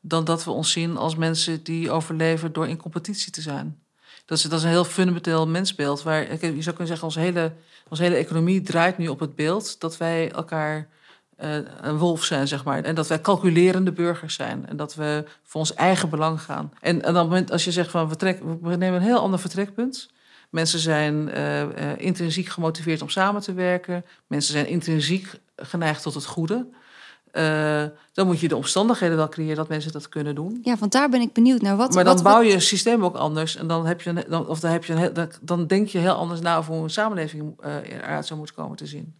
Dan 0.00 0.24
dat 0.24 0.44
we 0.44 0.50
ons 0.50 0.72
zien 0.72 0.96
als 0.96 1.16
mensen 1.16 1.62
die 1.62 1.90
overleven 1.90 2.52
door 2.52 2.68
in 2.68 2.76
competitie 2.76 3.32
te 3.32 3.40
zijn. 3.40 3.80
Dat 4.24 4.38
is, 4.38 4.44
dat 4.44 4.58
is 4.58 4.64
een 4.64 4.70
heel 4.70 4.84
fundamenteel 4.84 5.46
mensbeeld. 5.46 6.02
Waar, 6.02 6.30
je 6.30 6.38
zou 6.38 6.64
kunnen 6.64 6.86
zeggen, 6.86 7.06
onze 7.06 7.20
hele, 7.20 7.52
onze 7.88 8.02
hele 8.02 8.16
economie 8.16 8.62
draait 8.62 8.98
nu 8.98 9.08
op 9.08 9.20
het 9.20 9.34
beeld 9.34 9.80
dat 9.80 9.96
wij 9.96 10.32
elkaar 10.32 10.88
eh, 11.36 11.56
een 11.80 11.98
wolf 11.98 12.24
zijn, 12.24 12.48
zeg 12.48 12.64
maar. 12.64 12.82
En 12.82 12.94
dat 12.94 13.08
wij 13.08 13.20
calculerende 13.20 13.92
burgers 13.92 14.34
zijn. 14.34 14.66
En 14.66 14.76
dat 14.76 14.94
we 14.94 15.24
voor 15.42 15.60
ons 15.60 15.74
eigen 15.74 16.08
belang 16.08 16.42
gaan. 16.42 16.72
En, 16.80 17.02
en 17.02 17.14
dan 17.14 17.50
als 17.50 17.64
je 17.64 17.72
zegt 17.72 17.90
van 17.90 18.08
we 18.08 18.76
nemen 18.76 18.94
een 18.94 19.06
heel 19.06 19.20
ander 19.20 19.38
vertrekpunt. 19.38 20.14
Mensen 20.50 20.78
zijn 20.78 21.28
eh, 21.28 21.62
eh, 21.62 22.00
intrinsiek 22.00 22.48
gemotiveerd 22.48 23.02
om 23.02 23.08
samen 23.08 23.42
te 23.42 23.52
werken. 23.52 24.04
Mensen 24.26 24.52
zijn 24.52 24.66
intrinsiek 24.66 25.40
geneigd 25.56 26.02
tot 26.02 26.14
het 26.14 26.26
goede. 26.26 26.66
Eh, 27.36 27.84
dan 28.12 28.26
moet 28.26 28.40
je 28.40 28.48
de 28.48 28.56
omstandigheden 28.56 29.16
wel 29.16 29.28
creëren 29.28 29.56
dat 29.56 29.68
mensen 29.68 29.92
dat 29.92 30.08
kunnen 30.08 30.34
doen. 30.34 30.58
Ja, 30.62 30.76
want 30.76 30.92
daar 30.92 31.08
ben 31.08 31.20
ik 31.20 31.32
benieuwd 31.32 31.60
naar. 31.60 31.76
Wat, 31.76 31.94
maar 31.94 32.04
dan 32.04 32.14
wat, 32.14 32.22
bouw 32.22 32.40
je 32.40 32.52
een 32.52 32.60
systeem 32.60 33.04
ook 33.04 33.16
anders. 33.16 33.56
En 33.56 33.66
dan, 33.66 33.86
heb 33.86 34.02
je 34.02 34.24
dan, 34.28 34.46
of 34.46 34.60
dan, 34.60 34.70
heb 34.70 34.84
je 34.84 35.28
dan, 35.40 35.66
denk 35.66 35.88
je 35.88 35.98
heel 35.98 36.14
anders 36.14 36.40
na 36.40 36.56
over 36.56 36.74
hoe 36.74 36.82
een 36.82 36.90
samenleving 36.90 37.54
eh, 37.60 37.74
eruit 37.92 38.26
zou 38.26 38.38
moeten 38.38 38.56
komen 38.56 38.76
te 38.76 38.86
zien. 38.86 39.14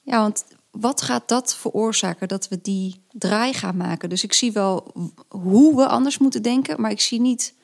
Ja, 0.00 0.20
want 0.20 0.44
wat 0.70 1.02
gaat 1.02 1.28
dat 1.28 1.54
veroorzaken 1.54 2.28
dat 2.28 2.48
we 2.48 2.58
die 2.62 3.04
draai 3.10 3.52
gaan 3.52 3.76
maken? 3.76 4.08
Dus 4.08 4.24
ik 4.24 4.32
zie 4.32 4.52
wel 4.52 4.92
hoe 5.28 5.76
we 5.76 5.86
anders 5.86 6.18
moeten 6.18 6.42
denken, 6.42 6.80
maar 6.80 6.90
ik 6.90 7.00
zie 7.00 7.20
niet 7.20 7.54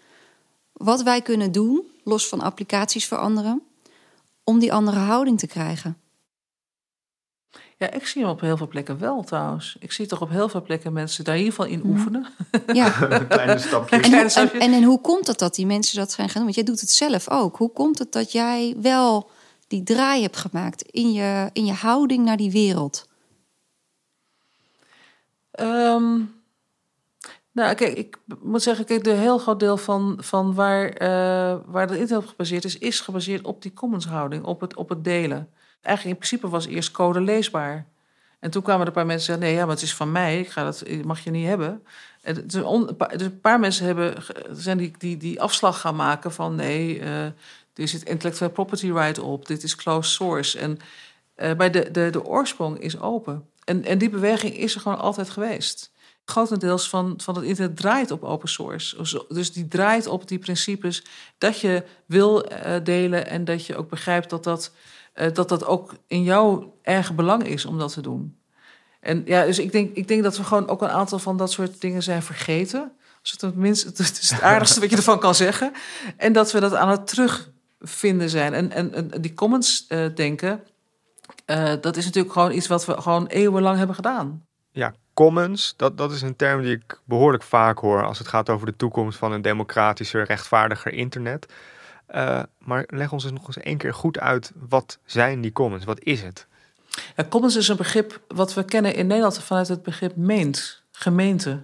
wat 0.76 1.02
wij 1.02 1.22
kunnen 1.22 1.52
doen, 1.52 1.82
los 2.04 2.28
van 2.28 2.40
applicaties 2.40 3.06
veranderen, 3.06 3.62
om 4.44 4.58
die 4.58 4.72
andere 4.72 4.98
houding 4.98 5.38
te 5.38 5.46
krijgen. 5.46 5.96
Ja, 7.78 7.90
ik 7.90 8.06
zie 8.06 8.22
hem 8.22 8.30
op 8.30 8.40
heel 8.40 8.56
veel 8.56 8.68
plekken 8.68 8.98
wel 8.98 9.22
trouwens. 9.22 9.76
Ik 9.80 9.92
zie 9.92 10.06
toch 10.06 10.20
op 10.20 10.28
heel 10.28 10.48
veel 10.48 10.62
plekken 10.62 10.92
mensen 10.92 11.24
daar 11.24 11.36
in 11.36 11.44
ieder 11.44 11.54
geval 11.54 11.72
in 11.72 11.86
oefenen. 11.86 12.26
Ja. 12.72 12.90
Kleine 13.28 13.58
stapjes. 13.58 13.90
En, 13.90 13.96
hoe, 13.96 14.00
Kleine 14.00 14.22
en, 14.22 14.30
stapjes. 14.30 14.62
en, 14.62 14.72
en 14.72 14.82
hoe 14.82 15.00
komt 15.00 15.26
het 15.26 15.38
dat 15.38 15.54
die 15.54 15.66
mensen 15.66 15.98
dat 15.98 16.12
zijn 16.12 16.26
gaan 16.26 16.34
doen? 16.34 16.44
Want 16.44 16.54
jij 16.54 16.64
doet 16.64 16.80
het 16.80 16.90
zelf 16.90 17.30
ook. 17.30 17.56
Hoe 17.56 17.72
komt 17.72 17.98
het 17.98 18.12
dat 18.12 18.32
jij 18.32 18.76
wel 18.80 19.30
die 19.68 19.82
draai 19.82 20.22
hebt 20.22 20.36
gemaakt 20.36 20.82
in 20.82 21.12
je, 21.12 21.50
in 21.52 21.64
je 21.64 21.72
houding 21.72 22.24
naar 22.24 22.36
die 22.36 22.50
wereld? 22.50 23.08
Ehm, 25.50 26.20
Nou, 27.56 27.74
kijk, 27.74 27.96
ik 27.96 28.18
moet 28.42 28.62
zeggen, 28.62 28.84
kijk, 28.84 29.04
de 29.04 29.10
heel 29.10 29.38
groot 29.38 29.60
deel 29.60 29.76
van, 29.76 30.16
van 30.20 30.54
waar, 30.54 31.02
uh, 31.02 31.56
waar 31.66 31.86
de 31.86 31.98
internet 31.98 32.24
op 32.24 32.30
gebaseerd 32.30 32.64
is, 32.64 32.78
is 32.78 33.00
gebaseerd 33.00 33.44
op 33.44 33.62
die 33.62 33.72
commons-houding, 33.72 34.44
op 34.44 34.60
het, 34.60 34.76
op 34.76 34.88
het 34.88 35.04
delen. 35.04 35.48
Eigenlijk 35.80 36.16
in 36.16 36.26
principe 36.26 36.48
was 36.48 36.66
eerst 36.66 36.90
code 36.90 37.20
leesbaar. 37.20 37.86
En 38.38 38.50
toen 38.50 38.62
kwamen 38.62 38.80
er 38.80 38.86
een 38.86 38.92
paar 38.92 39.06
mensen 39.06 39.26
zeggen: 39.26 39.44
nee, 39.44 39.54
ja, 39.54 39.64
maar 39.64 39.74
het 39.74 39.82
is 39.82 39.94
van 39.94 40.12
mij, 40.12 40.40
ik 40.40 40.48
ga 40.48 40.64
dat, 40.64 40.84
mag 41.04 41.20
je 41.20 41.30
niet 41.30 41.46
hebben. 41.46 41.82
En 42.22 42.46
dus 42.46 42.62
een 43.08 43.40
paar 43.40 43.60
mensen 43.60 43.86
hebben, 43.86 44.14
zijn 44.50 44.78
die, 44.78 44.92
die, 44.98 45.16
die 45.16 45.40
afslag 45.40 45.80
gaan 45.80 45.96
maken 45.96 46.32
van 46.32 46.54
nee, 46.54 47.00
uh, 47.00 47.24
er 47.24 47.34
zit 47.88 48.08
intellectual 48.08 48.50
property 48.50 48.90
right 48.90 49.18
op, 49.18 49.46
dit 49.46 49.62
is 49.62 49.76
closed 49.76 50.12
source. 50.12 50.58
En 50.58 50.78
uh, 51.36 51.54
bij 51.54 51.70
de, 51.70 51.90
de, 51.90 52.10
de 52.10 52.24
oorsprong 52.24 52.78
is 52.78 53.00
open. 53.00 53.48
En, 53.64 53.84
en 53.84 53.98
die 53.98 54.10
beweging 54.10 54.56
is 54.56 54.74
er 54.74 54.80
gewoon 54.80 54.98
altijd 54.98 55.30
geweest 55.30 55.94
grotendeels 56.26 56.88
van, 56.88 57.14
van 57.16 57.34
het 57.34 57.44
internet 57.44 57.76
draait 57.76 58.10
op 58.10 58.24
open 58.24 58.48
source. 58.48 59.24
Dus 59.28 59.52
die 59.52 59.68
draait 59.68 60.06
op 60.06 60.28
die 60.28 60.38
principes 60.38 61.04
dat 61.38 61.60
je 61.60 61.84
wil 62.06 62.52
uh, 62.52 62.74
delen 62.82 63.26
en 63.26 63.44
dat 63.44 63.66
je 63.66 63.76
ook 63.76 63.88
begrijpt 63.88 64.30
dat 64.30 64.44
dat, 64.44 64.72
uh, 65.14 65.32
dat 65.32 65.48
dat 65.48 65.64
ook 65.64 65.94
in 66.06 66.22
jouw 66.22 66.74
eigen 66.82 67.14
belang 67.14 67.46
is 67.46 67.64
om 67.64 67.78
dat 67.78 67.92
te 67.92 68.00
doen. 68.00 68.38
En 69.00 69.22
ja, 69.24 69.44
dus 69.44 69.58
ik 69.58 69.72
denk, 69.72 69.96
ik 69.96 70.08
denk 70.08 70.22
dat 70.22 70.36
we 70.36 70.44
gewoon 70.44 70.68
ook 70.68 70.82
een 70.82 70.88
aantal 70.88 71.18
van 71.18 71.36
dat 71.36 71.52
soort 71.52 71.80
dingen 71.80 72.02
zijn 72.02 72.22
vergeten. 72.22 72.92
Als 73.20 73.30
het, 73.30 73.40
het 73.98 74.18
is 74.20 74.30
het 74.30 74.42
aardigste 74.50 74.80
wat 74.80 74.90
je 74.90 74.96
ervan 74.96 75.18
kan 75.18 75.34
zeggen. 75.34 75.72
En 76.16 76.32
dat 76.32 76.52
we 76.52 76.60
dat 76.60 76.74
aan 76.74 76.88
het 76.88 77.06
terugvinden 77.06 78.30
zijn. 78.30 78.54
En, 78.54 78.70
en, 78.72 78.94
en 78.94 79.20
die 79.20 79.34
comments 79.34 79.84
uh, 79.88 80.06
denken, 80.14 80.62
dat 81.80 81.96
is 81.96 82.04
natuurlijk 82.04 82.32
gewoon 82.32 82.52
iets 82.52 82.66
wat 82.66 82.86
we 82.86 83.00
gewoon 83.00 83.26
eeuwenlang 83.26 83.76
hebben 83.78 83.96
gedaan. 83.96 84.46
Ja, 84.70 84.94
commons, 85.16 85.74
dat, 85.76 85.98
dat 85.98 86.12
is 86.12 86.22
een 86.22 86.36
term 86.36 86.62
die 86.62 86.72
ik 86.72 87.00
behoorlijk 87.04 87.42
vaak 87.42 87.78
hoor 87.78 88.04
als 88.04 88.18
het 88.18 88.28
gaat 88.28 88.50
over 88.50 88.66
de 88.66 88.76
toekomst 88.76 89.18
van 89.18 89.32
een 89.32 89.42
democratischer, 89.42 90.24
rechtvaardiger 90.24 90.92
internet. 90.92 91.46
Uh, 92.14 92.42
maar 92.58 92.84
leg 92.86 93.12
ons 93.12 93.24
eens 93.24 93.32
nog 93.32 93.46
eens 93.46 93.58
één 93.58 93.76
keer 93.76 93.94
goed 93.94 94.18
uit, 94.18 94.52
wat 94.68 94.98
zijn 95.04 95.40
die 95.40 95.52
commons? 95.52 95.84
Wat 95.84 96.00
is 96.00 96.22
het? 96.22 96.46
Commons 97.28 97.56
is 97.56 97.68
een 97.68 97.76
begrip 97.76 98.20
wat 98.28 98.54
we 98.54 98.64
kennen 98.64 98.94
in 98.94 99.06
Nederland 99.06 99.42
vanuit 99.42 99.68
het 99.68 99.82
begrip 99.82 100.16
meent, 100.16 100.82
gemeente. 100.92 101.62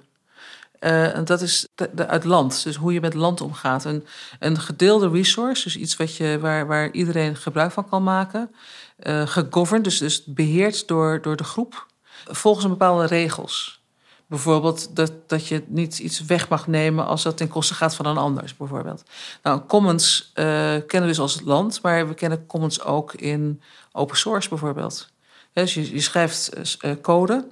Uh, 0.80 1.16
en 1.16 1.24
dat 1.24 1.40
is 1.40 1.68
uit 1.96 2.24
land, 2.24 2.64
dus 2.64 2.76
hoe 2.76 2.92
je 2.92 3.00
met 3.00 3.14
land 3.14 3.40
omgaat. 3.40 3.84
Een, 3.84 4.07
een 4.38 4.59
gedeelde 4.59 5.11
resource, 5.11 5.62
dus 5.62 5.76
iets 5.76 5.96
wat 5.96 6.16
je, 6.16 6.38
waar, 6.40 6.66
waar 6.66 6.90
iedereen 6.90 7.36
gebruik 7.36 7.72
van 7.72 7.88
kan 7.88 8.03
maken. 8.03 8.55
Uh, 9.03 9.26
gegoverned, 9.26 9.84
dus, 9.84 9.98
dus 9.98 10.24
beheerd 10.24 10.88
door, 10.88 11.22
door 11.22 11.36
de 11.36 11.44
groep 11.44 11.90
volgens 12.26 12.64
een 12.64 12.70
bepaalde 12.70 13.06
regels. 13.06 13.80
Bijvoorbeeld 14.26 14.96
dat, 14.96 15.12
dat 15.26 15.46
je 15.46 15.64
niet 15.66 15.98
iets 15.98 16.24
weg 16.24 16.48
mag 16.48 16.66
nemen 16.66 17.06
als 17.06 17.22
dat 17.22 17.36
ten 17.36 17.48
koste 17.48 17.74
gaat 17.74 17.94
van 17.94 18.06
een 18.06 18.16
ander. 18.16 18.54
Bijvoorbeeld. 18.58 19.02
Nou, 19.42 19.60
commons 19.66 20.30
uh, 20.34 20.44
kennen 20.86 21.00
we 21.00 21.06
dus 21.06 21.18
als 21.18 21.40
land, 21.44 21.82
maar 21.82 22.08
we 22.08 22.14
kennen 22.14 22.46
commons 22.46 22.82
ook 22.82 23.14
in 23.14 23.62
open 23.92 24.16
source 24.16 24.48
bijvoorbeeld. 24.48 25.10
dus 25.52 25.74
je, 25.74 25.94
je 25.94 26.00
schrijft 26.00 26.50
uh, 26.84 26.92
code 27.02 27.48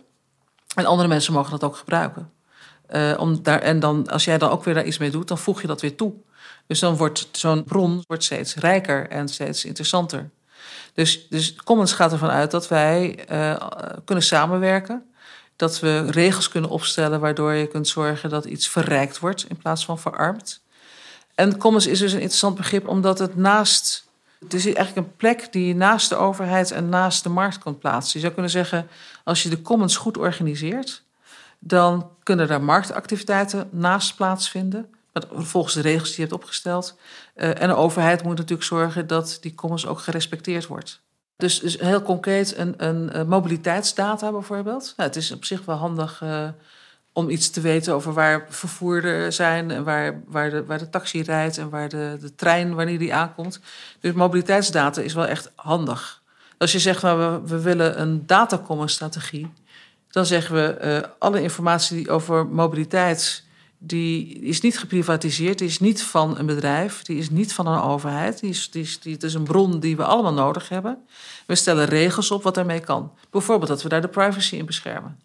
en 0.74 0.86
andere 0.86 1.08
mensen 1.08 1.32
mogen 1.32 1.50
dat 1.50 1.64
ook 1.64 1.76
gebruiken. 1.76 2.32
Om 3.18 3.42
daar, 3.42 3.60
en 3.60 3.80
dan, 3.80 4.08
als 4.08 4.24
jij 4.24 4.38
dan 4.38 4.50
ook 4.50 4.64
weer 4.64 4.74
daar 4.74 4.84
iets 4.84 4.98
mee 4.98 5.10
doet, 5.10 5.28
dan 5.28 5.38
voeg 5.38 5.60
je 5.60 5.66
dat 5.66 5.80
weer 5.80 5.96
toe. 5.96 6.12
Dus 6.66 6.78
dan 6.78 6.96
wordt 6.96 7.28
zo'n 7.32 7.64
bron 7.64 8.04
wordt 8.06 8.24
steeds 8.24 8.54
rijker 8.54 9.08
en 9.08 9.28
steeds 9.28 9.64
interessanter. 9.64 10.30
Dus, 11.00 11.28
dus 11.28 11.54
Commons 11.54 11.92
gaat 11.92 12.12
ervan 12.12 12.30
uit 12.30 12.50
dat 12.50 12.68
wij 12.68 13.24
uh, 13.30 13.56
kunnen 14.04 14.24
samenwerken. 14.24 15.02
Dat 15.56 15.80
we 15.80 16.10
regels 16.10 16.48
kunnen 16.48 16.70
opstellen 16.70 17.20
waardoor 17.20 17.52
je 17.52 17.66
kunt 17.66 17.88
zorgen 17.88 18.30
dat 18.30 18.44
iets 18.44 18.68
verrijkt 18.68 19.18
wordt 19.18 19.46
in 19.48 19.56
plaats 19.56 19.84
van 19.84 19.98
verarmd. 19.98 20.62
En 21.34 21.56
Commons 21.56 21.86
is 21.86 21.98
dus 21.98 22.12
een 22.12 22.18
interessant 22.18 22.56
begrip 22.56 22.88
omdat 22.88 23.18
het 23.18 23.36
naast. 23.36 24.08
Het 24.38 24.54
is 24.54 24.64
eigenlijk 24.64 24.96
een 24.96 25.16
plek 25.16 25.52
die 25.52 25.66
je 25.66 25.74
naast 25.74 26.08
de 26.08 26.16
overheid 26.16 26.70
en 26.70 26.88
naast 26.88 27.22
de 27.22 27.28
markt 27.28 27.58
kan 27.58 27.78
plaatsen. 27.78 28.12
Je 28.14 28.20
zou 28.20 28.32
kunnen 28.32 28.50
zeggen, 28.50 28.88
als 29.24 29.42
je 29.42 29.48
de 29.48 29.62
Commons 29.62 29.96
goed 29.96 30.18
organiseert, 30.18 31.02
dan 31.58 32.10
kunnen 32.22 32.48
daar 32.48 32.62
marktactiviteiten 32.62 33.68
naast 33.72 34.16
plaatsvinden 34.16 34.94
volgens 35.32 35.74
de 35.74 35.80
regels 35.80 36.08
die 36.08 36.16
je 36.16 36.22
hebt 36.22 36.42
opgesteld. 36.42 36.98
Uh, 37.36 37.62
en 37.62 37.68
de 37.68 37.74
overheid 37.74 38.22
moet 38.22 38.36
natuurlijk 38.36 38.68
zorgen 38.68 39.06
dat 39.06 39.38
die 39.40 39.54
commons 39.54 39.86
ook 39.86 40.00
gerespecteerd 40.00 40.66
wordt. 40.66 41.00
Dus, 41.36 41.60
dus 41.60 41.78
heel 41.78 42.02
concreet 42.02 42.56
een, 42.56 42.74
een, 42.76 43.18
een 43.18 43.28
mobiliteitsdata 43.28 44.32
bijvoorbeeld. 44.32 44.92
Nou, 44.96 45.08
het 45.08 45.18
is 45.18 45.32
op 45.32 45.44
zich 45.44 45.64
wel 45.64 45.76
handig 45.76 46.20
uh, 46.22 46.48
om 47.12 47.30
iets 47.30 47.50
te 47.50 47.60
weten 47.60 47.94
over 47.94 48.12
waar 48.12 48.46
vervoerder 48.48 49.32
zijn... 49.32 49.70
en 49.70 49.84
waar, 49.84 50.22
waar, 50.26 50.50
de, 50.50 50.64
waar 50.64 50.78
de 50.78 50.90
taxi 50.90 51.22
rijdt 51.22 51.58
en 51.58 51.70
waar 51.70 51.88
de, 51.88 52.16
de 52.20 52.34
trein, 52.34 52.74
wanneer 52.74 52.98
die 52.98 53.14
aankomt. 53.14 53.60
Dus 54.00 54.12
mobiliteitsdata 54.12 55.00
is 55.00 55.14
wel 55.14 55.26
echt 55.26 55.50
handig. 55.54 56.22
Als 56.58 56.72
je 56.72 56.78
zegt, 56.78 57.02
nou, 57.02 57.18
we, 57.18 57.48
we 57.48 57.60
willen 57.60 58.00
een 58.00 58.26
datacommon-strategie... 58.26 59.52
dan 60.10 60.26
zeggen 60.26 60.54
we 60.54 61.08
alle 61.18 61.42
informatie 61.42 61.96
die 61.96 62.10
over 62.10 62.46
mobiliteit 62.46 63.44
die 63.82 64.38
is 64.40 64.60
niet 64.60 64.78
geprivatiseerd, 64.78 65.58
die 65.58 65.68
is 65.68 65.80
niet 65.80 66.02
van 66.02 66.38
een 66.38 66.46
bedrijf, 66.46 67.02
die 67.02 67.18
is 67.18 67.30
niet 67.30 67.52
van 67.52 67.66
een 67.66 67.80
overheid. 67.80 68.40
Die 68.40 68.50
is, 68.50 68.70
die 68.70 68.82
is, 68.82 69.00
die, 69.00 69.12
het 69.12 69.22
is 69.22 69.34
een 69.34 69.44
bron 69.44 69.80
die 69.80 69.96
we 69.96 70.04
allemaal 70.04 70.32
nodig 70.32 70.68
hebben. 70.68 70.98
We 71.46 71.54
stellen 71.54 71.86
regels 71.86 72.30
op 72.30 72.42
wat 72.42 72.54
daarmee 72.54 72.80
kan. 72.80 73.12
Bijvoorbeeld 73.30 73.68
dat 73.68 73.82
we 73.82 73.88
daar 73.88 74.00
de 74.00 74.08
privacy 74.08 74.56
in 74.56 74.66
beschermen. 74.66 75.18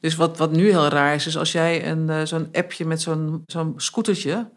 Dus 0.00 0.16
wat, 0.16 0.38
wat 0.38 0.52
nu 0.52 0.70
heel 0.70 0.88
raar 0.88 1.14
is, 1.14 1.26
is 1.26 1.36
als 1.36 1.52
jij 1.52 1.90
een, 1.90 2.08
uh, 2.08 2.22
zo'n 2.22 2.48
appje 2.52 2.84
met 2.84 3.00
zo'n 3.00 3.42
zo'n 3.46 3.74
scootertje, 3.76 4.48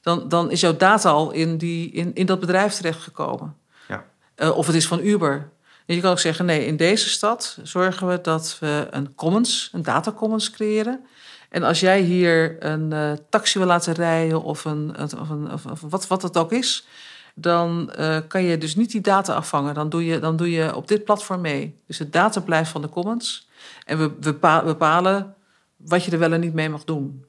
dan, 0.00 0.28
dan 0.28 0.50
is 0.50 0.60
jouw 0.60 0.76
data 0.76 1.10
al 1.10 1.30
in, 1.30 1.58
die, 1.58 1.90
in, 1.90 2.14
in 2.14 2.26
dat 2.26 2.40
bedrijf 2.40 2.74
terechtgekomen. 2.74 3.56
Ja. 3.88 4.04
Uh, 4.36 4.56
of 4.56 4.66
het 4.66 4.74
is 4.74 4.86
van 4.86 5.00
Uber. 5.00 5.50
En 5.86 5.94
je 5.94 6.00
kan 6.00 6.10
ook 6.10 6.18
zeggen, 6.18 6.44
nee, 6.44 6.66
in 6.66 6.76
deze 6.76 7.08
stad 7.08 7.58
zorgen 7.62 8.08
we 8.08 8.20
dat 8.20 8.56
we 8.60 8.86
een 8.90 9.14
commons, 9.14 9.70
een 9.72 9.82
data 9.82 10.12
commons 10.12 10.50
creëren 10.50 11.06
en 11.48 11.62
als 11.62 11.80
jij 11.80 12.00
hier 12.00 12.64
een 12.64 12.90
uh, 12.90 13.12
taxi 13.28 13.58
wil 13.58 13.68
laten 13.68 13.94
rijden 13.94 14.42
of, 14.42 14.64
een, 14.64 14.98
of, 15.00 15.30
een, 15.30 15.52
of, 15.52 15.80
wat, 15.80 16.06
wat 16.06 16.22
het 16.22 16.36
ook 16.36 16.52
is, 16.52 16.86
dan 17.34 17.92
uh, 17.98 18.18
kan 18.28 18.42
je 18.42 18.58
dus 18.58 18.76
niet 18.76 18.90
die 18.90 19.00
data 19.00 19.34
afvangen. 19.34 19.74
Dan 19.74 19.88
doe, 19.88 20.04
je, 20.04 20.18
dan 20.18 20.36
doe 20.36 20.50
je 20.50 20.76
op 20.76 20.88
dit 20.88 21.04
platform 21.04 21.40
mee. 21.40 21.78
Dus 21.86 21.96
de 21.96 22.10
data 22.10 22.40
blijft 22.40 22.70
van 22.70 22.82
de 22.82 22.88
commons. 22.88 23.48
En 23.84 23.98
we, 23.98 24.10
we 24.20 24.62
bepalen 24.64 25.34
wat 25.76 26.04
je 26.04 26.10
er 26.10 26.18
wel 26.18 26.32
en 26.32 26.40
niet 26.40 26.54
mee 26.54 26.68
mag 26.68 26.84
doen. 26.84 27.24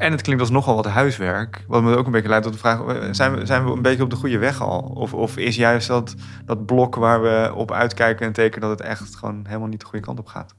En 0.00 0.12
het 0.12 0.22
klinkt 0.22 0.42
als 0.42 0.50
nogal 0.50 0.74
wat 0.74 0.86
huiswerk. 0.86 1.64
Wat 1.66 1.82
me 1.82 1.96
ook 1.96 2.06
een 2.06 2.12
beetje 2.12 2.28
leidt 2.28 2.44
tot 2.44 2.52
de 2.52 2.58
vraag: 2.58 2.80
zijn 3.10 3.34
we, 3.34 3.46
zijn 3.46 3.64
we 3.64 3.70
een 3.70 3.82
beetje 3.82 4.02
op 4.02 4.10
de 4.10 4.16
goede 4.16 4.38
weg 4.38 4.60
al? 4.60 4.78
Of, 4.78 5.14
of 5.14 5.36
is 5.36 5.56
juist 5.56 5.88
dat, 5.88 6.14
dat 6.44 6.66
blok 6.66 6.94
waar 6.94 7.22
we 7.22 7.52
op 7.54 7.72
uitkijken 7.72 8.26
en 8.26 8.32
tekenen 8.32 8.68
dat 8.68 8.78
het 8.78 8.88
echt 8.88 9.16
gewoon 9.16 9.44
helemaal 9.46 9.68
niet 9.68 9.80
de 9.80 9.86
goede 9.86 10.04
kant 10.04 10.18
op 10.18 10.26
gaat? 10.26 10.54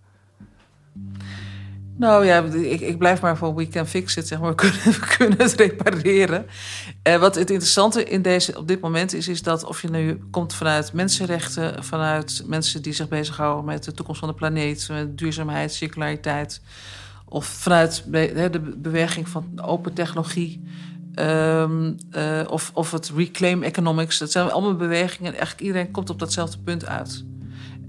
Nou 1.98 2.26
ja, 2.26 2.44
ik, 2.44 2.82
ik 2.82 2.98
blijf 2.98 3.22
maar 3.22 3.38
voor 3.38 3.56
we 3.56 3.68
can 3.68 3.88
fix 3.88 4.18
it, 4.18 4.28
zeg 4.28 4.40
maar. 4.40 4.50
We 4.56 4.56
kunnen, 4.56 5.00
kunnen 5.18 5.38
het 5.38 5.54
repareren. 5.54 6.46
Uh, 7.08 7.16
wat 7.16 7.36
het 7.36 7.50
interessante 7.50 8.04
in 8.04 8.22
deze, 8.22 8.58
op 8.58 8.68
dit 8.68 8.82
moment 8.82 9.14
is, 9.14 9.28
is 9.28 9.44
dat 9.44 9.64
of 9.64 9.82
je 9.82 9.90
nu 9.90 10.20
komt 10.32 10.54
vanuit 10.54 10.94
mensenrechten, 10.94 11.84
vanuit 11.84 12.44
mensen 12.46 12.82
die 12.82 12.94
zich 12.94 13.08
bezighouden 13.08 13.66
met 13.66 13.84
de 13.84 13.94
toekomst 13.94 14.20
van 14.20 14.30
de 14.30 14.36
planeet, 14.36 14.88
met 14.92 15.18
duurzaamheid, 15.18 15.74
circulariteit 15.74 16.62
of 17.32 17.46
vanuit 17.46 18.04
de 18.52 18.74
beweging 18.78 19.30
van 19.30 19.62
open 19.62 19.94
technologie. 19.94 20.64
Um, 21.16 21.98
uh, 22.16 22.42
of, 22.48 22.72
of 22.74 22.92
het 22.92 23.12
reclaim 23.16 23.64
economics. 23.64 24.18
Dat 24.18 24.32
zijn 24.32 24.52
allemaal 24.52 24.76
bewegingen. 24.76 25.32
Eigenlijk 25.32 25.62
iedereen 25.62 25.92
komt 25.92 26.10
op 26.10 26.20
datzelfde 26.20 26.58
punt 26.58 26.86
uit. 26.86 27.24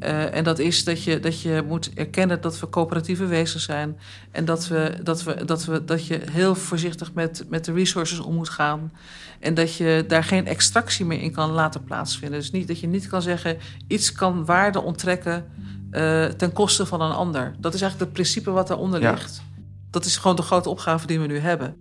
Uh, 0.03 0.35
en 0.35 0.45
dat 0.45 0.59
is 0.59 0.85
dat 0.85 1.05
je, 1.05 1.21
dat 1.21 1.41
je 1.41 1.65
moet 1.69 1.95
erkennen 1.95 2.41
dat 2.41 2.61
we 2.61 2.69
coöperatieve 2.69 3.27
wezens 3.27 3.65
zijn. 3.65 3.99
En 4.31 4.45
dat, 4.45 4.69
we, 4.69 4.99
dat, 5.03 5.23
we, 5.23 5.45
dat, 5.45 5.65
we, 5.65 5.85
dat 5.85 6.07
je 6.07 6.21
heel 6.31 6.55
voorzichtig 6.55 7.13
met, 7.13 7.45
met 7.49 7.65
de 7.65 7.73
resources 7.73 8.19
om 8.19 8.35
moet 8.35 8.49
gaan. 8.49 8.93
En 9.41 9.55
dat 9.55 9.77
je 9.77 10.05
daar 10.09 10.25
geen 10.25 10.47
extractie 10.47 11.05
meer 11.05 11.21
in 11.21 11.33
kan 11.33 11.51
laten 11.51 11.85
plaatsvinden. 11.85 12.39
Dus 12.39 12.51
niet, 12.51 12.69
dat 12.69 12.81
je 12.81 12.87
niet 12.87 13.09
kan 13.09 13.23
zeggen, 13.23 13.59
iets 13.87 14.13
kan 14.13 14.45
waarde 14.45 14.83
onttrekken 14.83 15.45
uh, 15.93 16.25
ten 16.25 16.53
koste 16.53 16.87
van 16.87 17.01
een 17.01 17.13
ander. 17.13 17.55
Dat 17.59 17.75
is 17.75 17.81
eigenlijk 17.81 18.11
het 18.11 18.23
principe 18.23 18.51
wat 18.51 18.69
daaronder 18.69 19.01
ja. 19.01 19.11
ligt. 19.11 19.43
Dat 19.91 20.05
is 20.05 20.17
gewoon 20.17 20.37
de 20.37 20.43
grote 20.43 20.69
opgave 20.69 21.07
die 21.07 21.21
we 21.21 21.27
nu 21.27 21.39
hebben. 21.39 21.77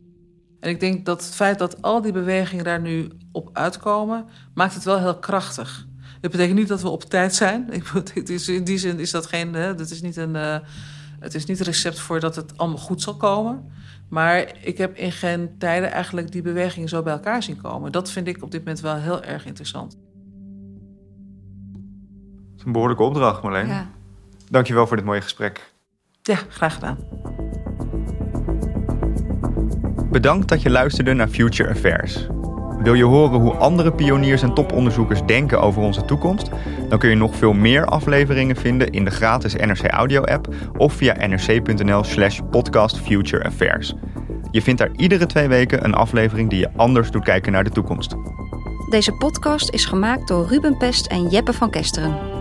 En 0.59 0.69
ik 0.69 0.79
denk 0.79 1.05
dat 1.05 1.25
het 1.25 1.35
feit 1.35 1.59
dat 1.59 1.81
al 1.81 2.01
die 2.01 2.11
bewegingen 2.11 2.63
daar 2.63 2.81
nu 2.81 3.11
op 3.31 3.49
uitkomen, 3.53 4.25
maakt 4.53 4.73
het 4.73 4.83
wel 4.83 4.99
heel 4.99 5.19
krachtig. 5.19 5.85
Dat 6.21 6.31
betekent 6.31 6.57
niet 6.57 6.67
dat 6.67 6.81
we 6.81 6.89
op 6.89 7.03
tijd 7.03 7.35
zijn. 7.35 7.67
Ik, 7.73 8.29
is, 8.29 8.47
in 8.47 8.63
die 8.63 8.77
zin 8.77 8.99
is 8.99 9.11
dat 9.11 9.25
geen. 9.25 9.53
Hè, 9.53 9.75
dat 9.75 9.89
is 9.89 10.01
niet 10.01 10.15
een. 10.15 10.35
Uh, 10.35 10.57
het 11.19 11.35
is 11.35 11.45
niet 11.45 11.59
een 11.59 11.65
recept 11.65 11.99
voor 11.99 12.19
dat 12.19 12.35
het 12.35 12.57
allemaal 12.57 12.77
goed 12.77 13.01
zal 13.01 13.15
komen. 13.15 13.71
Maar 14.09 14.51
ik 14.61 14.77
heb 14.77 14.95
in 14.95 15.11
geen 15.11 15.55
tijden 15.57 15.91
eigenlijk 15.91 16.31
die 16.31 16.41
bewegingen 16.41 16.89
zo 16.89 17.01
bij 17.01 17.13
elkaar 17.13 17.43
zien 17.43 17.61
komen. 17.61 17.91
Dat 17.91 18.11
vind 18.11 18.27
ik 18.27 18.43
op 18.43 18.51
dit 18.51 18.59
moment 18.59 18.79
wel 18.79 18.95
heel 18.95 19.23
erg 19.23 19.45
interessant. 19.45 19.97
Het 22.51 22.59
is 22.59 22.65
een 22.65 22.71
behoorlijke 22.71 23.03
opdracht, 23.03 23.43
Marleen. 23.43 23.67
Ja. 23.67 23.89
Dankjewel 24.51 24.87
voor 24.87 24.97
dit 24.97 25.05
mooie 25.05 25.21
gesprek. 25.21 25.71
Ja, 26.21 26.35
graag 26.49 26.73
gedaan. 26.73 26.97
Bedankt 30.09 30.47
dat 30.47 30.61
je 30.61 30.69
luisterde 30.69 31.13
naar 31.13 31.27
Future 31.27 31.69
Affairs. 31.69 32.27
Wil 32.81 32.93
je 32.93 33.03
horen 33.03 33.39
hoe 33.39 33.55
andere 33.55 33.91
pioniers 33.91 34.41
en 34.41 34.53
toponderzoekers 34.53 35.21
denken 35.25 35.61
over 35.61 35.81
onze 35.81 36.05
toekomst? 36.05 36.49
Dan 36.89 36.99
kun 36.99 37.09
je 37.09 37.15
nog 37.15 37.35
veel 37.35 37.53
meer 37.53 37.85
afleveringen 37.85 38.55
vinden 38.55 38.89
in 38.89 39.05
de 39.05 39.11
gratis 39.11 39.55
NRC 39.55 39.87
Audio 39.87 40.23
app 40.23 40.53
of 40.77 40.93
via 40.93 41.27
nrc.nl/slash 41.27 42.39
podcast 42.49 42.97
Future 42.99 43.43
Affairs. 43.43 43.93
Je 44.51 44.61
vindt 44.61 44.79
daar 44.79 44.91
iedere 44.95 45.25
twee 45.25 45.47
weken 45.47 45.83
een 45.83 45.93
aflevering 45.93 46.49
die 46.49 46.59
je 46.59 46.71
anders 46.75 47.11
doet 47.11 47.23
kijken 47.23 47.51
naar 47.51 47.63
de 47.63 47.69
toekomst. 47.69 48.15
Deze 48.89 49.11
podcast 49.11 49.69
is 49.69 49.85
gemaakt 49.85 50.27
door 50.27 50.47
Ruben 50.47 50.77
Pest 50.77 51.05
en 51.05 51.27
Jeppe 51.27 51.53
van 51.53 51.69
Kesteren. 51.69 52.40